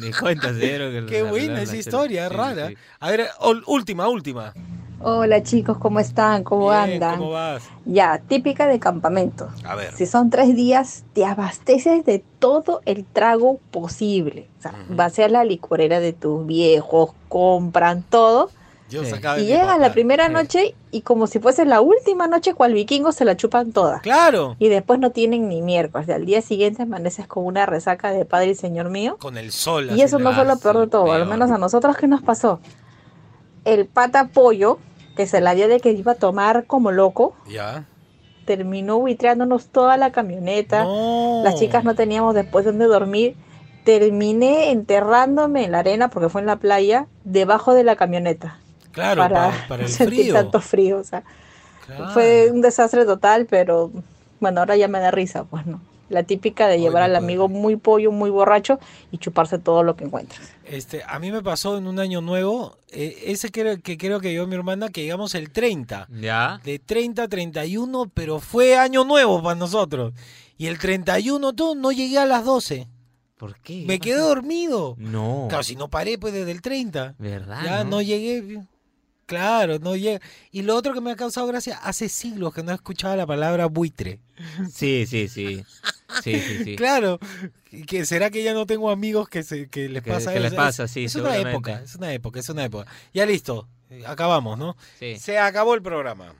Ni 0.00 0.12
cuenta 0.12 0.48
se 0.48 0.60
dieron 0.60 1.06
que 1.06 1.06
Qué 1.12 1.22
buena 1.22 1.62
esa 1.62 1.76
historia, 1.76 2.26
es 2.26 2.32
rara. 2.32 2.68
sí. 2.68 2.76
A 3.00 3.10
ver, 3.10 3.28
última, 3.66 4.08
última. 4.08 4.52
Hola 5.00 5.42
chicos, 5.44 5.78
¿cómo 5.78 6.00
están? 6.00 6.42
¿Cómo 6.42 6.70
Bien, 6.70 6.94
andan? 6.94 7.18
¿Cómo 7.18 7.30
vas? 7.30 7.62
Ya, 7.84 8.18
típica 8.26 8.66
de 8.66 8.80
campamento. 8.80 9.48
A 9.64 9.76
ver. 9.76 9.92
Si 9.94 10.06
son 10.06 10.28
tres 10.28 10.56
días, 10.56 11.04
te 11.12 11.24
abasteces 11.24 12.04
de 12.04 12.24
todo 12.40 12.80
el 12.84 13.04
trago 13.04 13.58
posible. 13.70 14.48
O 14.58 14.62
sea, 14.62 14.74
vas 14.90 15.16
a 15.20 15.28
la 15.28 15.44
licorera 15.44 16.00
de 16.00 16.12
tus 16.12 16.44
viejos, 16.46 17.10
compran 17.28 18.02
todo. 18.02 18.50
Yo 18.90 19.04
sacaba 19.04 19.36
de 19.36 19.42
Y 19.44 19.56
papá. 19.56 19.78
la 19.78 19.92
primera 19.92 20.28
noche 20.30 20.74
y 20.90 21.02
como 21.02 21.26
si 21.26 21.38
fuese 21.38 21.64
la 21.66 21.80
última 21.82 22.26
noche, 22.26 22.54
cual 22.54 22.72
vikingo, 22.72 23.12
se 23.12 23.24
la 23.24 23.36
chupan 23.36 23.70
toda. 23.70 24.00
Claro. 24.00 24.56
Y 24.58 24.68
después 24.68 24.98
no 24.98 25.10
tienen 25.10 25.48
ni 25.48 25.60
miércoles. 25.62 26.08
Al 26.08 26.24
día 26.24 26.40
siguiente 26.42 26.82
amaneces 26.82 27.26
con 27.28 27.44
una 27.44 27.66
resaca 27.66 28.10
de 28.10 28.24
Padre 28.24 28.48
y 28.50 28.54
Señor 28.56 28.88
mío. 28.88 29.16
Con 29.20 29.36
el 29.36 29.52
sol. 29.52 29.90
Y 29.94 30.00
eso 30.00 30.18
no 30.18 30.32
fue 30.32 30.44
lo 30.44 30.58
peor 30.58 30.78
de 30.80 30.86
todo, 30.88 31.12
al 31.12 31.26
menos 31.26 31.50
a 31.52 31.58
nosotros, 31.58 31.96
¿qué 31.98 32.08
nos 32.08 32.22
pasó? 32.22 32.60
El 33.64 33.86
pata 33.86 34.28
pollo, 34.28 34.78
que 35.16 35.26
se 35.26 35.40
la 35.40 35.54
dio 35.54 35.68
de 35.68 35.80
que 35.80 35.90
iba 35.92 36.12
a 36.12 36.14
tomar 36.16 36.66
como 36.66 36.90
loco, 36.92 37.34
Ya. 37.48 37.84
terminó 38.44 38.98
buitreándonos 38.98 39.66
toda 39.68 39.96
la 39.96 40.10
camioneta. 40.12 40.84
Las 41.44 41.56
chicas 41.58 41.84
no 41.84 41.94
teníamos 41.94 42.34
después 42.34 42.64
donde 42.64 42.86
dormir. 42.86 43.36
terminé 43.84 44.70
enterrándome 44.70 45.64
en 45.64 45.72
la 45.72 45.78
arena, 45.78 46.08
porque 46.10 46.28
fue 46.28 46.42
en 46.42 46.46
la 46.46 46.56
playa, 46.56 47.06
debajo 47.24 47.72
de 47.72 47.84
la 47.84 47.96
camioneta. 47.96 48.58
Claro, 48.92 49.22
para, 49.22 49.34
para, 49.50 49.68
para 49.68 49.82
el 49.84 49.88
sentir 49.88 50.20
frío. 50.24 50.34
tanto 50.34 50.60
frío. 50.60 50.98
O 50.98 51.04
sea, 51.04 51.22
Claro. 51.86 52.10
fue 52.10 52.50
un 52.52 52.60
desastre 52.60 53.06
total, 53.06 53.46
pero 53.46 53.90
bueno, 54.40 54.60
ahora 54.60 54.76
ya 54.76 54.88
me 54.88 55.00
da 55.00 55.10
risa, 55.10 55.44
pues 55.44 55.64
no. 55.64 55.80
La 56.10 56.22
típica 56.22 56.68
de 56.68 56.78
llevar 56.80 57.02
al 57.02 57.16
amigo 57.16 57.48
muy 57.48 57.76
pollo, 57.76 58.12
muy 58.12 58.28
borracho 58.28 58.78
y 59.10 59.16
chuparse 59.18 59.58
todo 59.58 59.82
lo 59.82 59.96
que 59.96 60.04
encuentras. 60.04 60.52
Este, 60.70 61.02
a 61.06 61.18
mí 61.18 61.32
me 61.32 61.42
pasó 61.42 61.78
en 61.78 61.86
un 61.86 61.98
año 61.98 62.20
nuevo, 62.20 62.76
eh, 62.90 63.24
ese 63.26 63.50
que, 63.50 63.60
era- 63.62 63.76
que 63.78 63.96
creo 63.96 64.20
que 64.20 64.32
yo 64.34 64.46
mi 64.46 64.54
hermana, 64.54 64.88
que 64.90 65.02
llegamos 65.02 65.34
el 65.34 65.50
30. 65.50 66.08
Ya. 66.20 66.60
De 66.64 66.78
30 66.78 67.22
a 67.24 67.28
31, 67.28 68.10
pero 68.12 68.38
fue 68.40 68.76
año 68.76 69.04
nuevo 69.04 69.42
para 69.42 69.54
nosotros. 69.54 70.12
Y 70.56 70.66
el 70.66 70.78
31 70.78 71.52
todo, 71.54 71.74
no 71.74 71.92
llegué 71.92 72.18
a 72.18 72.26
las 72.26 72.44
12. 72.44 72.88
¿Por 73.36 73.56
qué? 73.60 73.84
Me 73.86 74.00
quedé 74.00 74.18
dormido. 74.18 74.94
No. 74.98 75.46
Claro, 75.48 75.62
si 75.62 75.76
no 75.76 75.88
paré 75.88 76.18
pues 76.18 76.32
desde 76.32 76.50
el 76.50 76.60
30. 76.60 77.14
¿Verdad? 77.18 77.62
Ya 77.64 77.84
no? 77.84 77.90
no 77.90 78.02
llegué. 78.02 78.62
Claro, 79.28 79.78
no 79.78 79.94
llegué. 79.94 80.20
Y 80.52 80.62
lo 80.62 80.74
otro 80.74 80.94
que 80.94 81.02
me 81.02 81.10
ha 81.10 81.16
causado 81.16 81.46
gracia, 81.46 81.76
hace 81.82 82.08
siglos 82.08 82.54
que 82.54 82.62
no 82.62 82.72
escuchaba 82.72 83.14
la 83.14 83.26
palabra 83.26 83.66
buitre. 83.66 84.20
Sí, 84.72 85.04
sí, 85.06 85.28
sí. 85.28 85.62
Sí, 86.24 86.40
sí, 86.40 86.64
sí. 86.64 86.76
Claro, 86.76 87.20
que 87.86 88.06
será 88.06 88.30
que 88.30 88.42
ya 88.42 88.54
no 88.54 88.64
tengo 88.64 88.90
amigos 88.90 89.28
que, 89.28 89.42
se, 89.42 89.68
que 89.68 89.90
les 89.90 90.02
Que- 90.02 90.10
pasa 90.12 90.32
que 90.32 90.40
les 90.40 90.54
pasa, 90.54 90.84
Es- 90.84 90.92
sí, 90.92 91.04
Es 91.04 91.14
una 91.16 91.36
época, 91.36 91.82
es 91.82 91.94
una 91.96 92.10
época, 92.14 92.40
es 92.40 92.48
una 92.48 92.64
época. 92.64 92.90
Ya 93.12 93.26
listo, 93.26 93.68
acabamos, 94.06 94.58
¿no? 94.58 94.78
Sí. 94.98 95.18
Se 95.18 95.38
acabó 95.38 95.74
el 95.74 95.82
programa. 95.82 96.32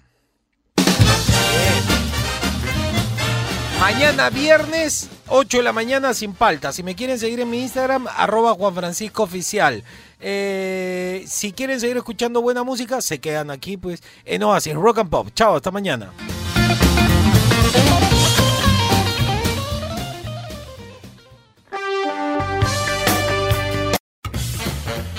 Mañana 3.81 4.29
viernes, 4.31 5.09
8 5.29 5.59
de 5.59 5.63
la 5.63 5.73
mañana 5.73 6.13
sin 6.15 6.33
palta. 6.33 6.73
Si 6.73 6.83
me 6.83 6.95
quieren 6.97 7.19
seguir 7.19 7.39
en 7.41 7.49
mi 7.51 7.61
Instagram, 7.63 8.09
arroba 8.17 8.55
Juan 8.55 8.75
Francisco 8.75 9.23
Oficial. 9.23 9.85
Eh, 10.21 11.25
si 11.27 11.53
quieren 11.53 11.81
seguir 11.81 11.97
escuchando 11.97 12.43
buena 12.43 12.63
música, 12.63 13.01
se 13.01 13.19
quedan 13.21 13.51
aquí 13.51 13.77
pues 13.77 14.03
en 14.25 14.43
Oasis 14.43 14.75
Rock 14.75 14.99
and 14.99 15.11
Pop. 15.11 15.29
Chao, 15.35 15.57
hasta 15.57 15.71
mañana. 15.71 16.13